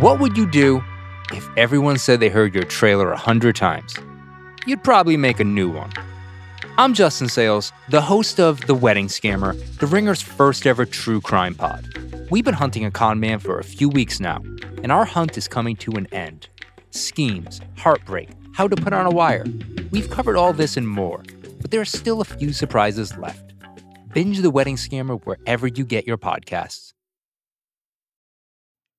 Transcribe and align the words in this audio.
What 0.00 0.20
would 0.20 0.36
you 0.36 0.46
do 0.46 0.82
if 1.32 1.48
everyone 1.56 1.98
said 1.98 2.18
they 2.18 2.28
heard 2.28 2.54
your 2.54 2.64
trailer 2.64 3.12
a 3.12 3.16
hundred 3.16 3.56
times? 3.56 3.94
You'd 4.66 4.82
probably 4.82 5.16
make 5.16 5.38
a 5.38 5.44
new 5.44 5.70
one. 5.70 5.92
I'm 6.78 6.94
Justin 6.94 7.28
Sayles, 7.28 7.72
the 7.88 8.00
host 8.00 8.40
of 8.40 8.60
The 8.62 8.74
Wedding 8.74 9.08
Scammer, 9.08 9.54
The 9.78 9.86
Ringer's 9.86 10.22
first 10.22 10.66
ever 10.66 10.86
true 10.86 11.20
crime 11.20 11.54
pod. 11.54 11.86
We've 12.30 12.44
been 12.44 12.54
hunting 12.54 12.84
a 12.84 12.90
con 12.90 13.20
man 13.20 13.38
for 13.38 13.58
a 13.58 13.64
few 13.64 13.88
weeks 13.88 14.18
now, 14.18 14.42
and 14.82 14.90
our 14.90 15.04
hunt 15.04 15.36
is 15.36 15.46
coming 15.46 15.76
to 15.76 15.92
an 15.92 16.06
end. 16.12 16.48
Schemes, 16.90 17.60
heartbreak, 17.76 18.30
how 18.54 18.68
to 18.68 18.76
put 18.76 18.92
on 18.92 19.06
a 19.06 19.10
wire. 19.10 19.44
We've 19.90 20.10
covered 20.10 20.36
all 20.36 20.52
this 20.52 20.76
and 20.76 20.88
more, 20.88 21.22
but 21.60 21.70
there 21.70 21.80
are 21.80 21.84
still 21.84 22.20
a 22.20 22.24
few 22.24 22.52
surprises 22.52 23.16
left. 23.18 23.52
Binge 24.14 24.40
The 24.40 24.50
Wedding 24.50 24.76
Scammer 24.76 25.22
wherever 25.24 25.66
you 25.66 25.84
get 25.84 26.06
your 26.06 26.18
podcasts. 26.18 26.91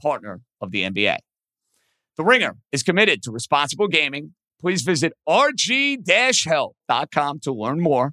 partner 0.00 0.40
of 0.60 0.70
the 0.70 0.82
NBA. 0.82 1.16
The 2.16 2.24
Ringer 2.24 2.56
is 2.72 2.82
committed 2.82 3.22
to 3.22 3.30
responsible 3.30 3.88
gaming. 3.88 4.34
Please 4.60 4.82
visit 4.82 5.12
rg-help.com 5.28 7.40
to 7.40 7.52
learn 7.52 7.80
more 7.80 8.12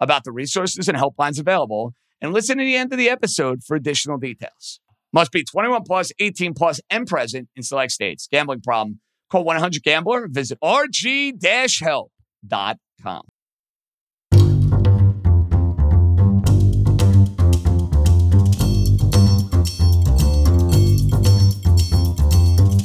about 0.00 0.24
the 0.24 0.32
resources 0.32 0.88
and 0.88 0.98
helplines 0.98 1.38
available 1.38 1.94
and 2.20 2.32
listen 2.32 2.58
to 2.58 2.64
the 2.64 2.74
end 2.76 2.92
of 2.92 2.98
the 2.98 3.08
episode 3.08 3.62
for 3.62 3.76
additional 3.76 4.18
details. 4.18 4.80
Must 5.12 5.30
be 5.30 5.44
21 5.44 5.82
plus, 5.82 6.10
18 6.18 6.54
plus, 6.54 6.80
and 6.88 7.06
present 7.06 7.50
in 7.54 7.62
select 7.62 7.92
states. 7.92 8.26
Gambling 8.30 8.62
problem? 8.62 9.00
Call 9.30 9.44
1-800-GAMBLER. 9.44 10.28
Visit 10.30 10.58
rg-help.com. 10.62 13.22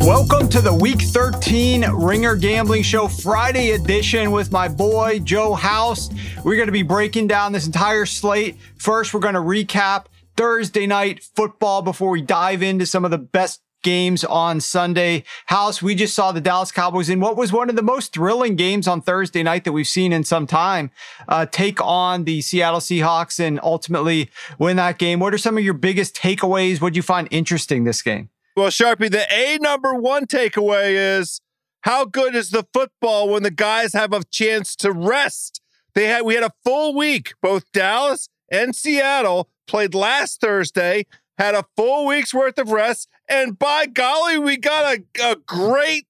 Welcome 0.08 0.48
to 0.52 0.62
the 0.62 0.74
Week 0.74 1.02
13 1.02 1.84
Ringer 1.92 2.38
Gambling 2.38 2.84
Show 2.84 3.10
Friday 3.10 3.72
edition 3.72 4.32
with 4.32 4.54
my 4.54 4.70
boy 4.70 5.20
Joe 5.20 5.54
House. 5.54 6.10
We're 6.46 6.56
going 6.56 6.70
to 6.70 6.72
be 6.72 6.82
breaking 6.82 7.28
down 7.28 7.52
this 7.52 7.66
entire 7.66 8.06
slate. 8.06 8.56
First, 8.78 9.14
we're 9.14 9.20
going 9.20 9.34
to 9.34 9.42
recap 9.42 10.06
Thursday 10.38 10.88
night 10.88 11.26
football 11.36 11.82
before 11.82 12.10
we 12.10 12.22
dive 12.22 12.64
into 12.64 12.86
some 12.86 13.04
of 13.04 13.12
the 13.12 13.18
best 13.18 13.60
games 13.84 14.24
on 14.24 14.62
Sunday. 14.62 15.26
House, 15.48 15.82
we 15.82 15.94
just 15.94 16.16
saw 16.16 16.32
the 16.32 16.40
Dallas 16.40 16.72
Cowboys 16.72 17.10
in 17.10 17.20
what 17.20 17.36
was 17.36 17.52
one 17.52 17.70
of 17.70 17.76
the 17.76 17.82
most 17.82 18.14
thrilling 18.14 18.56
games 18.56 18.88
on 18.88 19.02
Thursday 19.02 19.44
night 19.44 19.66
that 19.66 19.74
we've 19.74 19.88
seen 19.88 20.14
in 20.14 20.24
some 20.24 20.48
time 20.48 20.90
uh, 21.28 21.46
take 21.46 21.82
on 21.82 22.24
the 22.24 22.40
Seattle 22.40 22.80
Seahawks 22.80 23.42
and 23.42 23.60
ultimately 23.62 24.30
win 24.58 24.78
that 24.78 25.00
game. 25.00 25.20
What 25.20 25.34
are 25.34 25.38
some 25.38 25.58
of 25.58 25.66
your 25.66 25.74
biggest 25.74 26.16
takeaways? 26.16 26.80
What 26.80 26.94
do 26.94 26.98
you 26.98 27.04
find 27.04 27.28
interesting 27.30 27.84
this 27.84 28.02
game? 28.02 28.30
Well, 28.58 28.70
Sharpie, 28.70 29.12
the 29.12 29.32
A 29.32 29.60
number 29.60 29.94
one 29.94 30.26
takeaway 30.26 31.20
is 31.20 31.42
how 31.82 32.06
good 32.06 32.34
is 32.34 32.50
the 32.50 32.66
football 32.74 33.30
when 33.30 33.44
the 33.44 33.52
guys 33.52 33.94
have 33.94 34.14
a 34.14 34.24
chance 34.24 34.76
to 34.78 34.92
rest? 34.92 35.62
They 35.94 36.08
had 36.08 36.24
we 36.24 36.34
had 36.34 36.44
a 36.44 36.52
full 36.66 36.96
week. 36.96 37.36
Both 37.40 37.72
Dallas 37.72 38.30
and 38.52 38.76
Seattle 38.76 39.48
played 39.68 39.94
last 39.94 40.42
Thursday, 40.42 41.06
had 41.38 41.54
a 41.54 41.66
full 41.76 42.08
week's 42.08 42.34
worth 42.34 42.58
of 42.58 42.72
rest, 42.72 43.08
and 43.30 43.60
by 43.60 43.86
golly, 43.86 44.40
we 44.40 44.58
got 44.58 44.98
a, 44.98 45.04
a 45.24 45.36
great 45.36 46.08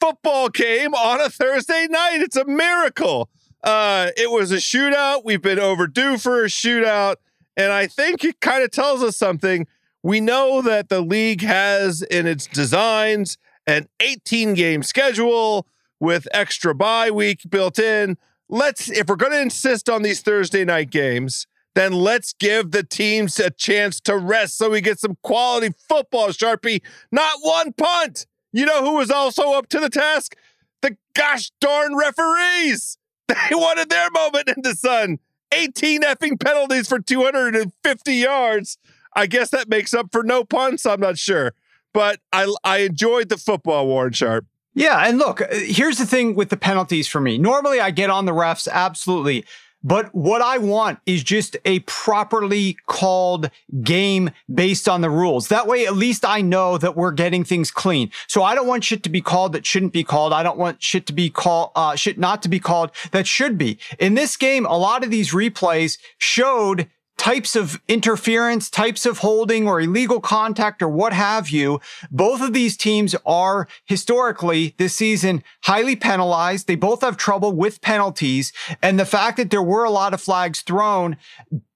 football 0.00 0.48
game 0.48 0.94
on 0.94 1.20
a 1.20 1.28
Thursday 1.28 1.88
night. 1.90 2.22
It's 2.22 2.36
a 2.36 2.46
miracle. 2.46 3.28
Uh, 3.62 4.12
it 4.16 4.30
was 4.30 4.50
a 4.50 4.56
shootout. 4.56 5.26
We've 5.26 5.42
been 5.42 5.60
overdue 5.60 6.16
for 6.16 6.42
a 6.42 6.48
shootout, 6.48 7.16
and 7.54 7.70
I 7.70 7.86
think 7.86 8.24
it 8.24 8.40
kind 8.40 8.64
of 8.64 8.70
tells 8.70 9.02
us 9.02 9.18
something 9.18 9.66
we 10.06 10.20
know 10.20 10.62
that 10.62 10.88
the 10.88 11.00
league 11.00 11.40
has 11.40 12.00
in 12.00 12.28
its 12.28 12.46
designs 12.46 13.38
an 13.66 13.88
18 13.98 14.54
game 14.54 14.84
schedule 14.84 15.66
with 15.98 16.28
extra 16.32 16.72
bye 16.76 17.10
week 17.10 17.40
built 17.48 17.76
in. 17.80 18.16
Let's, 18.48 18.88
if 18.88 19.08
we're 19.08 19.16
going 19.16 19.32
to 19.32 19.40
insist 19.40 19.90
on 19.90 20.02
these 20.02 20.20
Thursday 20.20 20.64
night 20.64 20.90
games, 20.90 21.48
then 21.74 21.92
let's 21.92 22.32
give 22.34 22.70
the 22.70 22.84
teams 22.84 23.40
a 23.40 23.50
chance 23.50 23.98
to 24.02 24.16
rest 24.16 24.56
so 24.56 24.70
we 24.70 24.80
get 24.80 25.00
some 25.00 25.18
quality 25.24 25.74
football, 25.88 26.28
Sharpie. 26.28 26.82
Not 27.10 27.40
one 27.40 27.72
punt. 27.72 28.26
You 28.52 28.64
know 28.64 28.84
who 28.84 28.94
was 28.94 29.10
also 29.10 29.54
up 29.54 29.68
to 29.70 29.80
the 29.80 29.90
task? 29.90 30.36
The 30.82 30.96
gosh 31.16 31.50
darn 31.60 31.96
referees. 31.96 32.96
They 33.28 33.56
wanted 33.56 33.90
their 33.90 34.08
moment 34.12 34.50
in 34.56 34.62
the 34.62 34.76
sun. 34.76 35.18
18 35.52 36.02
effing 36.02 36.40
penalties 36.40 36.88
for 36.88 37.00
250 37.00 38.14
yards. 38.14 38.78
I 39.16 39.26
guess 39.26 39.50
that 39.50 39.68
makes 39.68 39.94
up 39.94 40.12
for 40.12 40.22
no 40.22 40.44
punts. 40.44 40.86
I'm 40.86 41.00
not 41.00 41.18
sure, 41.18 41.54
but 41.92 42.20
I 42.32 42.54
I 42.62 42.78
enjoyed 42.78 43.30
the 43.30 43.38
football, 43.38 43.86
Warren 43.86 44.12
Sharp. 44.12 44.46
Yeah, 44.74 45.08
and 45.08 45.16
look, 45.16 45.40
uh, 45.40 45.46
here's 45.50 45.96
the 45.96 46.06
thing 46.06 46.34
with 46.36 46.50
the 46.50 46.56
penalties 46.58 47.08
for 47.08 47.20
me. 47.20 47.38
Normally, 47.38 47.80
I 47.80 47.90
get 47.90 48.10
on 48.10 48.26
the 48.26 48.32
refs, 48.32 48.68
absolutely. 48.70 49.46
But 49.82 50.12
what 50.14 50.42
I 50.42 50.58
want 50.58 50.98
is 51.06 51.22
just 51.22 51.56
a 51.64 51.78
properly 51.80 52.76
called 52.86 53.50
game 53.84 54.30
based 54.52 54.88
on 54.88 55.00
the 55.00 55.10
rules. 55.10 55.46
That 55.46 55.68
way, 55.68 55.86
at 55.86 55.94
least 55.94 56.24
I 56.24 56.40
know 56.40 56.76
that 56.76 56.96
we're 56.96 57.12
getting 57.12 57.44
things 57.44 57.70
clean. 57.70 58.10
So 58.26 58.42
I 58.42 58.56
don't 58.56 58.66
want 58.66 58.82
shit 58.82 59.04
to 59.04 59.08
be 59.08 59.20
called 59.20 59.52
that 59.52 59.64
shouldn't 59.64 59.92
be 59.92 60.02
called. 60.02 60.32
I 60.32 60.42
don't 60.42 60.58
want 60.58 60.82
shit 60.82 61.06
to 61.06 61.12
be 61.12 61.30
called, 61.30 61.70
uh, 61.76 61.94
shit 61.94 62.18
not 62.18 62.42
to 62.42 62.48
be 62.48 62.58
called 62.58 62.90
that 63.12 63.28
should 63.28 63.56
be. 63.56 63.78
In 64.00 64.14
this 64.14 64.36
game, 64.36 64.66
a 64.66 64.76
lot 64.76 65.04
of 65.04 65.10
these 65.10 65.30
replays 65.30 65.98
showed 66.18 66.88
types 67.18 67.56
of 67.56 67.80
interference, 67.88 68.68
types 68.70 69.06
of 69.06 69.18
holding 69.18 69.66
or 69.66 69.80
illegal 69.80 70.20
contact 70.20 70.82
or 70.82 70.88
what 70.88 71.12
have 71.12 71.48
you. 71.48 71.80
Both 72.10 72.40
of 72.40 72.52
these 72.52 72.76
teams 72.76 73.14
are 73.24 73.68
historically 73.84 74.74
this 74.78 74.94
season 74.94 75.42
highly 75.64 75.96
penalized. 75.96 76.66
They 76.66 76.76
both 76.76 77.00
have 77.00 77.16
trouble 77.16 77.52
with 77.52 77.80
penalties. 77.80 78.52
And 78.82 79.00
the 79.00 79.06
fact 79.06 79.38
that 79.38 79.50
there 79.50 79.62
were 79.62 79.84
a 79.84 79.90
lot 79.90 80.14
of 80.14 80.20
flags 80.20 80.60
thrown 80.60 81.16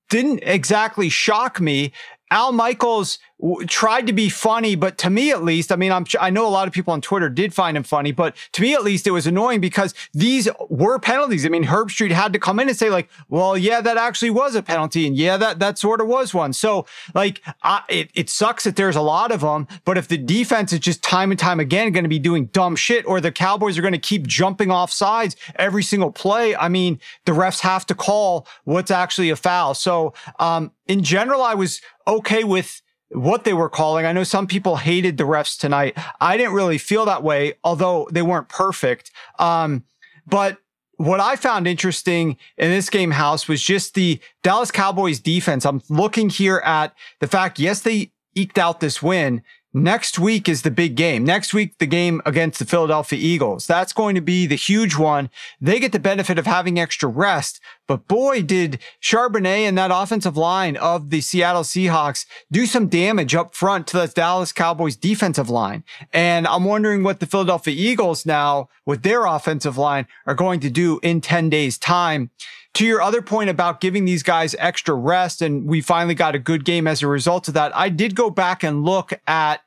didn't 0.09 0.41
exactly 0.43 1.09
shock 1.09 1.61
me. 1.61 1.93
Al 2.31 2.53
Michaels 2.53 3.19
w- 3.41 3.67
tried 3.67 4.06
to 4.06 4.12
be 4.12 4.28
funny, 4.28 4.75
but 4.75 4.99
to 4.99 5.11
me 5.11 5.31
at 5.31 5.43
least, 5.43 5.73
I 5.73 5.77
mean, 5.77 5.93
I'm 5.93 6.05
I 6.21 6.31
know 6.31 6.47
a 6.47 6.51
lot 6.51 6.69
of 6.69 6.75
people 6.75 6.93
on 6.93 7.01
Twitter 7.01 7.28
did 7.28 7.55
find 7.55 7.77
him 7.77 7.83
funny, 7.83 8.12
but 8.12 8.37
to 8.53 8.62
me 8.62 8.75
at 8.75 8.84
least, 8.84 9.06
it 9.06 9.11
was 9.11 9.27
annoying 9.27 9.61
because 9.61 9.95
these 10.12 10.49
were 10.69 10.99
penalties. 10.99 11.47
I 11.47 11.49
mean, 11.49 11.65
Herbstreit 11.65 12.11
had 12.11 12.33
to 12.33 12.39
come 12.39 12.61
in 12.61 12.69
and 12.69 12.77
say 12.77 12.91
like, 12.91 13.09
"Well, 13.28 13.56
yeah, 13.56 13.81
that 13.81 13.97
actually 13.97 14.31
was 14.31 14.55
a 14.55 14.62
penalty, 14.62 15.06
and 15.06 15.17
yeah, 15.17 15.37
that 15.37 15.59
that 15.59 15.78
sort 15.78 16.01
of 16.01 16.06
was 16.06 16.34
one." 16.34 16.53
So, 16.53 16.87
like, 17.15 17.43
I, 17.62 17.83
it 17.89 18.11
it 18.15 18.31
sucks 18.31 18.65
that 18.65 18.77
there's 18.77 18.97
a 18.97 19.03
lot 19.03 19.33
of 19.33 19.41
them, 19.41 19.67
but 19.84 19.97
if 19.99 20.09
the 20.09 20.19
defense 20.19 20.72
is 20.72 20.81
just 20.81 21.03
time 21.03 21.31
and 21.31 21.39
time 21.39 21.61
again 21.61 21.93
going 21.93 22.05
to 22.05 22.09
be 22.09 22.19
doing 22.19 22.47
dumb 22.47 22.77
shit, 22.77 23.07
or 23.07 23.21
the 23.21 23.33
Cowboys 23.33 23.78
are 23.78 23.83
going 23.83 23.93
to 23.93 23.99
keep 23.99 24.27
jumping 24.27 24.71
off 24.71 24.93
sides 24.93 25.37
every 25.57 25.83
single 25.83 26.12
play, 26.12 26.55
I 26.57 26.69
mean, 26.69 27.01
the 27.25 27.33
refs 27.33 27.61
have 27.61 27.87
to 27.87 27.95
call 27.95 28.47
what's 28.65 28.91
actually 28.91 29.31
a 29.31 29.37
foul. 29.37 29.75
So, 29.75 30.15
um, 30.39 30.72
in 30.87 31.03
general, 31.03 31.43
I 31.43 31.55
was 31.55 31.81
okay 32.07 32.45
with 32.45 32.83
what 33.10 33.44
they 33.44 33.53
were 33.53 33.69
calling. 33.69 34.06
I 34.06 34.12
know 34.12 34.25
some 34.25 34.47
people 34.47 34.76
hated 34.76 35.16
the 35.16 35.25
refs 35.25 35.59
tonight. 35.59 35.97
I 36.21 36.36
didn't 36.36 36.54
really 36.54 36.78
feel 36.78 37.04
that 37.07 37.22
way, 37.22 37.54
although 37.65 38.09
they 38.10 38.22
weren't 38.22 38.48
perfect. 38.48 39.10
Um, 39.39 39.84
but 40.27 40.59
what 40.97 41.18
I 41.18 41.36
found 41.36 41.66
interesting 41.66 42.36
in 42.59 42.71
this 42.71 42.91
game 42.91 43.12
house 43.12 43.48
was 43.48 43.62
just 43.62 43.95
the 43.95 44.21
Dallas 44.42 44.71
Cowboys 44.71 45.18
defense. 45.18 45.65
I'm 45.65 45.83
looking 45.89 46.28
here 46.28 46.59
at 46.59 46.95
the 47.21 47.27
fact, 47.27 47.59
yes, 47.59 47.80
they 47.80 48.12
eked 48.34 48.59
out 48.59 48.80
this 48.80 49.03
win. 49.03 49.42
Next 49.72 50.19
week 50.19 50.49
is 50.49 50.63
the 50.63 50.71
big 50.71 50.97
game. 50.97 51.25
Next 51.25 51.55
week, 51.55 51.78
the 51.78 51.87
game 51.87 52.21
against 52.27 52.59
the 52.59 52.65
Philadelphia 52.65 53.21
Eagles. 53.21 53.69
That's 53.69 53.93
going 53.93 54.17
to 54.17 54.21
be 54.21 54.45
the 54.45 54.57
huge 54.57 54.97
one. 54.97 55.31
They 55.61 55.78
get 55.78 55.93
the 55.93 56.01
benefit 56.01 56.41
of 56.41 56.47
having 56.47 56.77
extra 56.77 57.09
rest, 57.09 57.61
but 57.87 58.09
boy, 58.09 58.43
did 58.43 58.81
Charbonnet 59.01 59.69
and 59.69 59.78
that 59.78 59.93
offensive 59.93 60.37
line 60.37 60.77
of 60.77 61.11
the 61.11 61.21
Seattle 61.21 61.63
Seahawks 61.63 62.27
do 62.51 62.67
some 62.67 62.89
damage 62.89 63.37
up 63.37 63.55
front 63.55 63.87
to 63.89 63.99
the 63.99 64.09
Dallas 64.09 64.53
Cowboys 64.53 64.97
defensive 64.97 65.49
line. 65.49 65.84
And 66.13 66.49
I'm 66.49 66.65
wondering 66.65 67.05
what 67.05 67.21
the 67.21 67.27
Philadelphia 67.27 67.75
Eagles 67.77 68.27
now 68.27 68.69
with 68.84 69.05
their 69.05 69.25
offensive 69.25 69.78
line 69.78 70.09
are 70.27 70.34
going 70.34 70.59
to 70.61 70.71
do 70.71 70.99
in 71.05 71.21
10 71.21 71.49
days 71.49 71.78
time 71.78 72.31
to 72.75 72.87
your 72.87 73.03
other 73.03 73.22
point 73.22 73.51
about 73.51 73.81
giving 73.81 74.05
these 74.05 74.22
guys 74.22 74.55
extra 74.59 74.95
rest, 74.95 75.43
and 75.43 75.67
we 75.67 75.81
finally 75.81 76.15
got 76.15 76.34
a 76.34 76.39
good 76.39 76.65
game 76.65 76.87
as 76.87 77.03
a 77.03 77.09
result 77.09 77.49
of 77.49 77.55
that, 77.55 77.77
I 77.77 77.89
did 77.89 78.15
go 78.15 78.31
back 78.31 78.63
and 78.63 78.84
look 78.84 79.13
at 79.27 79.61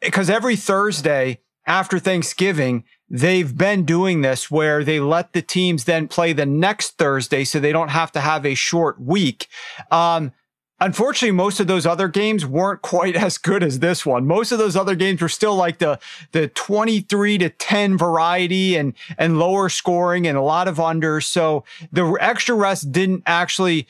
because 0.00 0.30
every 0.30 0.56
Thursday 0.56 1.40
after 1.66 1.98
Thanksgiving, 1.98 2.84
they've 3.08 3.56
been 3.56 3.84
doing 3.84 4.22
this 4.22 4.50
where 4.50 4.82
they 4.84 5.00
let 5.00 5.32
the 5.32 5.42
teams 5.42 5.84
then 5.84 6.08
play 6.08 6.32
the 6.32 6.46
next 6.46 6.96
Thursday 6.96 7.44
so 7.44 7.60
they 7.60 7.72
don't 7.72 7.88
have 7.88 8.12
to 8.12 8.20
have 8.20 8.46
a 8.46 8.54
short 8.54 9.00
week. 9.00 9.48
Um, 9.90 10.32
unfortunately, 10.80 11.32
most 11.32 11.60
of 11.60 11.66
those 11.66 11.86
other 11.86 12.08
games 12.08 12.46
weren't 12.46 12.82
quite 12.82 13.16
as 13.16 13.38
good 13.38 13.62
as 13.62 13.78
this 13.80 14.06
one. 14.06 14.26
Most 14.26 14.52
of 14.52 14.58
those 14.58 14.76
other 14.76 14.94
games 14.94 15.20
were 15.20 15.28
still 15.28 15.54
like 15.54 15.78
the, 15.78 15.98
the 16.32 16.48
23 16.48 17.38
to 17.38 17.50
10 17.50 17.98
variety 17.98 18.76
and, 18.76 18.94
and 19.18 19.38
lower 19.38 19.68
scoring 19.68 20.26
and 20.26 20.36
a 20.36 20.42
lot 20.42 20.68
of 20.68 20.76
unders. 20.76 21.24
So 21.24 21.64
the 21.92 22.16
extra 22.20 22.54
rest 22.54 22.92
didn't 22.92 23.22
actually, 23.26 23.86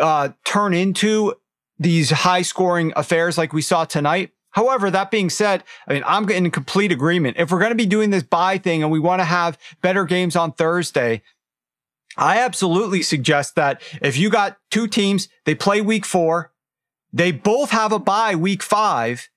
uh, 0.00 0.30
turn 0.44 0.72
into 0.72 1.34
these 1.78 2.10
high 2.10 2.42
scoring 2.42 2.92
affairs 2.96 3.38
like 3.38 3.52
we 3.52 3.62
saw 3.62 3.84
tonight. 3.84 4.30
However, 4.50 4.90
that 4.90 5.10
being 5.10 5.30
said, 5.30 5.62
I 5.86 5.92
mean, 5.92 6.02
I'm 6.06 6.28
in 6.30 6.50
complete 6.50 6.90
agreement. 6.90 7.36
If 7.38 7.52
we're 7.52 7.58
going 7.58 7.70
to 7.70 7.76
be 7.76 7.86
doing 7.86 8.10
this 8.10 8.22
bye 8.22 8.58
thing 8.58 8.82
and 8.82 8.90
we 8.90 8.98
want 8.98 9.20
to 9.20 9.24
have 9.24 9.58
better 9.82 10.04
games 10.04 10.36
on 10.36 10.52
Thursday, 10.52 11.22
I 12.18 12.38
absolutely 12.40 13.02
suggest 13.02 13.54
that 13.54 13.80
if 14.02 14.16
you 14.16 14.28
got 14.28 14.58
two 14.70 14.88
teams, 14.88 15.28
they 15.44 15.54
play 15.54 15.80
week 15.80 16.04
four, 16.04 16.52
they 17.12 17.30
both 17.32 17.70
have 17.70 17.92
a 17.92 17.98
bye 17.98 18.34
week 18.34 18.62
five, 18.62 19.28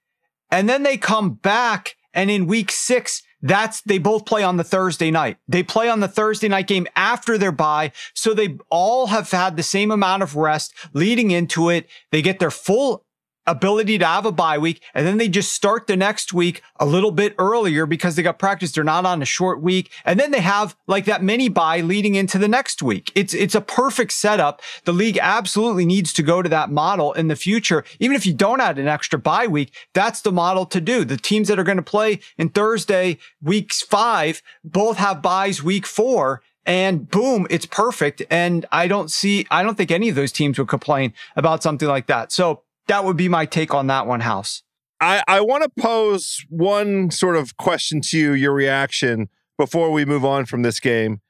and 0.49 0.67
then 0.67 0.83
they 0.83 0.97
come 0.97 1.35
back 1.35 1.95
and 2.13 2.29
in 2.29 2.47
week 2.47 2.71
six, 2.71 3.23
that's 3.41 3.81
they 3.81 3.97
both 3.97 4.25
play 4.25 4.43
on 4.43 4.57
the 4.57 4.63
Thursday 4.63 5.11
night. 5.11 5.37
They 5.47 5.63
play 5.63 5.89
on 5.89 5.99
the 5.99 6.07
Thursday 6.07 6.47
night 6.47 6.67
game 6.67 6.87
after 6.95 7.37
their 7.37 7.51
bye. 7.51 7.91
So 8.13 8.33
they 8.33 8.57
all 8.69 9.07
have 9.07 9.29
had 9.31 9.55
the 9.55 9.63
same 9.63 9.91
amount 9.91 10.23
of 10.23 10.35
rest 10.35 10.73
leading 10.93 11.31
into 11.31 11.69
it. 11.69 11.87
They 12.11 12.21
get 12.21 12.39
their 12.39 12.51
full 12.51 13.05
ability 13.47 13.97
to 13.97 14.05
have 14.05 14.25
a 14.25 14.31
bye 14.31 14.57
week 14.57 14.83
and 14.93 15.05
then 15.05 15.17
they 15.17 15.27
just 15.27 15.53
start 15.53 15.87
the 15.87 15.97
next 15.97 16.33
week 16.33 16.61
a 16.79 16.85
little 16.85 17.11
bit 17.11 17.33
earlier 17.39 17.85
because 17.85 18.15
they 18.15 18.23
got 18.23 18.39
practice. 18.39 18.71
They're 18.71 18.83
not 18.83 19.05
on 19.05 19.21
a 19.21 19.25
short 19.25 19.61
week. 19.61 19.91
And 20.05 20.19
then 20.19 20.31
they 20.31 20.41
have 20.41 20.75
like 20.87 21.05
that 21.05 21.23
mini 21.23 21.49
bye 21.49 21.81
leading 21.81 22.15
into 22.15 22.37
the 22.37 22.47
next 22.47 22.81
week. 22.81 23.11
It's 23.15 23.33
it's 23.33 23.55
a 23.55 23.61
perfect 23.61 24.11
setup. 24.13 24.61
The 24.85 24.93
league 24.93 25.19
absolutely 25.21 25.85
needs 25.85 26.13
to 26.13 26.23
go 26.23 26.41
to 26.41 26.49
that 26.49 26.69
model 26.69 27.13
in 27.13 27.27
the 27.27 27.35
future. 27.35 27.83
Even 27.99 28.15
if 28.15 28.25
you 28.25 28.33
don't 28.33 28.61
add 28.61 28.77
an 28.77 28.87
extra 28.87 29.19
bye 29.19 29.47
week 29.47 29.73
that's 29.93 30.21
the 30.21 30.31
model 30.31 30.65
to 30.67 30.81
do. 30.81 31.03
The 31.03 31.17
teams 31.17 31.47
that 31.47 31.59
are 31.59 31.63
going 31.63 31.77
to 31.77 31.83
play 31.83 32.19
in 32.37 32.49
Thursday 32.49 33.17
weeks 33.41 33.81
5 33.81 34.41
both 34.63 34.97
have 34.97 35.21
byes 35.21 35.63
week 35.63 35.85
4 35.85 36.41
and 36.65 37.09
boom, 37.09 37.47
it's 37.49 37.65
perfect. 37.65 38.21
And 38.29 38.65
I 38.71 38.87
don't 38.87 39.09
see, 39.09 39.47
I 39.49 39.63
don't 39.63 39.75
think 39.75 39.91
any 39.91 40.09
of 40.09 40.15
those 40.15 40.31
teams 40.31 40.59
would 40.59 40.67
complain 40.67 41.13
about 41.35 41.63
something 41.63 41.87
like 41.87 42.07
that. 42.07 42.31
So 42.31 42.61
that 42.87 43.05
would 43.05 43.17
be 43.17 43.29
my 43.29 43.45
take 43.45 43.73
on 43.73 43.87
that 43.87 44.07
one, 44.07 44.21
House. 44.21 44.63
I, 44.99 45.23
I 45.27 45.41
want 45.41 45.63
to 45.63 45.81
pose 45.81 46.45
one 46.49 47.09
sort 47.09 47.35
of 47.35 47.57
question 47.57 48.01
to 48.01 48.17
you, 48.17 48.33
your 48.33 48.53
reaction 48.53 49.29
before 49.57 49.91
we 49.91 50.05
move 50.05 50.23
on 50.23 50.45
from 50.45 50.61
this 50.61 50.79
game. 50.79 51.21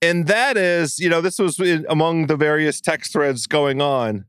And 0.00 0.26
that 0.28 0.56
is, 0.56 0.98
you 0.98 1.08
know, 1.08 1.20
this 1.20 1.38
was 1.38 1.58
in, 1.58 1.84
among 1.88 2.26
the 2.26 2.36
various 2.36 2.80
text 2.80 3.12
threads 3.12 3.46
going 3.46 3.82
on. 3.82 4.24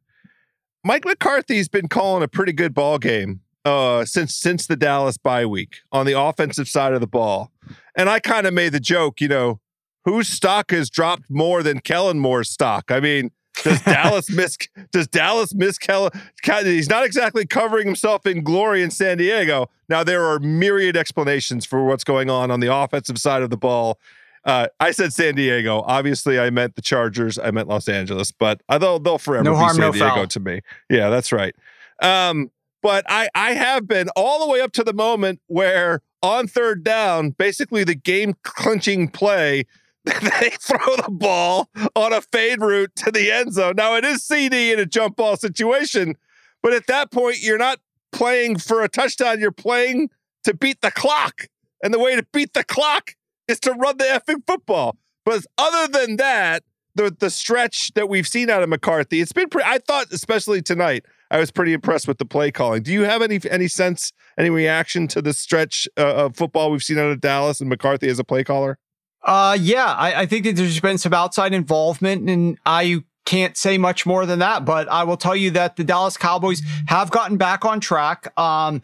Mike 0.84 1.06
McCarthy's 1.06 1.70
been 1.70 1.88
calling 1.88 2.24
a 2.24 2.28
pretty 2.28 2.54
good 2.54 2.74
ball 2.74 2.98
game 2.98 3.42
uh, 3.66 4.06
since 4.06 4.36
since 4.36 4.68
the 4.68 4.76
Dallas 4.76 5.18
bye 5.18 5.46
week 5.46 5.78
on 5.92 6.06
the 6.06 6.20
offensive 6.20 6.68
side 6.68 6.94
of 6.94 7.02
the 7.02 7.08
ball. 7.08 7.52
And 7.96 8.10
I 8.10 8.20
kind 8.20 8.48
of 8.48 8.54
made 8.54 8.72
the 8.72 8.80
joke, 8.80 9.22
you 9.22 9.28
know, 9.28 9.60
whose 10.06 10.28
stock 10.28 10.72
has 10.72 10.90
dropped 10.90 11.24
more 11.30 11.62
than 11.62 11.80
Kellen 11.80 12.20
Moore's 12.20 12.50
stock? 12.50 12.92
I 12.92 13.00
mean, 13.00 13.32
does 13.64 13.82
Dallas 13.86 14.30
miss? 14.30 14.58
Does 14.92 15.08
Dallas 15.08 15.54
miss 15.54 15.78
Kellen? 15.78 16.12
He's 16.44 16.90
not 16.90 17.06
exactly 17.06 17.46
covering 17.46 17.86
himself 17.86 18.26
in 18.26 18.44
glory 18.44 18.84
in 18.84 18.92
San 18.92 19.18
Diego. 19.18 19.70
Now 19.88 20.04
there 20.04 20.24
are 20.26 20.40
myriad 20.40 20.98
explanations 20.98 21.66
for 21.66 21.86
what's 21.86 22.04
going 22.04 22.30
on 22.30 22.52
on 22.52 22.60
the 22.60 22.74
offensive 22.74 23.18
side 23.18 23.42
of 23.42 23.50
the 23.50 23.58
ball. 23.58 24.00
Uh, 24.46 24.68
I 24.80 24.92
said 24.92 25.14
San 25.14 25.36
Diego. 25.36 25.84
Obviously, 25.86 26.40
I 26.40 26.50
meant 26.50 26.76
the 26.76 26.82
Chargers. 26.82 27.38
I 27.38 27.52
meant 27.52 27.68
Los 27.68 27.90
Angeles, 27.90 28.32
but 28.32 28.62
they'll 28.70 29.00
they'll 29.00 29.18
forever 29.18 29.44
no 29.44 29.52
be 29.52 29.58
harm, 29.58 29.76
San 29.76 29.82
no 29.82 29.92
Diego 29.92 30.08
foul. 30.10 30.28
to 30.28 30.40
me. 30.40 30.62
Yeah, 30.90 31.10
that's 31.10 31.32
right. 31.32 31.56
Um, 32.02 32.50
but 32.82 33.06
I 33.10 33.30
I 33.36 33.52
have 33.52 33.88
been 33.88 34.10
all 34.16 34.46
the 34.46 34.52
way 34.52 34.62
up 34.62 34.72
to 34.74 34.84
the 34.84 34.94
moment 34.94 35.42
where 35.48 36.02
on 36.22 36.48
third 36.48 36.84
down, 36.84 37.32
basically 37.32 37.84
the 37.84 37.96
game 37.96 38.36
clinching 38.44 39.10
play 39.10 39.66
they 40.42 40.50
throw 40.60 40.96
the 40.96 41.10
ball 41.10 41.70
on 41.96 42.14
a 42.14 42.22
fade 42.22 42.62
route 42.62 42.96
to 42.98 43.12
the 43.12 43.32
end 43.32 43.54
zone. 43.54 43.76
Now 43.78 43.96
it 43.96 44.06
is 44.06 44.28
CeeDee 44.28 44.74
in 44.74 44.80
a 44.80 44.86
jump 44.86 45.16
ball 45.16 45.38
situation, 45.38 46.16
but 46.62 46.74
at 46.74 46.88
that 46.88 47.12
point 47.12 47.42
you're 47.42 47.58
not 47.58 47.80
playing 48.12 48.58
for 48.58 48.84
a 48.84 48.90
touchdown. 48.90 49.40
You're 49.40 49.52
playing 49.52 50.10
to 50.44 50.54
beat 50.54 50.82
the 50.82 50.92
clock, 50.92 51.48
and 51.84 51.94
the 51.94 52.00
way 52.00 52.16
to 52.16 52.26
beat 52.32 52.54
the 52.54 52.64
clock 52.64 53.16
is 53.48 53.60
to 53.62 53.74
run 53.74 53.98
the 53.98 54.06
effing 54.06 54.44
football. 54.48 54.98
But 55.26 55.44
other 55.58 55.88
than 55.92 56.18
that, 56.18 56.64
the 56.96 57.16
the 57.18 57.30
stretch 57.30 57.94
that 57.94 58.10
we've 58.10 58.28
seen 58.28 58.50
out 58.50 58.64
of 58.64 58.70
McCarthy, 58.70 59.22
it's 59.22 59.32
been 59.32 59.50
pretty. 59.50 59.68
I 59.70 59.80
thought, 59.80 60.08
especially 60.12 60.62
tonight, 60.62 61.06
I 61.32 61.40
was 61.40 61.52
pretty 61.52 61.74
impressed 61.74 62.08
with 62.08 62.18
the 62.18 62.26
play 62.26 62.52
calling. 62.52 62.84
Do 62.84 62.92
you 62.92 63.04
have 63.04 63.22
any 63.22 63.40
any 63.50 63.68
sense, 63.68 64.12
any 64.38 64.50
reaction 64.50 65.08
to 65.10 65.22
the 65.22 65.34
stretch 65.34 65.88
uh, 65.98 66.26
of 66.26 66.36
football 66.36 66.72
we've 66.72 66.84
seen 66.84 66.98
out 66.98 67.12
of 67.12 67.22
Dallas 67.22 67.60
and 67.60 67.70
McCarthy 67.70 68.08
as 68.10 68.20
a 68.20 68.24
play 68.24 68.44
caller? 68.44 68.80
Uh, 69.24 69.58
yeah, 69.60 69.86
I, 69.86 70.22
I 70.22 70.26
think 70.26 70.46
that 70.46 70.56
there's 70.56 70.80
been 70.80 70.98
some 70.98 71.14
outside 71.14 71.54
involvement, 71.54 72.30
and 72.30 72.58
I 72.66 73.04
can't 73.26 73.58
say 73.58 73.78
much 73.78 74.06
more 74.06 74.26
than 74.26 74.40
that. 74.40 74.66
But 74.66 74.88
I 74.90 75.04
will 75.04 75.18
tell 75.18 75.36
you 75.36 75.52
that 75.52 75.76
the 75.76 75.84
Dallas 75.84 76.18
Cowboys 76.18 76.62
have 76.88 77.12
gotten 77.12 77.38
back 77.38 77.66
on 77.66 77.80
track. 77.80 78.32
Um, 78.40 78.82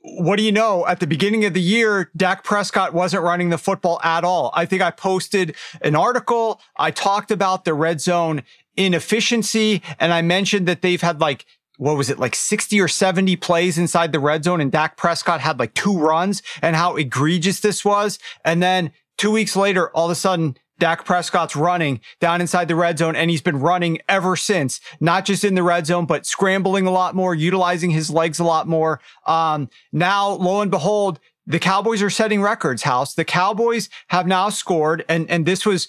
what 0.00 0.36
do 0.36 0.42
you 0.42 0.52
know? 0.52 0.86
At 0.86 1.00
the 1.00 1.06
beginning 1.06 1.44
of 1.44 1.52
the 1.52 1.60
year, 1.60 2.10
Dak 2.16 2.44
Prescott 2.44 2.94
wasn't 2.94 3.24
running 3.24 3.50
the 3.50 3.58
football 3.58 4.00
at 4.02 4.24
all. 4.24 4.50
I 4.54 4.64
think 4.64 4.80
I 4.80 4.90
posted 4.90 5.56
an 5.82 5.96
article. 5.96 6.60
I 6.76 6.90
talked 6.90 7.30
about 7.30 7.64
the 7.64 7.74
red 7.74 8.00
zone 8.00 8.42
inefficiency, 8.76 9.82
and 9.98 10.12
I 10.12 10.22
mentioned 10.22 10.68
that 10.68 10.82
they've 10.82 11.00
had 11.00 11.20
like 11.20 11.44
what 11.78 11.96
was 11.96 12.08
it 12.08 12.18
like 12.18 12.34
60 12.34 12.80
or 12.80 12.88
70 12.88 13.36
plays 13.36 13.76
inside 13.76 14.12
the 14.12 14.18
red 14.18 14.44
zone 14.44 14.62
and 14.62 14.72
Dak 14.72 14.96
Prescott 14.96 15.40
had 15.40 15.58
like 15.58 15.74
two 15.74 15.98
runs 15.98 16.42
and 16.62 16.74
how 16.74 16.96
egregious 16.96 17.60
this 17.60 17.84
was. 17.84 18.18
And 18.44 18.62
then 18.62 18.92
two 19.16 19.30
weeks 19.30 19.56
later, 19.56 19.90
all 19.90 20.06
of 20.06 20.10
a 20.10 20.14
sudden, 20.14 20.56
Dak 20.78 21.04
Prescott's 21.04 21.56
running 21.56 22.00
down 22.20 22.40
inside 22.40 22.68
the 22.68 22.76
red 22.76 22.98
zone 22.98 23.16
and 23.16 23.30
he's 23.30 23.40
been 23.40 23.60
running 23.60 23.98
ever 24.08 24.36
since, 24.36 24.80
not 25.00 25.24
just 25.24 25.44
in 25.44 25.54
the 25.54 25.62
red 25.62 25.86
zone, 25.86 26.04
but 26.04 26.26
scrambling 26.26 26.86
a 26.86 26.90
lot 26.90 27.14
more, 27.14 27.34
utilizing 27.34 27.90
his 27.90 28.10
legs 28.10 28.38
a 28.38 28.44
lot 28.44 28.68
more. 28.68 29.00
Um, 29.26 29.70
now, 29.92 30.30
lo 30.30 30.60
and 30.60 30.70
behold, 30.70 31.18
the 31.46 31.58
Cowboys 31.58 32.02
are 32.02 32.10
setting 32.10 32.42
records, 32.42 32.82
House. 32.82 33.14
The 33.14 33.24
Cowboys 33.24 33.88
have 34.08 34.26
now 34.26 34.50
scored, 34.50 35.04
and, 35.08 35.30
and 35.30 35.46
this 35.46 35.64
was 35.64 35.88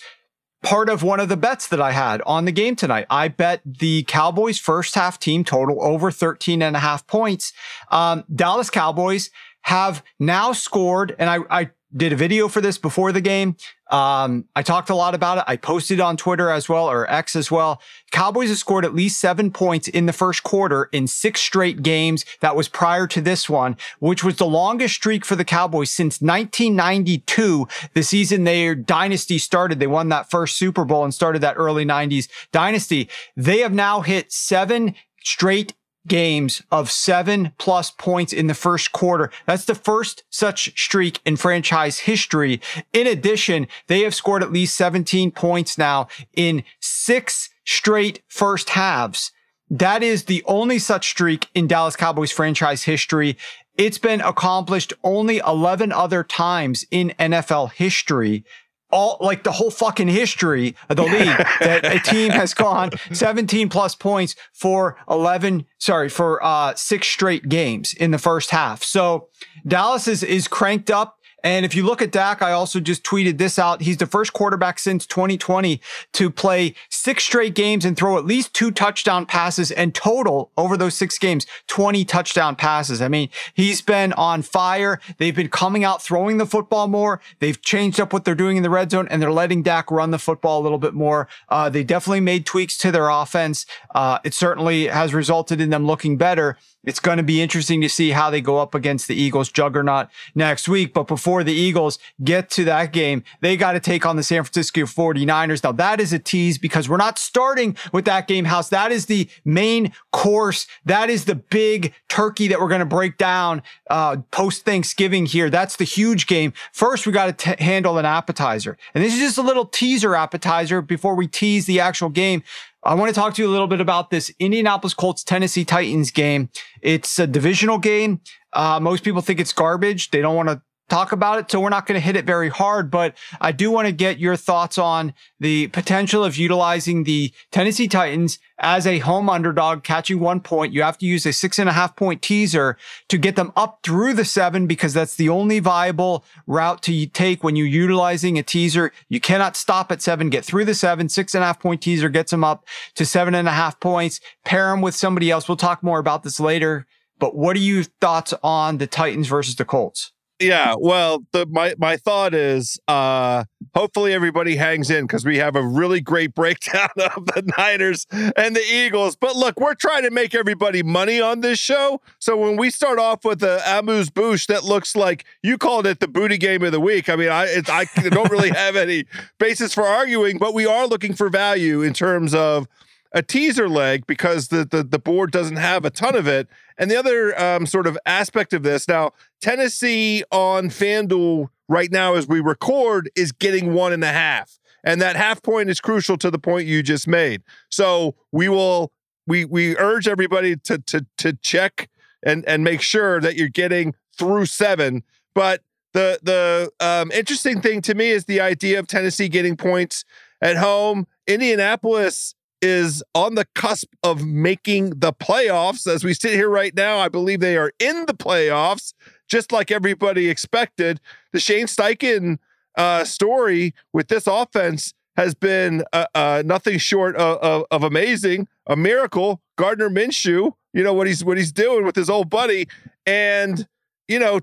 part 0.64 0.90
of 0.90 1.04
one 1.04 1.20
of 1.20 1.30
the 1.30 1.38
bets 1.38 1.68
that 1.68 1.82
I 1.82 1.92
had 1.92 2.22
on 2.26 2.46
the 2.46 2.52
game 2.52 2.76
tonight. 2.76 3.08
I 3.10 3.28
bet 3.28 3.62
the 3.66 4.04
Cowboys 4.04 4.60
first 4.60 4.96
half 4.96 5.20
team 5.20 5.44
total 5.44 5.82
over 5.84 6.12
13 6.12 6.62
and 6.62 6.76
a 6.76 6.80
half 6.80 7.08
points. 7.08 7.54
Um, 7.90 8.24
Dallas 8.34 8.70
Cowboys 8.70 9.32
have 9.62 10.04
now 10.20 10.54
scored, 10.54 11.16
and 11.20 11.30
I, 11.30 11.40
I 11.50 11.70
did 11.98 12.14
a 12.14 12.16
video 12.16 12.48
for 12.48 12.62
this 12.62 12.78
before 12.78 13.12
the 13.12 13.22
game. 13.22 13.56
Um, 13.90 14.46
I 14.56 14.64
talked 14.64 14.90
a 14.90 14.96
lot 14.96 15.16
about 15.16 15.40
it. 15.40 15.46
I 15.48 15.56
posted 15.56 16.00
on 16.00 16.18
Twitter 16.18 16.50
as 16.50 16.68
well, 16.70 16.90
or 16.90 17.10
X 17.10 17.36
as 17.36 17.50
well. 17.50 17.82
Cowboys 18.12 18.50
have 18.50 18.58
scored 18.58 18.86
at 18.86 18.94
least 18.94 19.20
seven 19.20 19.52
points 19.52 19.88
in 19.88 20.06
the 20.06 20.14
first 20.14 20.44
quarter 20.44 20.90
in 20.92 21.08
six 21.08 21.42
straight 21.42 21.82
games. 21.82 22.26
That 22.42 22.56
was 22.56 22.68
prior 22.68 23.08
to 23.08 23.22
this 23.22 23.50
one, 23.50 23.78
which 24.00 24.24
was 24.24 24.36
the 24.36 24.46
longest 24.46 24.96
streak 24.96 25.26
for 25.26 25.36
the 25.36 25.46
Cowboys 25.46 25.90
since 25.90 26.22
1992, 26.22 27.68
the 27.94 28.04
season 28.04 28.44
their 28.44 28.76
dynasty 28.76 29.38
started. 29.38 29.80
They 29.80 29.88
won 29.88 30.10
that 30.10 30.30
first 30.30 30.58
Super 30.58 30.86
Bowl 30.86 31.04
and 31.04 31.14
started 31.14 31.42
that 31.42 31.58
early 31.58 31.86
90s 31.86 32.28
dynasty. 32.52 33.10
They 33.36 33.60
have 33.60 33.74
now 33.74 34.02
hit 34.02 34.32
seven 34.32 34.96
straight 35.24 35.74
games 36.08 36.62
of 36.72 36.92
seven 36.92 37.52
plus 37.58 37.92
points 37.92 38.34
in 38.34 38.48
the 38.48 38.54
first 38.54 38.92
quarter. 38.92 39.32
That's 39.46 39.66
the 39.66 39.76
first 39.76 40.24
such 40.30 40.80
streak 40.80 41.20
in 41.26 41.38
franchise 41.38 42.00
history. 42.00 42.62
In 42.94 43.08
addition, 43.08 43.68
they 43.88 44.02
have 44.02 44.16
scored 44.16 44.44
at 44.44 44.52
least 44.52 44.76
17 44.76 45.32
points 45.32 45.78
now 45.78 46.08
in 46.34 46.64
six 46.80 47.50
straight 47.66 48.22
first 48.28 48.70
halves. 48.70 49.32
That 49.70 50.02
is 50.02 50.26
the 50.26 50.44
only 50.46 50.80
such 50.80 51.10
streak 51.10 51.48
in 51.54 51.68
Dallas 51.68 51.96
Cowboys 51.96 52.32
franchise 52.32 52.84
history. 52.84 53.38
It's 53.78 53.98
been 53.98 54.22
accomplished 54.22 54.94
only 55.04 55.40
11 55.40 55.92
other 55.92 56.24
times 56.24 56.86
in 56.90 57.14
NFL 57.20 57.74
history 57.74 58.44
all 58.90 59.18
like 59.20 59.44
the 59.44 59.52
whole 59.52 59.72
fucking 59.72 60.08
history 60.08 60.76
of 60.90 60.96
the 60.96 61.04
league 61.04 61.38
that 61.60 61.86
a 61.86 62.00
team 62.00 62.32
has 62.32 62.54
gone 62.54 62.92
17 63.12 63.70
plus 63.70 63.96
points 63.96 64.36
for 64.54 64.98
11 65.10 65.66
sorry 65.78 66.10
for 66.10 66.44
uh 66.44 66.74
six 66.76 67.08
straight 67.08 67.50
games 67.50 67.94
in 67.94 68.12
the 68.12 68.18
first 68.18 68.52
half. 68.52 68.84
So 68.84 69.30
dallas 69.68 70.08
is 70.08 70.24
is 70.24 70.48
cranked 70.48 70.90
up 70.90 71.17
And 71.44 71.66
if 71.66 71.76
you 71.76 71.86
look 71.86 72.02
at 72.02 72.12
Dak, 72.12 72.42
I 72.42 72.52
also 72.52 72.80
just 72.80 73.04
tweeted 73.04 73.38
this 73.38 73.60
out. 73.60 73.82
He's 73.82 73.98
the 73.98 74.08
first 74.08 74.34
quarterback 74.34 74.80
since 74.80 75.06
2020 75.06 75.80
to 76.14 76.30
play 76.32 76.74
six 76.90 77.24
straight 77.24 77.54
games 77.54 77.86
and 77.86 77.96
throw 77.96 78.18
at 78.18 78.26
least 78.26 78.54
two 78.54 78.72
touchdown 78.72 79.26
passes 79.26 79.72
and 79.72 79.94
total 79.94 80.52
over 80.58 80.76
those 80.76 80.96
six 80.96 81.20
games, 81.20 81.46
20 81.68 82.06
touchdown 82.06 82.56
passes. 82.56 83.02
I 83.02 83.08
mean, 83.08 83.30
he's 83.54 83.82
been 83.82 84.14
on 84.14 84.42
fire. 84.42 85.00
They've 85.20 85.36
been 85.36 85.50
coming 85.50 85.84
out 85.84 86.02
throwing 86.02 86.38
the 86.38 86.46
football 86.46 86.88
more. 86.88 87.22
They've 87.40 87.62
changed 87.62 88.00
up 88.00 88.14
what 88.14 88.26
they're 88.26 88.36
doing 88.36 88.58
in 88.58 88.64
the 88.64 88.70
red 88.70 88.90
zone 88.90 89.08
and 89.10 89.22
they're 89.22 89.32
letting 89.32 89.62
Dak 89.62 89.92
run 89.92 90.10
the 90.10 90.20
football 90.20 90.60
a 90.60 90.64
little 90.64 90.80
bit 90.80 90.96
more. 90.96 91.28
Uh, 91.50 91.70
they 91.70 91.84
definitely 91.84 92.20
made 92.20 92.46
tweaks 92.48 92.78
to 92.80 92.92
their 92.92 93.10
offense. 93.10 93.68
Uh, 93.94 94.18
it 94.24 94.34
certainly 94.34 94.88
has 94.88 95.14
resulted 95.14 95.62
in 95.62 95.70
them 95.70 95.86
looking 95.86 96.18
better. 96.18 96.58
It's 96.84 97.00
going 97.00 97.18
to 97.18 97.24
be 97.24 97.42
interesting 97.42 97.82
to 97.82 97.90
see 97.90 98.12
how 98.12 98.30
they 98.30 98.40
go 98.40 98.60
up 98.60 98.74
against 98.74 99.08
the 99.08 99.16
Eagles 99.16 99.52
juggernaut 99.52 100.08
next 100.36 100.70
week. 100.70 100.94
But 100.94 101.08
before 101.08 101.44
the 101.44 101.54
Eagles 101.54 102.00
get 102.24 102.50
to 102.52 102.64
that 102.66 102.94
game, 102.94 103.24
they 103.42 103.58
got 103.58 103.74
to 103.74 103.80
take 103.80 104.06
on 104.06 104.16
the 104.16 104.24
San 104.24 104.44
Francisco 104.44 104.82
49ers. 104.82 105.64
Now 105.64 105.74
that 105.74 106.00
is 106.00 106.14
a 106.14 106.20
tease 106.20 106.58
because 106.58 106.88
we're 106.88 106.98
not 106.98 107.20
starting 107.20 107.76
with 107.92 108.06
that 108.06 108.28
game 108.28 108.46
house. 108.46 108.70
That 108.70 108.92
is 108.92 109.08
the 109.08 109.28
main 109.44 109.92
course. 110.14 110.66
That 110.86 111.10
is 111.10 111.26
the 111.26 111.36
big 111.36 111.94
turkey 112.08 112.48
that 112.48 112.60
we're 112.60 112.70
going 112.70 112.80
to 112.80 112.86
break 112.86 113.18
down 113.18 113.64
uh, 113.90 114.18
post 114.32 114.64
Thanksgiving 114.64 115.26
here. 115.26 115.50
That's 115.50 115.76
the 115.76 115.84
huge 115.84 116.28
game. 116.28 116.54
First, 116.72 117.06
we 117.06 117.12
got 117.12 117.38
to 117.38 117.56
handle 117.62 117.98
an 117.98 118.06
appetizer. 118.06 118.78
And 118.94 119.04
this 119.04 119.14
is 119.14 119.20
just 119.20 119.38
a 119.38 119.42
little 119.42 119.66
teaser 119.66 120.16
appetizer 120.16 120.82
before 120.82 121.16
we 121.16 121.28
tease 121.28 121.66
the 121.66 121.80
actual 121.80 122.10
game. 122.10 122.44
I 122.88 122.94
want 122.94 123.14
to 123.14 123.20
talk 123.20 123.34
to 123.34 123.42
you 123.42 123.50
a 123.50 123.52
little 123.52 123.68
bit 123.68 123.82
about 123.82 124.12
this 124.12 124.32
Indianapolis 124.40 124.94
Colts 124.94 125.22
Tennessee 125.22 125.66
Titans 125.66 126.10
game. 126.10 126.50
It's 126.82 127.20
a 127.20 127.28
divisional 127.28 127.80
game. 127.80 128.22
Uh, 128.54 128.80
most 128.80 129.04
people 129.04 129.22
think 129.22 129.42
it's 129.42 129.52
garbage. 129.52 130.10
They 130.12 130.22
don't 130.22 130.38
want 130.38 130.48
to 130.48 130.62
talk 130.90 131.12
about 131.12 131.40
it. 131.40 131.52
So 131.52 131.60
we're 131.60 131.70
not 131.70 131.86
going 131.86 132.00
to 132.00 132.06
hit 132.06 132.16
it 132.16 132.26
very 132.26 132.50
hard, 132.50 132.90
but 132.90 133.16
I 133.42 133.52
do 133.52 133.72
want 133.72 133.88
to 133.88 133.92
get 133.92 134.20
your 134.20 134.36
thoughts 134.36 134.78
on 134.78 135.14
the 135.40 135.68
potential 135.68 136.24
of 136.24 136.38
utilizing 136.38 137.04
the 137.04 137.34
Tennessee 137.52 137.88
Titans 137.88 138.40
as 138.60 138.88
a 138.88 139.00
home 139.00 139.30
underdog 139.30 139.84
catching 139.84 140.20
one 140.20 140.40
point. 140.40 140.74
You 140.74 140.82
have 140.82 140.98
to 141.00 141.06
use 141.06 141.26
a 141.26 141.34
six 141.34 141.60
and 141.60 141.70
a 141.70 141.74
half 141.74 141.96
point 141.96 142.22
teaser 142.22 142.78
to 143.10 143.18
get 143.18 143.36
them 143.36 143.52
up 143.56 143.80
through 143.84 144.14
the 144.14 144.26
seven 144.26 144.66
because 144.66 144.94
that's 144.94 145.16
the 145.16 145.30
only 145.30 145.60
viable 145.60 146.24
route 146.48 146.82
to 146.84 147.06
take 147.08 147.44
when 147.44 147.56
you're 147.56 147.68
utilizing 147.68 148.38
a 148.38 148.44
teaser. 148.44 148.92
You 149.10 149.20
cannot 149.20 149.56
stop 149.56 149.92
at 149.92 150.02
seven, 150.02 150.30
get 150.30 150.46
through 150.46 150.66
the 150.66 150.74
seven, 150.74 151.10
six 151.10 151.36
and 151.36 151.44
a 151.44 151.48
half 151.48 151.60
point 151.60 151.82
teaser 151.82 152.10
gets 152.10 152.32
them 152.32 152.44
up 152.44 152.66
to 152.96 153.06
seven 153.06 153.36
and 153.36 153.48
a 153.48 153.52
half 153.52 153.80
points. 153.80 154.20
Pair 154.46 154.72
them 154.72 154.82
with 154.82 154.96
somebody 154.96 155.30
else. 155.30 155.48
We'll 155.48 155.58
talk 155.58 155.84
more 155.84 156.00
about 156.00 156.24
this 156.24 156.40
later. 156.40 156.88
But 157.20 157.36
what 157.36 157.56
are 157.56 157.60
your 157.60 157.84
thoughts 157.84 158.34
on 158.44 158.78
the 158.78 158.88
Titans 158.88 159.28
versus 159.28 159.56
the 159.56 159.66
Colts? 159.66 160.12
Yeah 160.40 160.76
well 160.78 161.24
the 161.32 161.46
my 161.48 161.74
my 161.78 161.98
thought 161.98 162.34
is 162.34 162.80
uh 162.88 163.44
hopefully 163.74 164.14
everybody 164.14 164.56
hangs 164.56 164.90
in 164.90 165.06
because 165.06 165.26
we 165.26 165.38
have 165.38 165.56
a 165.56 165.62
really 165.62 166.02
great 166.02 166.34
breakdown 166.36 166.90
of 166.98 167.26
the 167.28 167.54
niners 167.58 168.06
and 168.12 168.56
the 168.56 168.64
eagles. 168.72 169.16
But 169.16 169.36
look 169.36 169.60
we're 169.60 169.76
trying 169.76 170.04
to 170.04 170.12
make 170.12 170.36
everybody 170.36 170.84
money 170.84 171.22
on 171.22 171.42
this 171.42 171.60
show. 171.60 172.02
So 172.20 172.38
when 172.38 172.58
we 172.58 172.70
start 172.70 173.00
off 173.00 173.26
with 173.26 173.40
the 173.40 173.62
amuse 173.66 174.10
bouche 174.10 174.48
that 174.48 174.64
looks 174.64 174.96
like 174.96 175.26
you 175.44 175.58
called 175.58 175.88
it 175.88 176.00
the 176.00 176.08
booty 176.08 176.38
game 176.38 176.64
of 176.64 176.72
the 176.72 176.82
week. 176.82 177.10
I 177.10 177.16
mean 177.16 177.30
i 177.30 177.62
i 177.70 177.86
don't 178.10 178.32
really 178.32 178.50
have 178.50 178.76
any 178.76 179.06
basis 179.40 179.74
for 179.74 179.84
arguing 179.84 180.38
but 180.38 180.54
we 180.54 180.66
are 180.66 180.88
looking 180.88 181.14
for 181.14 181.30
value 181.30 181.82
in 181.82 181.94
terms 181.94 182.34
of 182.34 182.68
a 183.12 183.22
teaser 183.22 183.70
leg 183.70 184.06
because 184.06 184.50
the, 184.50 184.66
the 184.66 184.84
the 184.84 185.00
board 185.00 185.32
doesn't 185.32 185.58
have 185.58 185.86
a 185.86 185.90
ton 185.90 186.16
of 186.16 186.28
it. 186.28 186.48
And 186.78 186.92
the 186.92 186.96
other 186.96 187.40
um, 187.40 187.66
sort 187.66 187.88
of 187.88 187.98
aspect 188.06 188.54
of 188.54 188.64
this 188.64 188.88
now, 188.88 189.12
Tennessee 189.42 190.24
on 190.32 190.70
FanDuel 190.70 191.48
right 191.68 191.92
now 191.92 192.16
as 192.16 192.28
we 192.28 192.40
record 192.40 193.10
is 193.16 193.32
getting 193.32 193.74
one 193.74 193.94
and 193.94 194.04
a 194.04 194.12
half, 194.12 194.60
and 194.84 195.02
that 195.02 195.16
half 195.16 195.42
point 195.42 195.70
is 195.70 195.82
crucial 195.82 196.18
to 196.18 196.30
the 196.30 196.40
point 196.40 196.68
you 196.68 196.84
just 196.84 197.08
made. 197.08 197.42
So 197.70 198.16
we 198.32 198.48
will 198.50 198.92
we 199.26 199.46
we 199.46 199.76
urge 199.78 200.08
everybody 200.08 200.56
to 200.56 200.78
to 200.80 201.06
to 201.18 201.34
check 201.42 201.90
and 202.24 202.48
and 202.48 202.64
make 202.64 202.82
sure 202.82 203.20
that 203.22 203.36
you're 203.36 203.50
getting 203.50 203.96
through 204.18 204.46
seven, 204.46 205.04
but. 205.34 205.62
The 205.94 206.20
the 206.22 206.70
um, 206.80 207.12
interesting 207.12 207.60
thing 207.60 207.82
to 207.84 207.96
me 207.96 208.10
is 208.12 208.26
the 208.26 208.40
idea 208.40 208.78
of 208.78 208.88
Tennessee 208.88 209.30
getting 209.30 209.58
points 209.58 210.06
at 210.42 210.56
home. 210.58 211.08
Indianapolis 211.26 212.36
is 212.62 213.04
on 213.14 213.36
the 213.36 213.46
cusp 213.56 213.88
of 214.04 214.26
making 214.26 214.92
the 214.92 215.14
playoffs. 215.14 215.88
As 215.88 216.04
we 216.04 216.14
sit 216.14 216.34
here 216.34 216.50
right 216.50 216.76
now, 216.76 216.98
I 216.98 217.10
believe 217.10 217.40
they 217.40 217.58
are 217.58 217.72
in 217.80 218.06
the 218.06 218.14
playoffs, 218.14 218.94
just 219.28 219.52
like 219.52 219.72
everybody 219.72 220.30
expected. 220.30 221.00
The 221.34 221.40
Shane 221.40 221.68
Steichen 221.68 222.38
uh, 222.76 223.04
story 223.04 223.74
with 223.94 224.08
this 224.08 224.28
offense 224.28 224.94
has 225.16 225.34
been 225.34 225.84
uh, 225.94 226.06
uh, 226.14 226.44
nothing 226.46 226.78
short 226.78 227.16
of, 227.16 227.38
of, 227.40 227.66
of, 227.72 227.84
amazing, 227.84 228.48
a 228.68 228.76
miracle. 228.76 229.42
Gardner 229.58 229.90
Minshew, 229.90 230.54
you 230.74 230.84
know 230.84 230.94
what 230.94 231.08
he's 231.08 231.26
what 231.26 231.38
he's 231.38 231.52
doing 231.52 231.86
with 231.86 231.96
his 231.96 232.10
old 232.10 232.30
buddy, 232.30 232.68
and 233.08 233.68
you 234.08 234.20
know 234.20 234.40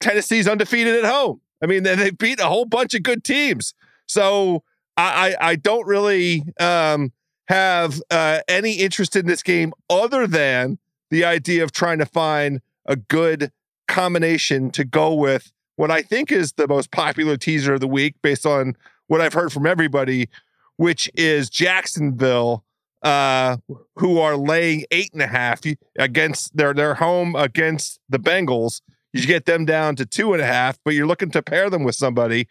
Tennessee's 0.00 0.46
undefeated 0.46 1.02
at 1.02 1.10
home. 1.10 1.40
I 1.62 1.66
mean, 1.66 1.82
they, 1.82 1.94
they 1.94 2.10
beat 2.10 2.40
a 2.40 2.46
whole 2.46 2.66
bunch 2.66 2.94
of 2.94 3.02
good 3.02 3.24
teams. 3.24 3.72
So 4.06 4.62
I, 4.96 5.34
I, 5.40 5.50
I 5.50 5.56
don't 5.56 5.86
really 5.86 6.44
um, 6.60 7.12
have 7.48 8.00
uh, 8.10 8.40
any 8.48 8.74
interest 8.74 9.16
in 9.16 9.26
this 9.26 9.42
game 9.42 9.72
other 9.88 10.26
than 10.26 10.78
the 11.10 11.24
idea 11.24 11.62
of 11.62 11.72
trying 11.72 11.98
to 11.98 12.06
find 12.06 12.60
a 12.86 12.96
good 12.96 13.52
combination 13.88 14.70
to 14.70 14.84
go 14.84 15.14
with 15.14 15.52
what 15.76 15.90
I 15.90 16.02
think 16.02 16.32
is 16.32 16.52
the 16.52 16.66
most 16.66 16.90
popular 16.90 17.36
teaser 17.36 17.74
of 17.74 17.80
the 17.80 17.88
week 17.88 18.16
based 18.22 18.46
on 18.46 18.76
what 19.06 19.20
I've 19.20 19.34
heard 19.34 19.52
from 19.52 19.66
everybody, 19.66 20.28
which 20.76 21.10
is 21.14 21.48
Jacksonville, 21.48 22.64
uh, 23.02 23.58
who 23.96 24.18
are 24.18 24.36
laying 24.36 24.84
eight 24.90 25.12
and 25.12 25.22
a 25.22 25.26
half 25.26 25.60
against 25.98 26.56
their 26.56 26.74
their 26.74 26.94
home 26.94 27.36
against 27.36 28.00
the 28.08 28.18
Bengals. 28.18 28.80
You 29.12 29.26
get 29.26 29.44
them 29.44 29.64
down 29.64 29.96
to 29.96 30.06
two 30.06 30.32
and 30.32 30.42
a 30.42 30.46
half, 30.46 30.78
but 30.84 30.94
you're 30.94 31.06
looking 31.06 31.30
to 31.30 31.42
pair 31.42 31.70
them 31.70 31.84
with 31.84 31.94
somebody. 31.94 32.48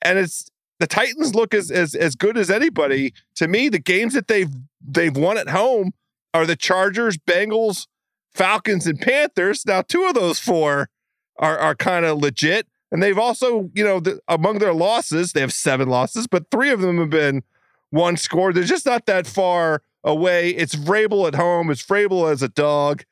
And 0.00 0.18
it's 0.18 0.50
the 0.82 0.88
Titans 0.88 1.32
look 1.32 1.54
as, 1.54 1.70
as 1.70 1.94
as 1.94 2.16
good 2.16 2.36
as 2.36 2.50
anybody. 2.50 3.14
To 3.36 3.46
me, 3.46 3.68
the 3.68 3.78
games 3.78 4.14
that 4.14 4.26
they've 4.26 4.50
they've 4.84 5.16
won 5.16 5.38
at 5.38 5.50
home 5.50 5.92
are 6.34 6.44
the 6.44 6.56
Chargers, 6.56 7.16
Bengals, 7.16 7.86
Falcons, 8.34 8.88
and 8.88 9.00
Panthers. 9.00 9.64
Now, 9.64 9.82
two 9.82 10.02
of 10.06 10.14
those 10.14 10.40
four 10.40 10.88
are 11.36 11.56
are 11.56 11.76
kind 11.76 12.04
of 12.04 12.18
legit, 12.18 12.66
and 12.90 13.00
they've 13.00 13.16
also, 13.18 13.70
you 13.74 13.84
know, 13.84 14.00
the, 14.00 14.18
among 14.26 14.58
their 14.58 14.74
losses, 14.74 15.34
they 15.34 15.40
have 15.40 15.52
seven 15.52 15.88
losses, 15.88 16.26
but 16.26 16.50
three 16.50 16.70
of 16.70 16.80
them 16.80 16.98
have 16.98 17.10
been 17.10 17.44
one 17.90 18.16
score. 18.16 18.52
They're 18.52 18.64
just 18.64 18.84
not 18.84 19.06
that 19.06 19.28
far 19.28 19.82
away. 20.02 20.50
It's 20.50 20.74
Vrabel 20.74 21.28
at 21.28 21.36
home. 21.36 21.70
It's 21.70 21.84
Vrabel 21.84 22.28
as 22.28 22.42
a 22.42 22.48
dog. 22.48 23.04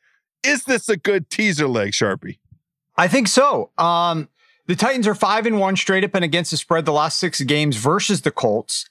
Is 0.43 0.65
this 0.65 0.89
a 0.89 0.97
good 0.97 1.31
teaser 1.31 1.69
leg, 1.69 1.93
Sharpie? 1.93 2.39
I 2.97 3.07
think 3.07 3.29
so. 3.29 3.71
Um, 3.79 4.29
the 4.71 4.77
Titans 4.77 5.09
are 5.09 5.17
five 5.17 5.47
and 5.47 5.59
one 5.59 5.75
straight 5.75 6.05
up 6.05 6.15
and 6.15 6.25
against 6.25 6.53
the 6.53 6.57
spread 6.57 6.85
the 6.85 6.93
last 6.93 7.19
six 7.19 7.41
games 7.41 7.77
versus 7.77 8.23
the 8.23 8.31
Colts. 8.31 8.89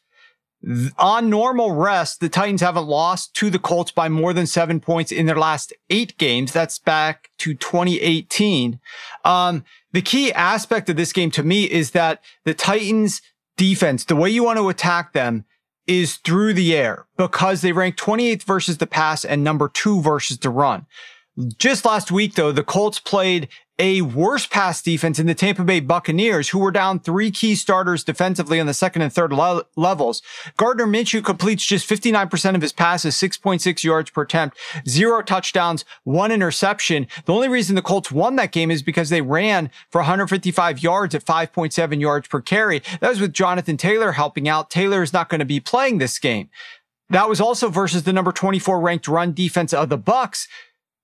On 0.97 1.29
normal 1.29 1.71
rest, 1.71 2.19
the 2.19 2.27
Titans 2.27 2.59
haven't 2.59 2.85
lost 2.85 3.33
to 3.35 3.49
the 3.49 3.59
Colts 3.59 3.89
by 3.89 4.09
more 4.09 4.33
than 4.33 4.45
seven 4.45 4.81
points 4.81 5.09
in 5.09 5.25
their 5.25 5.37
last 5.37 5.71
eight 5.89 6.17
games. 6.17 6.51
That's 6.51 6.79
back 6.79 7.29
to 7.37 7.53
2018. 7.53 8.81
Um, 9.23 9.63
the 9.93 10.01
key 10.01 10.33
aspect 10.33 10.89
of 10.89 10.97
this 10.97 11.13
game 11.13 11.31
to 11.31 11.43
me 11.43 11.63
is 11.63 11.91
that 11.91 12.21
the 12.43 12.53
Titans 12.53 13.21
defense, 13.55 14.03
the 14.03 14.17
way 14.17 14.29
you 14.29 14.43
want 14.43 14.59
to 14.59 14.67
attack 14.67 15.13
them 15.13 15.45
is 15.87 16.17
through 16.17 16.55
the 16.55 16.75
air 16.75 17.05
because 17.15 17.61
they 17.61 17.71
rank 17.71 17.95
28th 17.95 18.43
versus 18.43 18.79
the 18.79 18.85
pass 18.85 19.23
and 19.23 19.45
number 19.45 19.69
two 19.69 20.01
versus 20.01 20.39
the 20.39 20.49
run. 20.49 20.87
Just 21.57 21.85
last 21.85 22.11
week, 22.11 22.35
though, 22.35 22.51
the 22.51 22.65
Colts 22.65 22.99
played 22.99 23.47
a 23.79 24.01
worse 24.01 24.45
pass 24.45 24.81
defense 24.81 25.17
in 25.17 25.25
the 25.25 25.33
Tampa 25.33 25.63
Bay 25.63 25.79
Buccaneers, 25.79 26.49
who 26.49 26.59
were 26.59 26.71
down 26.71 26.99
three 26.99 27.31
key 27.31 27.55
starters 27.55 28.03
defensively 28.03 28.59
on 28.59 28.67
the 28.67 28.73
second 28.73 29.01
and 29.01 29.11
third 29.11 29.31
le- 29.31 29.63
levels. 29.77 30.21
Gardner 30.57 30.85
Minshew 30.85 31.23
completes 31.23 31.65
just 31.65 31.89
59% 31.89 32.55
of 32.55 32.61
his 32.61 32.73
passes, 32.73 33.15
6.6 33.15 33.83
yards 33.83 34.09
per 34.09 34.23
attempt, 34.23 34.57
zero 34.87 35.21
touchdowns, 35.21 35.85
one 36.03 36.31
interception. 36.31 37.07
The 37.25 37.33
only 37.33 37.47
reason 37.47 37.75
the 37.75 37.81
Colts 37.81 38.11
won 38.11 38.35
that 38.35 38.51
game 38.51 38.69
is 38.69 38.83
because 38.83 39.09
they 39.09 39.21
ran 39.21 39.71
for 39.89 39.99
155 39.99 40.83
yards 40.83 41.15
at 41.15 41.25
5.7 41.25 42.01
yards 42.01 42.27
per 42.27 42.41
carry. 42.41 42.81
That 42.99 43.09
was 43.09 43.21
with 43.21 43.33
Jonathan 43.33 43.77
Taylor 43.77 44.11
helping 44.11 44.49
out. 44.49 44.69
Taylor 44.69 45.01
is 45.01 45.13
not 45.13 45.29
going 45.29 45.39
to 45.39 45.45
be 45.45 45.61
playing 45.61 45.99
this 45.99 46.19
game. 46.19 46.49
That 47.09 47.27
was 47.27 47.41
also 47.41 47.69
versus 47.69 48.03
the 48.03 48.13
number 48.13 48.31
24 48.31 48.79
ranked 48.79 49.07
run 49.07 49.33
defense 49.33 49.73
of 49.73 49.89
the 49.89 49.97
Bucs. 49.97 50.47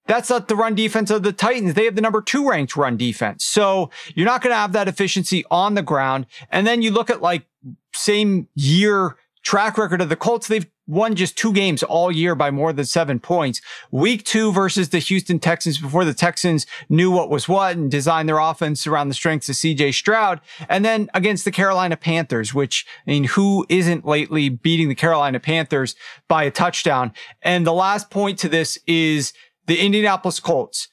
That's 0.07 0.29
not 0.29 0.47
the 0.47 0.55
run 0.55 0.75
defense 0.75 1.09
of 1.09 1.24
the 1.24 1.33
Titans. 1.33 1.74
They 1.74 1.85
have 1.85 1.95
the 1.95 2.01
number 2.01 2.21
two 2.21 2.47
ranked 2.47 2.75
run 2.75 2.97
defense. 2.97 3.45
So 3.45 3.89
you're 4.13 4.25
not 4.25 4.41
going 4.41 4.51
to 4.51 4.57
have 4.57 4.74
that 4.74 4.88
efficiency 4.88 5.43
on 5.50 5.75
the 5.75 5.81
ground. 5.81 6.27
And 6.51 6.67
then 6.67 6.81
you 6.81 6.91
look 6.91 7.09
at 7.09 7.21
like 7.21 7.45
same 7.93 8.47
year 8.55 9.17
track 9.43 9.77
record 9.77 10.01
of 10.01 10.09
the 10.09 10.15
Colts. 10.15 10.47
They've 10.47 10.67
won 10.88 11.15
just 11.15 11.38
two 11.38 11.53
games 11.53 11.81
all 11.83 12.12
year 12.12 12.35
by 12.35 12.51
more 12.51 12.74
than 12.74 12.85
seven 12.85 13.19
points. 13.19 13.62
Week 13.91 14.24
two 14.24 14.51
versus 14.51 14.89
the 14.89 15.00
Houston 15.00 15.39
Texans 15.39 15.77
before 15.77 16.05
the 16.05 16.13
Texans 16.13 16.65
knew 16.89 17.09
what 17.09 17.29
was 17.29 17.47
what 17.47 17.75
and 17.75 17.89
designed 17.89 18.29
their 18.29 18.39
offense 18.39 18.85
around 18.85 19.07
the 19.07 19.15
strengths 19.15 19.50
of 19.50 19.55
CJ 19.55 19.93
Stroud. 19.93 20.41
And 20.69 20.85
then 20.85 21.09
against 21.13 21.45
the 21.45 21.51
Carolina 21.51 21.97
Panthers, 21.97 22.53
which, 22.53 22.85
I 23.07 23.12
mean, 23.12 23.24
who 23.25 23.65
isn't 23.69 24.05
lately 24.05 24.50
beating 24.50 24.89
the 24.89 24.95
Carolina 24.95 25.39
Panthers 25.39 25.95
by 26.27 26.43
a 26.43 26.51
touchdown? 26.51 27.13
And 27.41 27.65
the 27.65 27.74
last 27.74 28.09
point 28.09 28.38
to 28.39 28.50
this 28.50 28.77
is 28.85 29.33
the 29.67 29.79
Indianapolis 29.79 30.39
Colts. 30.39 30.89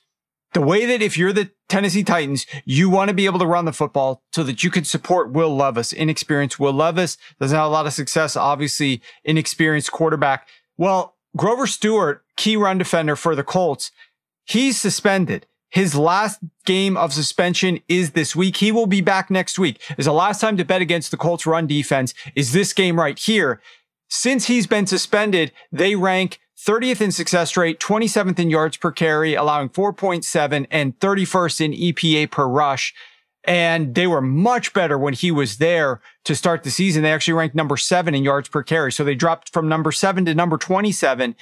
The 0.52 0.60
way 0.60 0.84
that 0.84 1.00
if 1.00 1.16
you're 1.16 1.32
the 1.32 1.50
Tennessee 1.68 2.04
Titans, 2.04 2.44
you 2.66 2.90
want 2.90 3.08
to 3.08 3.14
be 3.14 3.24
able 3.24 3.38
to 3.38 3.46
run 3.46 3.64
the 3.64 3.72
football 3.72 4.22
so 4.34 4.42
that 4.42 4.62
you 4.62 4.70
can 4.70 4.84
support 4.84 5.32
Will 5.32 5.56
Levis, 5.56 5.92
inexperienced 5.92 6.60
Will 6.60 6.74
Levis 6.74 7.16
doesn't 7.40 7.56
have 7.56 7.66
a 7.66 7.70
lot 7.70 7.86
of 7.86 7.94
success, 7.94 8.36
obviously 8.36 9.00
inexperienced 9.24 9.90
quarterback. 9.92 10.46
Well, 10.76 11.16
Grover 11.36 11.66
Stuart, 11.66 12.22
key 12.36 12.56
run 12.56 12.76
defender 12.76 13.16
for 13.16 13.34
the 13.34 13.42
Colts, 13.42 13.90
he's 14.44 14.78
suspended. 14.78 15.46
His 15.70 15.94
last 15.94 16.40
game 16.66 16.98
of 16.98 17.14
suspension 17.14 17.80
is 17.88 18.10
this 18.10 18.36
week. 18.36 18.58
He 18.58 18.70
will 18.70 18.86
be 18.86 19.00
back 19.00 19.30
next 19.30 19.58
week. 19.58 19.80
Is 19.96 20.04
the 20.04 20.12
last 20.12 20.38
time 20.38 20.58
to 20.58 20.66
bet 20.66 20.82
against 20.82 21.10
the 21.10 21.16
Colts 21.16 21.46
run 21.46 21.66
defense 21.66 22.12
is 22.34 22.52
this 22.52 22.74
game 22.74 23.00
right 23.00 23.18
here. 23.18 23.62
Since 24.08 24.48
he's 24.48 24.66
been 24.66 24.86
suspended, 24.86 25.50
they 25.72 25.94
rank 25.94 26.40
30th 26.64 27.00
in 27.00 27.10
success 27.10 27.56
rate, 27.56 27.80
27th 27.80 28.38
in 28.38 28.48
yards 28.48 28.76
per 28.76 28.92
carry, 28.92 29.34
allowing 29.34 29.68
4.7 29.68 30.66
and 30.70 30.98
31st 31.00 31.60
in 31.60 31.72
EPA 31.72 32.30
per 32.30 32.46
rush. 32.46 32.94
And 33.44 33.96
they 33.96 34.06
were 34.06 34.20
much 34.20 34.72
better 34.72 34.96
when 34.96 35.14
he 35.14 35.32
was 35.32 35.56
there 35.56 36.00
to 36.22 36.36
start 36.36 36.62
the 36.62 36.70
season. 36.70 37.02
They 37.02 37.12
actually 37.12 37.34
ranked 37.34 37.56
number 37.56 37.76
seven 37.76 38.14
in 38.14 38.22
yards 38.22 38.48
per 38.48 38.62
carry. 38.62 38.92
So 38.92 39.02
they 39.02 39.16
dropped 39.16 39.52
from 39.52 39.68
number 39.68 39.90
seven 39.90 40.24
to 40.26 40.34
number 40.34 40.56
27 40.56 41.34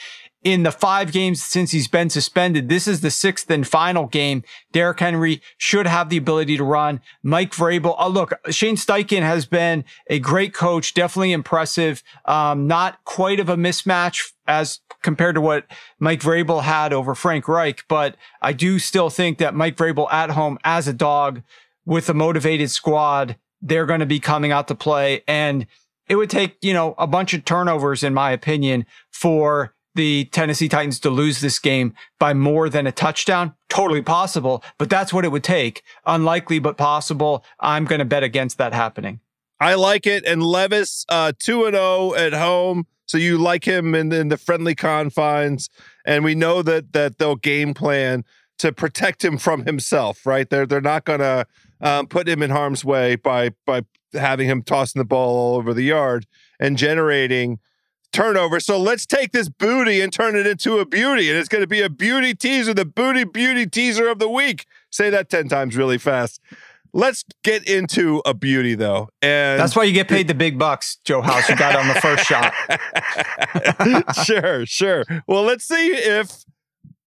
in 0.42 0.62
the 0.62 0.72
five 0.72 1.12
games 1.12 1.42
since 1.42 1.70
he's 1.70 1.88
been 1.88 2.08
suspended. 2.08 2.68
This 2.68 2.88
is 2.88 3.02
the 3.02 3.10
sixth 3.10 3.50
and 3.50 3.66
final 3.66 4.06
game. 4.06 4.42
Derrick 4.72 5.00
Henry 5.00 5.42
should 5.58 5.86
have 5.86 6.08
the 6.08 6.16
ability 6.16 6.56
to 6.56 6.64
run. 6.64 7.00
Mike 7.22 7.52
Vrabel. 7.52 7.94
Oh, 7.98 8.08
look, 8.08 8.32
Shane 8.50 8.76
Steichen 8.76 9.22
has 9.22 9.44
been 9.44 9.84
a 10.08 10.18
great 10.18 10.54
coach, 10.54 10.94
definitely 10.94 11.32
impressive. 11.32 12.02
Um, 12.24 12.66
not 12.66 13.04
quite 13.04 13.38
of 13.38 13.48
a 13.50 13.56
mismatch 13.56 14.32
as 14.46 14.80
compared 15.02 15.34
to 15.34 15.40
what 15.40 15.66
Mike 15.98 16.20
Vrabel 16.20 16.62
had 16.62 16.92
over 16.92 17.14
Frank 17.14 17.46
Reich, 17.46 17.84
but 17.88 18.16
I 18.40 18.52
do 18.52 18.78
still 18.78 19.10
think 19.10 19.38
that 19.38 19.54
Mike 19.54 19.76
Vrabel 19.76 20.10
at 20.10 20.30
home 20.30 20.58
as 20.64 20.88
a 20.88 20.92
dog 20.92 21.42
with 21.84 22.08
a 22.08 22.14
motivated 22.14 22.70
squad, 22.70 23.36
they're 23.60 23.86
going 23.86 24.00
to 24.00 24.06
be 24.06 24.20
coming 24.20 24.52
out 24.52 24.68
to 24.68 24.74
play. 24.74 25.22
And 25.28 25.66
it 26.08 26.16
would 26.16 26.30
take, 26.30 26.56
you 26.62 26.72
know, 26.72 26.94
a 26.98 27.06
bunch 27.06 27.34
of 27.34 27.44
turnovers, 27.44 28.02
in 28.02 28.14
my 28.14 28.32
opinion, 28.32 28.86
for 29.10 29.74
the 29.94 30.26
Tennessee 30.26 30.68
Titans 30.68 31.00
to 31.00 31.10
lose 31.10 31.40
this 31.40 31.58
game 31.58 31.94
by 32.18 32.34
more 32.34 32.68
than 32.68 32.86
a 32.86 32.92
touchdown. 32.92 33.54
Totally 33.68 34.02
possible, 34.02 34.62
but 34.78 34.90
that's 34.90 35.12
what 35.12 35.24
it 35.24 35.32
would 35.32 35.44
take. 35.44 35.82
Unlikely, 36.06 36.58
but 36.58 36.76
possible. 36.76 37.44
I'm 37.58 37.84
going 37.84 37.98
to 37.98 38.04
bet 38.04 38.22
against 38.22 38.58
that 38.58 38.72
happening. 38.72 39.20
I 39.58 39.74
like 39.74 40.06
it. 40.06 40.24
And 40.24 40.42
Levis, 40.42 41.04
uh, 41.08 41.32
2 41.38 41.66
and 41.66 41.74
0 41.74 42.14
at 42.14 42.32
home. 42.32 42.86
So 43.06 43.18
you 43.18 43.38
like 43.38 43.64
him 43.64 43.94
in, 43.94 44.12
in 44.12 44.28
the 44.28 44.36
friendly 44.36 44.74
confines, 44.76 45.68
and 46.04 46.24
we 46.24 46.36
know 46.36 46.62
that 46.62 46.92
that 46.92 47.18
they'll 47.18 47.34
game 47.34 47.74
plan 47.74 48.24
to 48.58 48.72
protect 48.72 49.24
him 49.24 49.36
from 49.36 49.66
himself. 49.66 50.24
Right? 50.24 50.48
They're 50.48 50.64
they're 50.64 50.80
not 50.80 51.04
gonna 51.04 51.46
um, 51.80 52.06
put 52.06 52.28
him 52.28 52.40
in 52.40 52.50
harm's 52.50 52.84
way 52.84 53.16
by 53.16 53.50
by 53.66 53.82
having 54.12 54.48
him 54.48 54.62
tossing 54.62 55.00
the 55.00 55.04
ball 55.04 55.36
all 55.36 55.56
over 55.56 55.74
the 55.74 55.82
yard 55.82 56.26
and 56.60 56.76
generating 56.76 57.58
turnover. 58.12 58.60
So 58.60 58.78
let's 58.78 59.06
take 59.06 59.32
this 59.32 59.48
booty 59.48 60.00
and 60.00 60.12
turn 60.12 60.36
it 60.36 60.46
into 60.46 60.78
a 60.78 60.86
beauty. 60.86 61.30
And 61.30 61.38
it's 61.38 61.48
going 61.48 61.62
to 61.62 61.68
be 61.68 61.80
a 61.80 61.90
beauty 61.90 62.34
teaser, 62.34 62.74
the 62.74 62.84
booty 62.84 63.24
beauty 63.24 63.66
teaser 63.66 64.08
of 64.08 64.18
the 64.18 64.28
week. 64.28 64.66
Say 64.90 65.10
that 65.10 65.28
10 65.28 65.48
times 65.48 65.76
really 65.76 65.98
fast. 65.98 66.40
Let's 66.92 67.24
get 67.44 67.68
into 67.68 68.20
a 68.24 68.34
beauty 68.34 68.74
though. 68.74 69.10
And 69.22 69.60
that's 69.60 69.76
why 69.76 69.84
you 69.84 69.92
get 69.92 70.08
paid 70.08 70.26
the 70.26 70.34
big 70.34 70.58
bucks, 70.58 70.98
Joe 71.04 71.22
House. 71.22 71.48
You 71.48 71.56
got 71.56 71.76
on 71.76 71.86
the 71.86 71.94
first 71.94 72.24
shot. 72.24 72.52
sure, 74.24 74.66
sure. 74.66 75.04
Well, 75.28 75.44
let's 75.44 75.64
see 75.64 75.88
if 75.92 76.44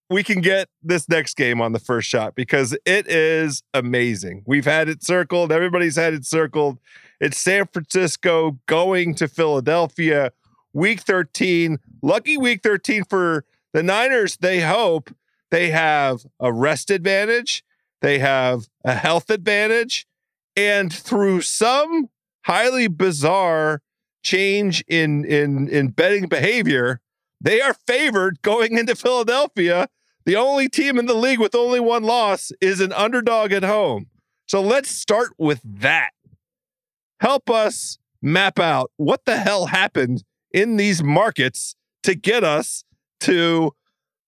we 0.09 0.23
can 0.23 0.41
get 0.41 0.69
this 0.81 1.09
next 1.09 1.35
game 1.35 1.59
on 1.59 1.73
the 1.73 1.79
first 1.79 2.07
shot 2.07 2.35
because 2.35 2.77
it 2.85 3.07
is 3.07 3.63
amazing. 3.73 4.43
We've 4.45 4.65
had 4.65 4.87
it 4.87 5.03
circled, 5.03 5.51
everybody's 5.51 5.97
had 5.97 6.13
it 6.13 6.25
circled. 6.25 6.77
It's 7.19 7.37
San 7.37 7.67
Francisco 7.67 8.59
going 8.67 9.15
to 9.15 9.27
Philadelphia, 9.27 10.31
week 10.73 11.01
13. 11.01 11.79
Lucky 12.01 12.37
week 12.37 12.61
13 12.61 13.03
for 13.05 13.45
the 13.71 13.83
Niners. 13.83 14.37
They 14.37 14.61
hope 14.61 15.15
they 15.51 15.69
have 15.69 16.25
a 16.39 16.51
rest 16.51 16.89
advantage 16.89 17.63
they 18.03 18.19
have 18.19 18.67
a 18.83 18.93
health 18.93 19.31
advantage. 19.31 20.05
And 20.55 20.93
through 20.93 21.41
some 21.41 22.09
highly 22.45 22.87
bizarre 22.87 23.81
change 24.21 24.83
in, 24.87 25.25
in, 25.25 25.67
in 25.69 25.87
betting 25.87 26.27
behavior, 26.27 26.99
they 27.41 27.61
are 27.61 27.73
favored 27.73 28.41
going 28.41 28.77
into 28.77 28.95
Philadelphia. 28.95 29.87
The 30.25 30.35
only 30.35 30.69
team 30.69 30.99
in 30.99 31.05
the 31.05 31.15
league 31.15 31.39
with 31.39 31.55
only 31.55 31.79
one 31.79 32.03
loss 32.03 32.51
is 32.61 32.81
an 32.81 32.91
underdog 32.91 33.51
at 33.53 33.63
home. 33.63 34.07
So 34.47 34.61
let's 34.61 34.89
start 34.89 35.31
with 35.37 35.61
that. 35.63 36.11
Help 37.21 37.49
us 37.49 37.97
map 38.21 38.59
out 38.59 38.91
what 38.97 39.23
the 39.25 39.37
hell 39.37 39.67
happened 39.67 40.23
in 40.53 40.77
these 40.77 41.03
markets 41.03 41.75
to 42.03 42.15
get 42.15 42.43
us 42.43 42.83
to 43.21 43.73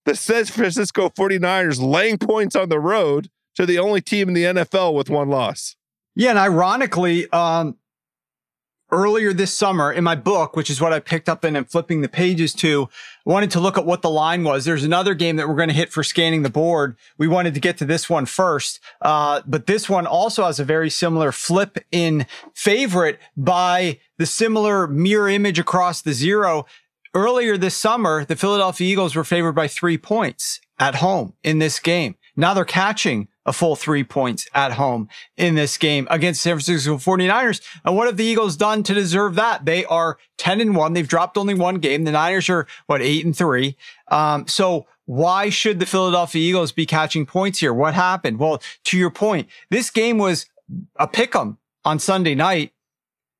the 0.04 0.14
San 0.14 0.44
Francisco 0.44 1.08
49ers 1.08 1.80
laying 1.80 2.18
points 2.18 2.54
on 2.54 2.68
the 2.68 2.80
road 2.80 3.28
to 3.54 3.64
the 3.64 3.78
only 3.78 4.00
team 4.00 4.28
in 4.28 4.34
the 4.34 4.44
NFL 4.44 4.94
with 4.94 5.08
one 5.08 5.28
loss. 5.28 5.76
Yeah, 6.14 6.30
and 6.30 6.38
ironically, 6.38 7.30
um, 7.30 7.76
earlier 8.90 9.32
this 9.32 9.52
summer 9.52 9.92
in 9.92 10.04
my 10.04 10.14
book, 10.14 10.56
which 10.56 10.70
is 10.70 10.80
what 10.80 10.92
I 10.92 11.00
picked 11.00 11.28
up 11.28 11.44
and 11.44 11.56
am 11.56 11.64
flipping 11.64 12.00
the 12.00 12.08
pages 12.08 12.52
to, 12.54 12.88
I 13.26 13.30
wanted 13.30 13.50
to 13.52 13.60
look 13.60 13.76
at 13.76 13.86
what 13.86 14.02
the 14.02 14.10
line 14.10 14.44
was. 14.44 14.64
There's 14.64 14.84
another 14.84 15.14
game 15.14 15.36
that 15.36 15.48
we're 15.48 15.56
going 15.56 15.68
to 15.68 15.74
hit 15.74 15.92
for 15.92 16.02
scanning 16.02 16.42
the 16.42 16.50
board. 16.50 16.96
We 17.18 17.28
wanted 17.28 17.54
to 17.54 17.60
get 17.60 17.78
to 17.78 17.84
this 17.84 18.08
one 18.08 18.26
first, 18.26 18.80
uh, 19.02 19.42
but 19.46 19.66
this 19.66 19.88
one 19.88 20.06
also 20.06 20.44
has 20.44 20.60
a 20.60 20.64
very 20.64 20.90
similar 20.90 21.32
flip 21.32 21.78
in 21.90 22.26
favorite 22.54 23.18
by 23.36 23.98
the 24.18 24.26
similar 24.26 24.86
mirror 24.86 25.28
image 25.28 25.58
across 25.58 26.02
the 26.02 26.12
zero. 26.12 26.66
Earlier 27.14 27.56
this 27.56 27.76
summer, 27.76 28.24
the 28.24 28.36
Philadelphia 28.36 28.86
Eagles 28.86 29.16
were 29.16 29.24
favored 29.24 29.54
by 29.54 29.68
three 29.68 29.98
points 29.98 30.60
at 30.78 30.96
home 30.96 31.34
in 31.42 31.58
this 31.58 31.78
game. 31.78 32.16
Now 32.36 32.54
they're 32.54 32.64
catching 32.64 33.28
a 33.46 33.52
full 33.52 33.76
three 33.76 34.04
points 34.04 34.48
at 34.54 34.72
home 34.72 35.08
in 35.36 35.54
this 35.54 35.78
game 35.78 36.06
against 36.10 36.42
San 36.42 36.56
Francisco 36.56 36.96
49ers. 36.96 37.62
And 37.84 37.96
what 37.96 38.08
have 38.08 38.16
the 38.16 38.24
Eagles 38.24 38.56
done 38.56 38.82
to 38.82 38.92
deserve 38.92 39.36
that? 39.36 39.64
They 39.64 39.84
are 39.86 40.18
10 40.38 40.60
and 40.60 40.76
one. 40.76 40.92
They've 40.92 41.08
dropped 41.08 41.38
only 41.38 41.54
one 41.54 41.76
game. 41.76 42.04
The 42.04 42.12
Niners 42.12 42.50
are 42.50 42.66
what, 42.86 43.00
eight 43.00 43.24
and 43.24 43.36
three. 43.36 43.76
Um, 44.08 44.46
so 44.48 44.86
why 45.06 45.48
should 45.48 45.78
the 45.78 45.86
Philadelphia 45.86 46.42
Eagles 46.42 46.72
be 46.72 46.84
catching 46.84 47.24
points 47.24 47.60
here? 47.60 47.72
What 47.72 47.94
happened? 47.94 48.38
Well, 48.38 48.60
to 48.84 48.98
your 48.98 49.10
point, 49.10 49.48
this 49.70 49.90
game 49.90 50.18
was 50.18 50.46
a 50.96 51.06
pick 51.06 51.34
'em 51.34 51.58
on 51.84 52.00
Sunday 52.00 52.34
night, 52.34 52.72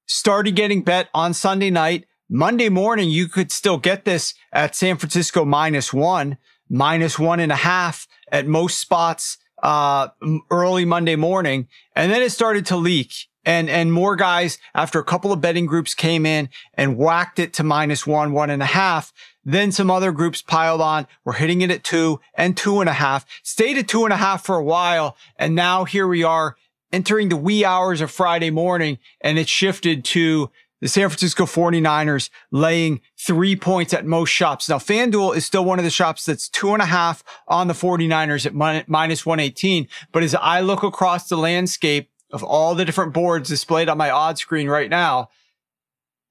started 0.06 0.54
getting 0.54 0.82
bet 0.82 1.08
on 1.12 1.34
Sunday 1.34 1.70
night. 1.70 2.06
Monday 2.28 2.68
morning, 2.68 3.10
you 3.10 3.28
could 3.28 3.50
still 3.50 3.78
get 3.78 4.04
this 4.04 4.34
at 4.52 4.76
San 4.76 4.96
Francisco 4.96 5.44
minus 5.44 5.92
one, 5.92 6.38
minus 6.68 7.18
one 7.18 7.40
and 7.40 7.52
a 7.52 7.56
half 7.56 8.06
at 8.30 8.46
most 8.46 8.80
spots 8.80 9.38
uh, 9.62 10.08
early 10.50 10.84
Monday 10.84 11.16
morning, 11.16 11.68
and 11.94 12.10
then 12.10 12.22
it 12.22 12.30
started 12.30 12.66
to 12.66 12.76
leak. 12.76 13.12
And, 13.44 13.70
and 13.70 13.92
more 13.92 14.16
guys 14.16 14.58
after 14.74 14.98
a 14.98 15.04
couple 15.04 15.30
of 15.32 15.40
betting 15.40 15.66
groups 15.66 15.94
came 15.94 16.26
in 16.26 16.48
and 16.74 16.98
whacked 16.98 17.38
it 17.38 17.52
to 17.54 17.62
minus 17.62 18.04
one, 18.04 18.32
one 18.32 18.50
and 18.50 18.60
a 18.60 18.66
half. 18.66 19.12
Then 19.44 19.70
some 19.70 19.88
other 19.88 20.10
groups 20.10 20.42
piled 20.42 20.80
on. 20.80 21.06
We're 21.24 21.34
hitting 21.34 21.60
it 21.60 21.70
at 21.70 21.84
two 21.84 22.18
and 22.34 22.56
two 22.56 22.80
and 22.80 22.88
a 22.88 22.94
half. 22.94 23.24
Stayed 23.44 23.78
at 23.78 23.86
two 23.86 24.02
and 24.02 24.12
a 24.12 24.16
half 24.16 24.44
for 24.44 24.56
a 24.56 24.64
while. 24.64 25.16
And 25.38 25.54
now 25.54 25.84
here 25.84 26.08
we 26.08 26.24
are 26.24 26.56
entering 26.92 27.28
the 27.28 27.36
wee 27.36 27.64
hours 27.64 28.00
of 28.00 28.10
Friday 28.10 28.50
morning 28.50 28.98
and 29.20 29.38
it 29.38 29.48
shifted 29.48 30.04
to 30.06 30.50
the 30.80 30.88
San 30.88 31.08
Francisco 31.08 31.44
49ers 31.44 32.30
laying 32.50 33.00
three 33.26 33.56
points 33.56 33.92
at 33.92 34.06
most 34.06 34.30
shops. 34.30 34.68
Now, 34.68 34.78
FanDuel 34.78 35.36
is 35.36 35.44
still 35.44 35.64
one 35.64 35.80
of 35.80 35.84
the 35.84 35.90
shops 35.90 36.24
that's 36.24 36.48
two 36.48 36.72
and 36.72 36.80
a 36.80 36.86
half 36.86 37.24
on 37.48 37.66
the 37.66 37.74
49ers 37.74 38.46
at 38.46 38.88
minus 38.88 39.26
118. 39.26 39.88
But 40.12 40.22
as 40.22 40.34
I 40.36 40.60
look 40.60 40.84
across 40.84 41.28
the 41.28 41.36
landscape 41.36 42.08
of 42.30 42.44
all 42.44 42.74
the 42.74 42.84
different 42.84 43.12
boards 43.12 43.48
displayed 43.48 43.88
on 43.88 43.98
my 43.98 44.10
odd 44.10 44.38
screen 44.38 44.68
right 44.68 44.88
now, 44.88 45.28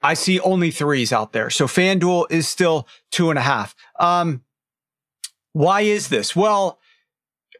I 0.01 0.13
see 0.13 0.39
only 0.39 0.71
threes 0.71 1.11
out 1.11 1.33
there. 1.33 1.49
So 1.49 1.67
FanDuel 1.67 2.27
is 2.29 2.47
still 2.47 2.87
two 3.11 3.29
and 3.29 3.39
a 3.39 3.41
half. 3.41 3.75
Um, 3.99 4.43
why 5.51 5.81
is 5.81 6.07
this? 6.07 6.35
Well, 6.35 6.79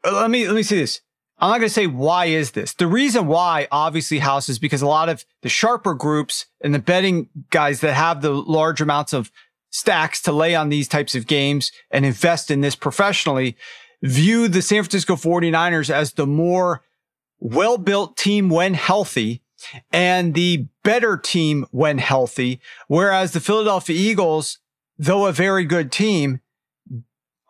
let 0.03 0.29
me, 0.29 0.47
let 0.47 0.55
me 0.55 0.63
see 0.63 0.77
this. 0.77 1.01
I'm 1.37 1.49
not 1.49 1.57
going 1.57 1.67
to 1.67 1.73
say 1.73 1.87
why 1.87 2.25
is 2.25 2.51
this. 2.51 2.73
The 2.73 2.87
reason 2.87 3.27
why, 3.27 3.67
obviously, 3.71 4.19
House 4.19 4.47
is 4.47 4.57
because 4.57 4.81
a 4.81 4.87
lot 4.87 5.09
of 5.09 5.25
the 5.41 5.49
sharper 5.49 5.93
groups 5.93 6.45
and 6.61 6.73
the 6.73 6.79
betting 6.79 7.29
guys 7.49 7.81
that 7.81 7.93
have 7.93 8.21
the 8.21 8.31
large 8.31 8.79
amounts 8.79 9.11
of 9.11 9.31
stacks 9.69 10.21
to 10.21 10.31
lay 10.31 10.55
on 10.55 10.69
these 10.69 10.87
types 10.87 11.13
of 11.13 11.27
games 11.27 11.71
and 11.91 12.05
invest 12.05 12.49
in 12.49 12.61
this 12.61 12.75
professionally 12.75 13.57
view 14.01 14.47
the 14.47 14.61
San 14.61 14.83
Francisco 14.83 15.15
49ers 15.15 15.89
as 15.89 16.13
the 16.13 16.27
more 16.27 16.81
well 17.39 17.77
built 17.77 18.15
team 18.15 18.49
when 18.49 18.73
healthy 18.73 19.41
and 19.91 20.33
the 20.33 20.67
better 20.83 21.17
team 21.17 21.65
when 21.71 21.97
healthy. 21.97 22.61
Whereas 22.87 23.33
the 23.33 23.39
Philadelphia 23.39 23.95
Eagles, 23.97 24.59
though 24.97 25.25
a 25.25 25.33
very 25.33 25.65
good 25.65 25.91
team, 25.91 26.39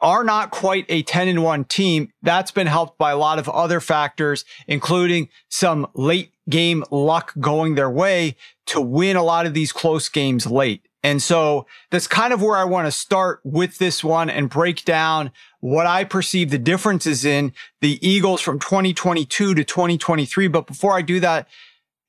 are 0.05 0.23
not 0.23 0.51
quite 0.51 0.85
a 0.87 1.01
10 1.01 1.27
and 1.27 1.43
1 1.43 1.65
team. 1.65 2.13
That's 2.21 2.51
been 2.51 2.67
helped 2.67 2.99
by 2.99 3.09
a 3.09 3.17
lot 3.17 3.39
of 3.39 3.49
other 3.49 3.79
factors, 3.79 4.45
including 4.67 5.29
some 5.49 5.87
late 5.95 6.31
game 6.47 6.83
luck 6.91 7.33
going 7.39 7.73
their 7.73 7.89
way 7.89 8.35
to 8.67 8.79
win 8.79 9.15
a 9.15 9.23
lot 9.23 9.47
of 9.47 9.55
these 9.55 9.71
close 9.71 10.07
games 10.07 10.45
late. 10.45 10.87
And 11.01 11.23
so 11.23 11.65
that's 11.89 12.05
kind 12.05 12.33
of 12.33 12.41
where 12.43 12.55
I 12.55 12.65
want 12.65 12.85
to 12.85 12.91
start 12.91 13.39
with 13.43 13.79
this 13.79 14.03
one 14.03 14.29
and 14.29 14.47
break 14.47 14.85
down 14.85 15.31
what 15.59 15.87
I 15.87 16.03
perceive 16.03 16.51
the 16.51 16.59
differences 16.59 17.25
in 17.25 17.51
the 17.81 17.97
Eagles 18.07 18.41
from 18.41 18.59
2022 18.59 19.55
to 19.55 19.63
2023. 19.63 20.47
But 20.49 20.67
before 20.67 20.93
I 20.93 21.01
do 21.01 21.19
that, 21.19 21.47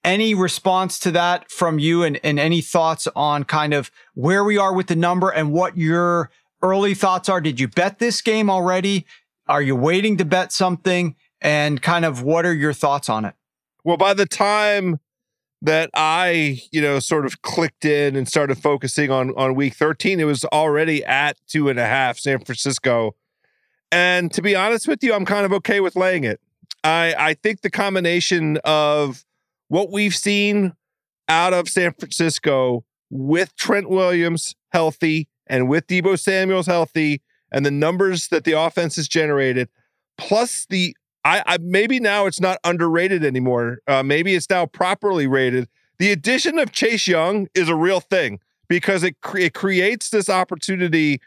any 0.05 0.35
response 0.35 0.99
to 1.01 1.11
that 1.13 1.51
from 1.51 1.79
you 1.79 2.03
and, 2.03 2.21
and 2.23 2.39
any 2.39 2.61
thoughts 2.61 3.09
on 3.17 3.45
kind 3.45 3.73
of 3.73 3.91
where 4.13 4.45
we 4.45 4.59
are 4.59 4.75
with 4.75 4.89
the 4.89 4.97
number 4.97 5.31
and 5.31 5.51
what 5.51 5.79
your 5.79 6.31
early 6.67 6.95
thoughts 6.95 7.29
are? 7.29 7.41
Did 7.41 7.61
you 7.61 7.69
bet 7.69 7.99
this 7.99 8.21
game 8.21 8.51
already? 8.51 9.07
Are 9.49 9.63
you 9.63 9.77
waiting 9.77 10.17
to 10.17 10.25
bet 10.25 10.53
something? 10.53 11.15
And 11.41 11.81
kind 11.81 12.05
of 12.05 12.23
what 12.23 12.45
are 12.45 12.55
your 12.55 12.73
thoughts 12.73 13.09
on 13.09 13.25
it? 13.25 13.35
Well, 13.85 13.97
by 13.97 14.15
the 14.15 14.27
time 14.27 14.99
that 15.63 15.91
I, 15.95 16.61
you 16.73 16.83
know, 16.83 16.99
sort 16.99 17.25
of 17.25 17.43
clicked 17.43 17.85
in 17.85 18.17
and 18.17 18.27
started 18.27 18.59
focusing 18.59 19.11
on 19.11 19.33
on 19.37 19.55
week 19.55 19.75
13, 19.75 20.19
it 20.19 20.25
was 20.25 20.45
already 20.47 21.05
at 21.05 21.37
two 21.47 21.69
and 21.69 21.79
a 21.79 21.87
half 21.87 22.19
San 22.19 22.41
Francisco. 22.41 23.15
And 23.93 24.33
to 24.33 24.43
be 24.43 24.57
honest 24.57 24.89
with 24.89 25.03
you, 25.03 25.15
I'm 25.15 25.25
kind 25.25 25.47
of 25.47 25.53
okay 25.55 25.81
with 25.81 25.95
laying 25.95 26.25
it. 26.25 26.41
I 26.83 27.15
I 27.17 27.35
think 27.35 27.61
the 27.61 27.71
combination 27.71 28.59
of 28.65 29.25
what 29.69 29.91
we've 29.91 30.15
seen 30.15 30.75
out 31.29 31.53
of 31.53 31.69
San 31.69 31.93
Francisco 31.93 32.85
with 33.11 33.55
Trent 33.57 33.89
Williams 33.89 34.55
healthy 34.73 35.29
and 35.47 35.69
with 35.69 35.87
Deebo 35.87 36.19
Samuel's 36.19 36.67
healthy 36.67 37.23
and 37.53 37.65
the 37.65 37.71
numbers 37.71 38.29
that 38.29 38.45
the 38.45 38.53
offense 38.53 38.97
has 38.97 39.09
generated, 39.09 39.69
plus 40.19 40.67
the 40.69 40.97
I, 41.25 41.43
I 41.47 41.59
maybe 41.61 41.99
now 41.99 42.27
it's 42.27 42.41
not 42.41 42.59
underrated 42.63 43.25
anymore. 43.25 43.79
Uh, 43.89 44.03
maybe 44.03 44.35
it's 44.35 44.49
now 44.49 44.67
properly 44.67 45.27
rated. 45.27 45.69
The 45.99 46.13
addition 46.13 46.59
of 46.59 46.71
Chase 46.71 47.09
Young 47.09 47.49
is 47.55 47.69
a 47.69 47.75
real 47.75 48.01
thing 48.01 48.39
because 48.69 49.03
it 49.03 49.21
cre- 49.23 49.39
it 49.39 49.55
creates 49.55 50.11
this 50.11 50.29
opportunity 50.29 51.21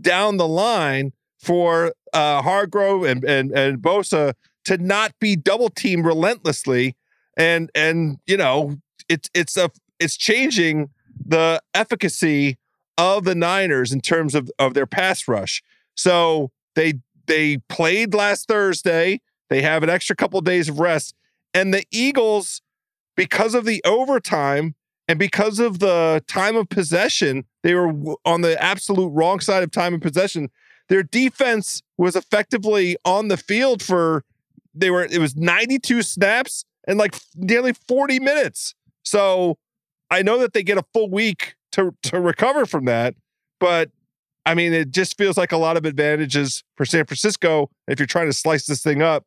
down 0.00 0.38
the 0.38 0.48
line 0.48 1.12
for 1.38 1.94
uh, 2.12 2.42
Hargrave 2.42 3.04
and 3.04 3.24
and 3.24 3.52
and 3.52 3.78
Bosa 3.78 4.34
to 4.64 4.78
not 4.78 5.12
be 5.20 5.36
double 5.36 5.68
teamed 5.68 6.04
relentlessly, 6.04 6.96
and 7.36 7.70
and 7.74 8.18
you 8.26 8.36
know 8.36 8.76
it's 9.08 9.30
it's 9.34 9.56
a 9.56 9.70
it's 10.00 10.16
changing 10.16 10.90
the 11.24 11.60
efficacy 11.74 12.58
of 12.98 13.24
the 13.24 13.34
Niners 13.34 13.92
in 13.92 14.00
terms 14.00 14.34
of 14.34 14.50
of 14.58 14.74
their 14.74 14.86
pass 14.86 15.26
rush. 15.28 15.62
So 15.96 16.50
they 16.74 16.94
they 17.26 17.58
played 17.68 18.14
last 18.14 18.48
Thursday. 18.48 19.20
They 19.50 19.62
have 19.62 19.82
an 19.82 19.90
extra 19.90 20.16
couple 20.16 20.38
of 20.38 20.44
days 20.44 20.68
of 20.68 20.78
rest. 20.78 21.14
And 21.52 21.72
the 21.72 21.84
Eagles, 21.90 22.60
because 23.16 23.54
of 23.54 23.64
the 23.64 23.82
overtime 23.84 24.74
and 25.06 25.18
because 25.18 25.58
of 25.58 25.78
the 25.78 26.24
time 26.26 26.56
of 26.56 26.68
possession, 26.68 27.44
they 27.62 27.74
were 27.74 27.92
on 28.24 28.40
the 28.40 28.60
absolute 28.62 29.10
wrong 29.10 29.40
side 29.40 29.62
of 29.62 29.70
time 29.70 29.94
of 29.94 30.00
possession. 30.00 30.50
Their 30.88 31.02
defense 31.02 31.82
was 31.96 32.16
effectively 32.16 32.96
on 33.04 33.28
the 33.28 33.36
field 33.36 33.82
for 33.82 34.24
they 34.74 34.90
were 34.90 35.04
it 35.04 35.18
was 35.18 35.36
92 35.36 36.02
snaps 36.02 36.64
and 36.86 36.98
like 36.98 37.14
nearly 37.36 37.72
40 37.72 38.20
minutes. 38.20 38.74
So 39.04 39.58
I 40.10 40.22
know 40.22 40.38
that 40.38 40.52
they 40.52 40.62
get 40.62 40.78
a 40.78 40.84
full 40.92 41.10
week 41.10 41.54
to 41.74 41.94
to 42.04 42.20
recover 42.20 42.66
from 42.66 42.86
that, 42.86 43.14
but 43.60 43.90
I 44.46 44.54
mean 44.54 44.72
it 44.72 44.90
just 44.90 45.16
feels 45.16 45.36
like 45.36 45.52
a 45.52 45.56
lot 45.56 45.76
of 45.76 45.84
advantages 45.84 46.64
for 46.76 46.84
San 46.84 47.04
Francisco 47.04 47.70
if 47.86 47.98
you're 47.98 48.06
trying 48.06 48.26
to 48.26 48.32
slice 48.32 48.66
this 48.66 48.82
thing 48.82 49.02
up 49.02 49.24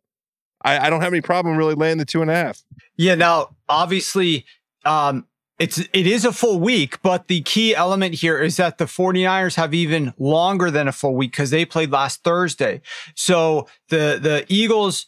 I, 0.63 0.87
I 0.87 0.89
don't 0.89 1.01
have 1.01 1.13
any 1.13 1.21
problem 1.21 1.57
really 1.57 1.75
laying 1.75 1.97
the 1.97 2.05
two 2.05 2.21
and 2.21 2.31
a 2.31 2.35
half. 2.35 2.63
Yeah. 2.95 3.15
Now, 3.15 3.55
obviously, 3.69 4.45
um, 4.85 5.25
it's 5.59 5.79
it 5.79 6.05
is 6.05 6.23
a 6.23 6.31
full 6.31 6.59
week, 6.59 7.01
but 7.01 7.27
the 7.27 7.41
key 7.41 7.75
element 7.75 8.15
here 8.15 8.39
is 8.39 8.57
that 8.57 8.77
the 8.77 8.85
49ers 8.85 9.55
have 9.55 9.73
even 9.73 10.13
longer 10.19 10.69
than 10.69 10.87
a 10.87 10.91
full 10.91 11.15
week 11.15 11.31
because 11.31 11.49
they 11.49 11.65
played 11.65 11.91
last 11.91 12.23
Thursday. 12.23 12.81
So 13.15 13.67
the 13.89 14.19
the 14.21 14.45
Eagles 14.49 15.07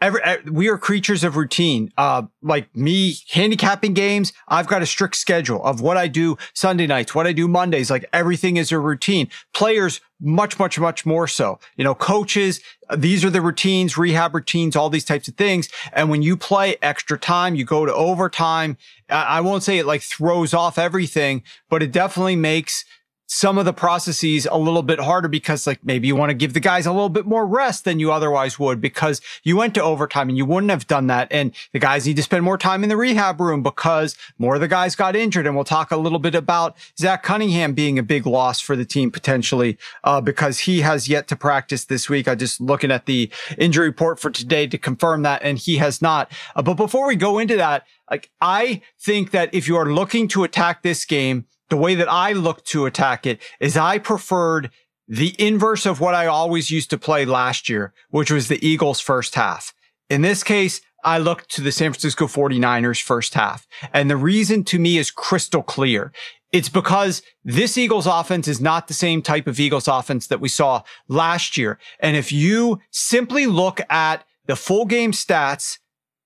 every, 0.00 0.20
we 0.50 0.68
are 0.68 0.78
creatures 0.78 1.24
of 1.24 1.36
routine. 1.36 1.90
Uh, 1.96 2.22
like 2.42 2.74
me 2.76 3.16
handicapping 3.30 3.94
games, 3.94 4.32
I've 4.48 4.66
got 4.66 4.82
a 4.82 4.86
strict 4.86 5.16
schedule 5.16 5.62
of 5.64 5.80
what 5.80 5.96
I 5.96 6.08
do 6.08 6.36
Sunday 6.54 6.86
nights, 6.86 7.14
what 7.14 7.26
I 7.26 7.32
do 7.32 7.48
Mondays. 7.48 7.90
Like 7.90 8.04
everything 8.12 8.56
is 8.56 8.72
a 8.72 8.78
routine. 8.78 9.28
Players, 9.54 10.00
much, 10.20 10.58
much, 10.58 10.78
much 10.78 11.04
more 11.04 11.26
so. 11.26 11.58
You 11.76 11.84
know, 11.84 11.94
coaches, 11.94 12.60
these 12.96 13.24
are 13.24 13.30
the 13.30 13.40
routines, 13.40 13.98
rehab 13.98 14.34
routines, 14.34 14.76
all 14.76 14.90
these 14.90 15.04
types 15.04 15.28
of 15.28 15.34
things. 15.34 15.68
And 15.92 16.08
when 16.10 16.22
you 16.22 16.36
play 16.36 16.76
extra 16.82 17.18
time, 17.18 17.54
you 17.54 17.64
go 17.64 17.84
to 17.86 17.94
overtime. 17.94 18.76
I 19.08 19.40
won't 19.40 19.62
say 19.62 19.78
it 19.78 19.86
like 19.86 20.02
throws 20.02 20.54
off 20.54 20.78
everything, 20.78 21.42
but 21.68 21.82
it 21.82 21.92
definitely 21.92 22.36
makes 22.36 22.84
some 23.26 23.58
of 23.58 23.64
the 23.64 23.72
processes 23.72 24.46
a 24.50 24.56
little 24.56 24.82
bit 24.82 25.00
harder 25.00 25.28
because 25.28 25.66
like 25.66 25.84
maybe 25.84 26.06
you 26.06 26.14
want 26.14 26.30
to 26.30 26.34
give 26.34 26.54
the 26.54 26.60
guys 26.60 26.86
a 26.86 26.92
little 26.92 27.08
bit 27.08 27.26
more 27.26 27.46
rest 27.46 27.84
than 27.84 27.98
you 27.98 28.12
otherwise 28.12 28.58
would 28.58 28.80
because 28.80 29.20
you 29.42 29.56
went 29.56 29.74
to 29.74 29.82
overtime 29.82 30.28
and 30.28 30.38
you 30.38 30.46
wouldn't 30.46 30.70
have 30.70 30.86
done 30.86 31.08
that. 31.08 31.28
And 31.30 31.52
the 31.72 31.78
guys 31.78 32.06
need 32.06 32.16
to 32.16 32.22
spend 32.22 32.44
more 32.44 32.58
time 32.58 32.82
in 32.82 32.88
the 32.88 32.96
rehab 32.96 33.40
room 33.40 33.62
because 33.62 34.16
more 34.38 34.54
of 34.54 34.60
the 34.60 34.68
guys 34.68 34.94
got 34.94 35.16
injured. 35.16 35.46
And 35.46 35.54
we'll 35.54 35.64
talk 35.64 35.90
a 35.90 35.96
little 35.96 36.18
bit 36.18 36.34
about 36.34 36.76
Zach 36.98 37.22
Cunningham 37.22 37.74
being 37.74 37.98
a 37.98 38.02
big 38.02 38.26
loss 38.26 38.60
for 38.60 38.76
the 38.76 38.84
team 38.84 39.10
potentially, 39.10 39.76
uh, 40.04 40.20
because 40.20 40.60
he 40.60 40.80
has 40.82 41.08
yet 41.08 41.26
to 41.28 41.36
practice 41.36 41.84
this 41.84 42.08
week. 42.08 42.28
I 42.28 42.34
just 42.34 42.60
looking 42.60 42.92
at 42.92 43.06
the 43.06 43.30
injury 43.58 43.88
report 43.88 44.20
for 44.20 44.30
today 44.30 44.66
to 44.68 44.78
confirm 44.78 45.22
that 45.22 45.42
and 45.42 45.58
he 45.58 45.78
has 45.78 46.00
not. 46.00 46.30
Uh, 46.54 46.62
but 46.62 46.74
before 46.74 47.06
we 47.06 47.16
go 47.16 47.38
into 47.38 47.56
that, 47.56 47.84
like 48.10 48.30
I 48.40 48.82
think 49.00 49.32
that 49.32 49.52
if 49.52 49.66
you 49.66 49.76
are 49.76 49.92
looking 49.92 50.28
to 50.28 50.44
attack 50.44 50.82
this 50.82 51.04
game, 51.04 51.46
the 51.68 51.76
way 51.76 51.94
that 51.94 52.10
I 52.10 52.32
look 52.32 52.64
to 52.66 52.86
attack 52.86 53.26
it 53.26 53.40
is 53.60 53.76
I 53.76 53.98
preferred 53.98 54.70
the 55.08 55.34
inverse 55.38 55.86
of 55.86 56.00
what 56.00 56.14
I 56.14 56.26
always 56.26 56.70
used 56.70 56.90
to 56.90 56.98
play 56.98 57.24
last 57.24 57.68
year, 57.68 57.92
which 58.10 58.30
was 58.30 58.48
the 58.48 58.64
Eagles 58.66 59.00
first 59.00 59.34
half. 59.34 59.72
In 60.10 60.22
this 60.22 60.42
case, 60.42 60.80
I 61.04 61.18
looked 61.18 61.50
to 61.52 61.60
the 61.60 61.70
San 61.70 61.92
Francisco 61.92 62.26
49ers 62.26 63.00
first 63.00 63.34
half. 63.34 63.66
And 63.92 64.10
the 64.10 64.16
reason 64.16 64.64
to 64.64 64.78
me 64.78 64.98
is 64.98 65.10
crystal 65.10 65.62
clear. 65.62 66.12
It's 66.52 66.68
because 66.68 67.22
this 67.44 67.78
Eagles 67.78 68.06
offense 68.06 68.48
is 68.48 68.60
not 68.60 68.88
the 68.88 68.94
same 68.94 69.22
type 69.22 69.46
of 69.46 69.60
Eagles 69.60 69.88
offense 69.88 70.26
that 70.28 70.40
we 70.40 70.48
saw 70.48 70.82
last 71.08 71.56
year. 71.56 71.78
And 72.00 72.16
if 72.16 72.32
you 72.32 72.80
simply 72.90 73.46
look 73.46 73.80
at 73.90 74.24
the 74.46 74.56
full 74.56 74.84
game 74.84 75.12
stats, 75.12 75.78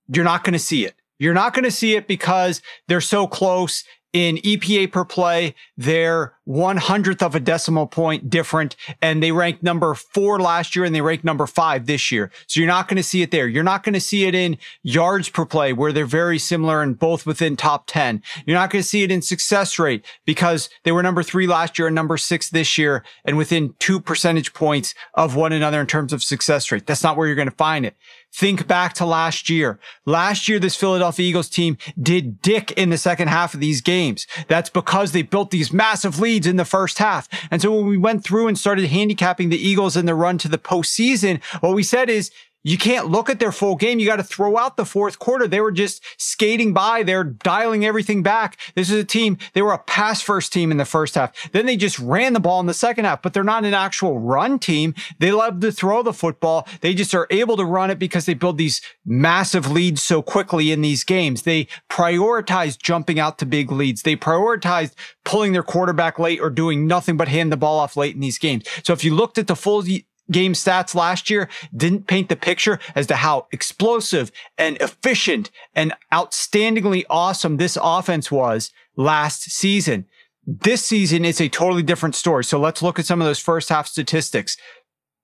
you're 0.08 0.24
not 0.24 0.44
going 0.44 0.52
to 0.54 0.58
see 0.58 0.86
it. 0.86 0.94
You're 1.18 1.34
not 1.34 1.52
going 1.52 1.64
to 1.64 1.70
see 1.70 1.94
it 1.94 2.06
because 2.06 2.62
they're 2.88 3.02
so 3.02 3.26
close 3.26 3.84
in 4.12 4.36
EPA 4.38 4.90
per 4.90 5.04
play, 5.04 5.54
they're 5.76 6.34
one 6.44 6.78
hundredth 6.78 7.22
of 7.22 7.36
a 7.36 7.40
decimal 7.40 7.86
point 7.86 8.28
different, 8.28 8.74
and 9.00 9.22
they 9.22 9.30
ranked 9.30 9.62
number 9.62 9.94
four 9.94 10.40
last 10.40 10.74
year 10.74 10.84
and 10.84 10.94
they 10.94 11.00
ranked 11.00 11.24
number 11.24 11.46
five 11.46 11.86
this 11.86 12.10
year. 12.10 12.32
So 12.48 12.58
you're 12.58 12.66
not 12.66 12.88
going 12.88 12.96
to 12.96 13.04
see 13.04 13.22
it 13.22 13.30
there. 13.30 13.46
You're 13.46 13.62
not 13.62 13.84
going 13.84 13.92
to 13.94 14.00
see 14.00 14.24
it 14.24 14.34
in 14.34 14.58
yards 14.82 15.28
per 15.28 15.46
play, 15.46 15.72
where 15.72 15.92
they're 15.92 16.06
very 16.06 16.38
similar 16.38 16.82
and 16.82 16.98
both 16.98 17.24
within 17.24 17.56
top 17.56 17.84
10. 17.86 18.22
You're 18.46 18.56
not 18.56 18.70
going 18.70 18.82
to 18.82 18.88
see 18.88 19.04
it 19.04 19.12
in 19.12 19.22
success 19.22 19.78
rate 19.78 20.04
because 20.24 20.68
they 20.82 20.90
were 20.90 21.04
number 21.04 21.22
three 21.22 21.46
last 21.46 21.78
year 21.78 21.86
and 21.86 21.94
number 21.94 22.16
six 22.16 22.50
this 22.50 22.76
year 22.76 23.04
and 23.24 23.36
within 23.36 23.74
two 23.78 24.00
percentage 24.00 24.52
points 24.52 24.94
of 25.14 25.36
one 25.36 25.52
another 25.52 25.80
in 25.80 25.86
terms 25.86 26.12
of 26.12 26.22
success 26.22 26.72
rate. 26.72 26.86
That's 26.86 27.04
not 27.04 27.16
where 27.16 27.28
you're 27.28 27.36
going 27.36 27.48
to 27.48 27.54
find 27.54 27.86
it. 27.86 27.96
Think 28.32 28.66
back 28.66 28.94
to 28.94 29.04
last 29.04 29.50
year. 29.50 29.80
Last 30.06 30.48
year, 30.48 30.58
this 30.58 30.76
Philadelphia 30.76 31.28
Eagles 31.28 31.48
team 31.48 31.76
did 32.00 32.40
dick 32.40 32.70
in 32.72 32.90
the 32.90 32.98
second 32.98 33.28
half 33.28 33.54
of 33.54 33.60
these 33.60 33.80
games. 33.80 34.26
That's 34.46 34.70
because 34.70 35.12
they 35.12 35.22
built 35.22 35.50
these 35.50 35.72
massive 35.72 36.20
leads 36.20 36.46
in 36.46 36.56
the 36.56 36.64
first 36.64 36.98
half. 36.98 37.28
And 37.50 37.60
so 37.60 37.74
when 37.74 37.86
we 37.86 37.96
went 37.96 38.22
through 38.22 38.46
and 38.46 38.56
started 38.56 38.86
handicapping 38.86 39.48
the 39.48 39.58
Eagles 39.58 39.96
in 39.96 40.06
the 40.06 40.14
run 40.14 40.38
to 40.38 40.48
the 40.48 40.58
postseason, 40.58 41.42
what 41.60 41.74
we 41.74 41.82
said 41.82 42.08
is, 42.08 42.30
you 42.62 42.76
can't 42.76 43.08
look 43.08 43.30
at 43.30 43.38
their 43.38 43.52
full 43.52 43.76
game. 43.76 43.98
You 43.98 44.06
got 44.06 44.16
to 44.16 44.24
throw 44.24 44.56
out 44.56 44.76
the 44.76 44.84
fourth 44.84 45.18
quarter. 45.18 45.48
They 45.48 45.60
were 45.60 45.72
just 45.72 46.02
skating 46.18 46.72
by. 46.74 47.02
They're 47.02 47.24
dialing 47.24 47.84
everything 47.84 48.22
back. 48.22 48.58
This 48.74 48.90
is 48.90 49.00
a 49.00 49.04
team. 49.04 49.38
They 49.54 49.62
were 49.62 49.72
a 49.72 49.78
pass 49.78 50.20
first 50.20 50.52
team 50.52 50.70
in 50.70 50.76
the 50.76 50.84
first 50.84 51.14
half. 51.14 51.50
Then 51.52 51.66
they 51.66 51.76
just 51.76 51.98
ran 51.98 52.32
the 52.32 52.40
ball 52.40 52.60
in 52.60 52.66
the 52.66 52.74
second 52.74 53.06
half, 53.06 53.22
but 53.22 53.32
they're 53.32 53.44
not 53.44 53.64
an 53.64 53.74
actual 53.74 54.20
run 54.20 54.58
team. 54.58 54.94
They 55.18 55.32
love 55.32 55.60
to 55.60 55.72
throw 55.72 56.02
the 56.02 56.12
football. 56.12 56.68
They 56.80 56.94
just 56.94 57.14
are 57.14 57.26
able 57.30 57.56
to 57.56 57.64
run 57.64 57.90
it 57.90 57.98
because 57.98 58.26
they 58.26 58.34
build 58.34 58.58
these 58.58 58.80
massive 59.06 59.70
leads 59.70 60.02
so 60.02 60.20
quickly 60.20 60.70
in 60.70 60.82
these 60.82 61.04
games. 61.04 61.42
They 61.42 61.66
prioritize 61.88 62.78
jumping 62.78 63.18
out 63.18 63.38
to 63.38 63.46
big 63.46 63.72
leads. 63.72 64.02
They 64.02 64.16
prioritize 64.16 64.92
pulling 65.24 65.52
their 65.52 65.62
quarterback 65.62 66.18
late 66.18 66.40
or 66.40 66.50
doing 66.50 66.86
nothing 66.86 67.16
but 67.16 67.28
hand 67.28 67.52
the 67.52 67.56
ball 67.56 67.78
off 67.78 67.96
late 67.96 68.14
in 68.14 68.20
these 68.20 68.38
games. 68.38 68.64
So 68.84 68.92
if 68.92 69.04
you 69.04 69.14
looked 69.14 69.38
at 69.38 69.46
the 69.46 69.56
full 69.56 69.82
game 70.30 70.52
stats 70.52 70.94
last 70.94 71.30
year 71.30 71.48
didn't 71.76 72.06
paint 72.06 72.28
the 72.28 72.36
picture 72.36 72.78
as 72.94 73.06
to 73.08 73.16
how 73.16 73.46
explosive 73.52 74.30
and 74.58 74.76
efficient 74.78 75.50
and 75.74 75.92
outstandingly 76.12 77.04
awesome 77.10 77.56
this 77.56 77.78
offense 77.80 78.30
was 78.30 78.70
last 78.96 79.42
season. 79.42 80.06
This 80.46 80.84
season, 80.84 81.24
it's 81.24 81.40
a 81.40 81.48
totally 81.48 81.82
different 81.82 82.14
story. 82.14 82.44
So 82.44 82.58
let's 82.58 82.82
look 82.82 82.98
at 82.98 83.06
some 83.06 83.20
of 83.20 83.26
those 83.26 83.38
first 83.38 83.68
half 83.68 83.86
statistics. 83.86 84.56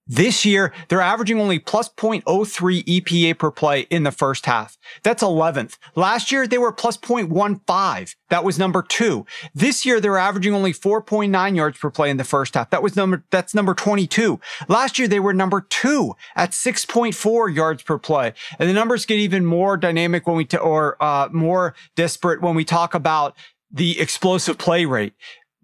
This 0.09 0.45
year, 0.45 0.73
they're 0.89 1.01
averaging 1.01 1.41
only 1.41 1.59
plus 1.59 1.89
0.03 1.89 2.85
EPA 2.85 3.39
per 3.39 3.51
play 3.51 3.81
in 3.91 4.05
the 4.05 4.13
first 4.13 4.47
half. 4.47 4.79
That's 5.03 5.23
11th. 5.23 5.79
Last 5.97 6.31
year, 6.31 6.47
they 6.47 6.59
were 6.59 6.73
plus 6.73 6.97
0.15. 6.97 8.15
That 8.31 8.45
was 8.45 8.57
number 8.57 8.83
two. 8.83 9.27
This 9.53 9.85
year, 9.85 10.01
they're 10.01 10.17
averaging 10.17 10.55
only 10.55 10.73
4.9 10.73 11.57
yards 11.57 11.79
per 11.79 11.91
play 11.91 12.09
in 12.09 12.19
the 12.19 12.25
first 12.25 12.55
half. 12.55 12.71
That 12.71 12.85
was 12.85 12.95
number, 12.95 13.25
that's 13.31 13.53
number 13.53 13.75
22. 13.75 14.39
Last 14.69 14.97
year, 14.97 15.09
they 15.09 15.21
were 15.21 15.35
number 15.35 15.61
two 15.61 16.15
at 16.37 16.53
6.4 16.53 17.55
yards 17.55 17.83
per 17.83 17.99
play. 17.99 18.33
And 18.61 18.69
the 18.69 18.75
numbers 18.75 19.07
get 19.07 19.19
even 19.19 19.45
more 19.45 19.77
dynamic 19.77 20.27
when 20.29 20.37
we, 20.37 20.45
t- 20.45 20.57
or, 20.57 21.03
uh, 21.03 21.29
more 21.33 21.75
disparate 21.97 22.41
when 22.41 22.55
we 22.55 22.65
talk 22.65 22.95
about 22.95 23.35
the 23.73 23.99
explosive 24.01 24.57
play 24.57 24.85
rate. 24.85 25.15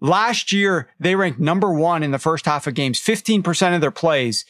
Last 0.03 0.51
year, 0.51 0.89
they 0.99 1.15
ranked 1.15 1.39
number 1.39 1.71
one 1.71 2.03
in 2.03 2.11
the 2.11 2.19
first 2.19 2.45
half 2.45 2.67
of 2.67 2.73
games. 2.73 2.99
15% 2.99 3.73
of 3.73 3.79
their 3.79 3.89
plays 3.89 4.43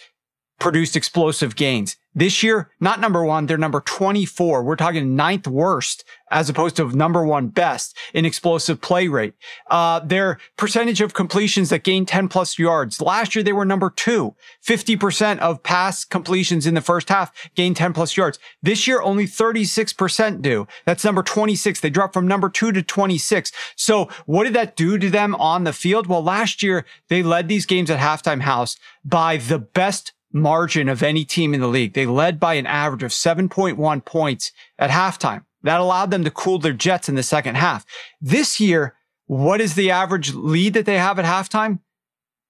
produced 0.59 0.95
explosive 0.95 1.55
gains. 1.55 1.95
This 2.15 2.43
year, 2.43 2.69
not 2.79 2.99
number 2.99 3.23
one, 3.23 3.47
they're 3.47 3.57
number 3.57 3.81
24. 3.81 4.63
We're 4.63 4.75
talking 4.75 5.15
ninth 5.15 5.47
worst 5.47 6.03
as 6.29 6.49
opposed 6.49 6.75
to 6.75 6.89
number 6.89 7.25
one 7.25 7.47
best 7.47 7.95
in 8.13 8.25
explosive 8.25 8.81
play 8.81 9.07
rate. 9.07 9.35
Uh, 9.69 9.99
their 9.99 10.39
percentage 10.57 10.99
of 10.99 11.13
completions 11.13 11.69
that 11.69 11.83
gain 11.83 12.05
10 12.05 12.27
plus 12.27 12.57
yards. 12.57 12.99
Last 13.01 13.35
year, 13.35 13.43
they 13.43 13.53
were 13.53 13.65
number 13.65 13.89
two. 13.89 14.35
50% 14.65 15.39
of 15.39 15.63
pass 15.63 16.03
completions 16.03 16.65
in 16.65 16.73
the 16.73 16.81
first 16.81 17.09
half 17.09 17.31
gain 17.55 17.73
10 17.73 17.93
plus 17.93 18.17
yards. 18.17 18.39
This 18.61 18.87
year, 18.87 19.01
only 19.01 19.25
36% 19.25 20.41
do. 20.41 20.67
That's 20.85 21.05
number 21.05 21.23
26. 21.23 21.79
They 21.79 21.89
dropped 21.89 22.13
from 22.13 22.27
number 22.27 22.49
two 22.49 22.71
to 22.71 22.81
26. 22.81 23.51
So 23.75 24.09
what 24.25 24.43
did 24.45 24.53
that 24.53 24.75
do 24.75 24.97
to 24.97 25.09
them 25.09 25.35
on 25.35 25.63
the 25.63 25.73
field? 25.73 26.07
Well, 26.07 26.23
last 26.23 26.63
year, 26.63 26.85
they 27.09 27.23
led 27.23 27.47
these 27.47 27.65
games 27.65 27.89
at 27.89 27.99
halftime 27.99 28.41
house 28.41 28.77
by 29.05 29.37
the 29.37 29.59
best 29.59 30.13
margin 30.33 30.89
of 30.89 31.03
any 31.03 31.23
team 31.23 31.53
in 31.53 31.61
the 31.61 31.67
league. 31.67 31.93
They 31.93 32.05
led 32.05 32.39
by 32.39 32.55
an 32.55 32.65
average 32.65 33.03
of 33.03 33.11
7.1 33.11 34.05
points 34.05 34.51
at 34.77 34.89
halftime. 34.89 35.45
That 35.61 35.79
allowed 35.79 36.11
them 36.11 36.23
to 36.25 36.31
cool 36.31 36.59
their 36.59 36.73
jets 36.73 37.07
in 37.07 37.15
the 37.15 37.23
second 37.23 37.55
half. 37.55 37.85
This 38.19 38.59
year, 38.59 38.95
what 39.27 39.61
is 39.61 39.75
the 39.75 39.91
average 39.91 40.33
lead 40.33 40.73
that 40.73 40.85
they 40.85 40.97
have 40.97 41.19
at 41.19 41.25
halftime? 41.25 41.79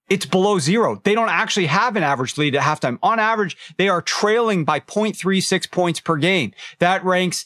It's 0.10 0.26
below 0.26 0.60
zero. 0.60 1.00
They 1.04 1.16
don't 1.16 1.30
actually 1.30 1.68
have 1.68 1.96
an 1.96 2.04
average 2.04 2.38
lead 2.38 2.56
at 2.56 2.64
halftime. 2.64 3.00
On 3.02 3.20
average, 3.20 3.56
they 3.78 3.88
are 3.88 4.02
trailing 4.02 4.66
by 4.66 4.80
0.36 4.80 5.72
points 5.72 6.00
per 6.00 6.18
game. 6.18 6.52
That 6.80 7.06
ranks 7.06 7.46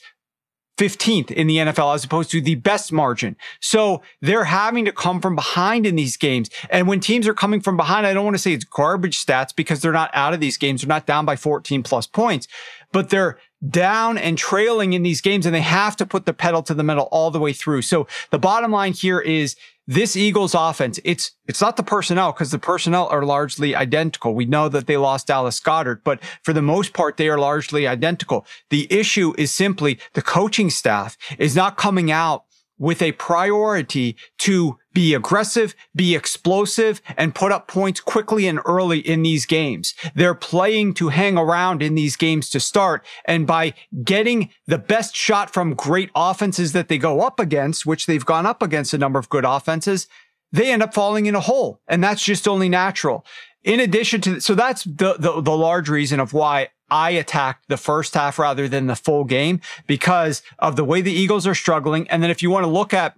15th 0.77 1.31
in 1.31 1.47
the 1.47 1.57
NFL 1.57 1.95
as 1.95 2.03
opposed 2.03 2.31
to 2.31 2.41
the 2.41 2.55
best 2.55 2.91
margin. 2.91 3.35
So 3.59 4.01
they're 4.21 4.45
having 4.45 4.85
to 4.85 4.91
come 4.91 5.19
from 5.19 5.35
behind 5.35 5.85
in 5.85 5.95
these 5.95 6.17
games. 6.17 6.49
And 6.69 6.87
when 6.87 6.99
teams 6.99 7.27
are 7.27 7.33
coming 7.33 7.61
from 7.61 7.77
behind, 7.77 8.05
I 8.05 8.13
don't 8.13 8.25
want 8.25 8.35
to 8.35 8.41
say 8.41 8.53
it's 8.53 8.63
garbage 8.63 9.23
stats 9.23 9.55
because 9.55 9.81
they're 9.81 9.91
not 9.91 10.11
out 10.13 10.33
of 10.33 10.39
these 10.39 10.57
games. 10.57 10.81
They're 10.81 10.89
not 10.89 11.07
down 11.07 11.25
by 11.25 11.35
14 11.35 11.83
plus 11.83 12.05
points, 12.07 12.47
but 12.91 13.09
they're 13.09 13.39
down 13.67 14.17
and 14.17 14.37
trailing 14.37 14.93
in 14.93 15.03
these 15.03 15.21
games 15.21 15.45
and 15.45 15.55
they 15.55 15.61
have 15.61 15.95
to 15.95 16.05
put 16.05 16.25
the 16.25 16.33
pedal 16.33 16.61
to 16.63 16.73
the 16.73 16.83
metal 16.83 17.07
all 17.11 17.31
the 17.31 17.39
way 17.39 17.53
through. 17.53 17.81
So 17.81 18.07
the 18.29 18.39
bottom 18.39 18.71
line 18.71 18.93
here 18.93 19.19
is 19.19 19.55
this 19.87 20.17
Eagles 20.17 20.53
offense, 20.53 20.99
it's 21.05 21.31
it's 21.47 21.61
not 21.61 21.77
the 21.77 21.83
personnel 21.83 22.33
because 22.33 22.51
the 22.51 22.59
personnel 22.59 23.07
are 23.07 23.23
largely 23.23 23.73
identical. 23.73 24.35
We 24.35 24.45
know 24.45 24.67
that 24.67 24.85
they 24.85 24.97
lost 24.97 25.27
Dallas 25.27 25.61
Goedert, 25.61 26.01
but 26.03 26.21
for 26.43 26.51
the 26.51 26.61
most 26.61 26.91
part, 26.93 27.15
they 27.15 27.29
are 27.29 27.39
largely 27.39 27.87
identical. 27.87 28.45
The 28.69 28.91
issue 28.91 29.33
is 29.37 29.55
simply 29.55 29.97
the 30.13 30.21
coaching 30.21 30.69
staff 30.69 31.17
is 31.39 31.55
not 31.55 31.77
coming 31.77 32.11
out 32.11 32.43
with 32.77 33.01
a 33.01 33.11
priority 33.13 34.15
to 34.39 34.77
be 34.93 35.13
aggressive, 35.13 35.75
be 35.95 36.15
explosive, 36.15 37.01
and 37.17 37.35
put 37.35 37.51
up 37.51 37.67
points 37.67 37.99
quickly 37.99 38.47
and 38.47 38.59
early 38.65 38.99
in 38.99 39.21
these 39.23 39.45
games. 39.45 39.93
They're 40.15 40.35
playing 40.35 40.95
to 40.95 41.09
hang 41.09 41.37
around 41.37 41.81
in 41.81 41.95
these 41.95 42.15
games 42.15 42.49
to 42.49 42.59
start. 42.59 43.05
And 43.25 43.45
by 43.45 43.73
getting 44.03 44.49
the 44.65 44.79
best 44.79 45.15
shot 45.15 45.53
from 45.53 45.75
great 45.75 46.09
offenses 46.15 46.73
that 46.73 46.87
they 46.87 46.97
go 46.97 47.21
up 47.21 47.39
against, 47.39 47.85
which 47.85 48.05
they've 48.05 48.25
gone 48.25 48.45
up 48.45 48.61
against 48.61 48.93
a 48.93 48.97
number 48.97 49.19
of 49.19 49.29
good 49.29 49.45
offenses, 49.45 50.07
they 50.51 50.71
end 50.71 50.81
up 50.81 50.93
falling 50.93 51.25
in 51.25 51.35
a 51.35 51.41
hole. 51.41 51.81
And 51.87 52.03
that's 52.03 52.23
just 52.23 52.47
only 52.47 52.69
natural. 52.69 53.25
In 53.63 53.79
addition 53.79 54.21
to, 54.21 54.39
so 54.39 54.55
that's 54.55 54.83
the, 54.83 55.15
the, 55.19 55.41
the 55.41 55.55
large 55.55 55.89
reason 55.89 56.19
of 56.19 56.33
why 56.33 56.69
I 56.89 57.11
attacked 57.11 57.67
the 57.67 57.77
first 57.77 58.13
half 58.13 58.39
rather 58.39 58.67
than 58.67 58.87
the 58.87 58.95
full 58.95 59.23
game 59.23 59.61
because 59.87 60.41
of 60.59 60.75
the 60.75 60.85
way 60.85 61.01
the 61.01 61.11
Eagles 61.11 61.45
are 61.45 61.55
struggling. 61.55 62.09
And 62.09 62.23
then 62.23 62.29
if 62.29 62.41
you 62.41 62.49
want 62.49 62.63
to 62.63 62.71
look 62.71 62.93
at 62.93 63.17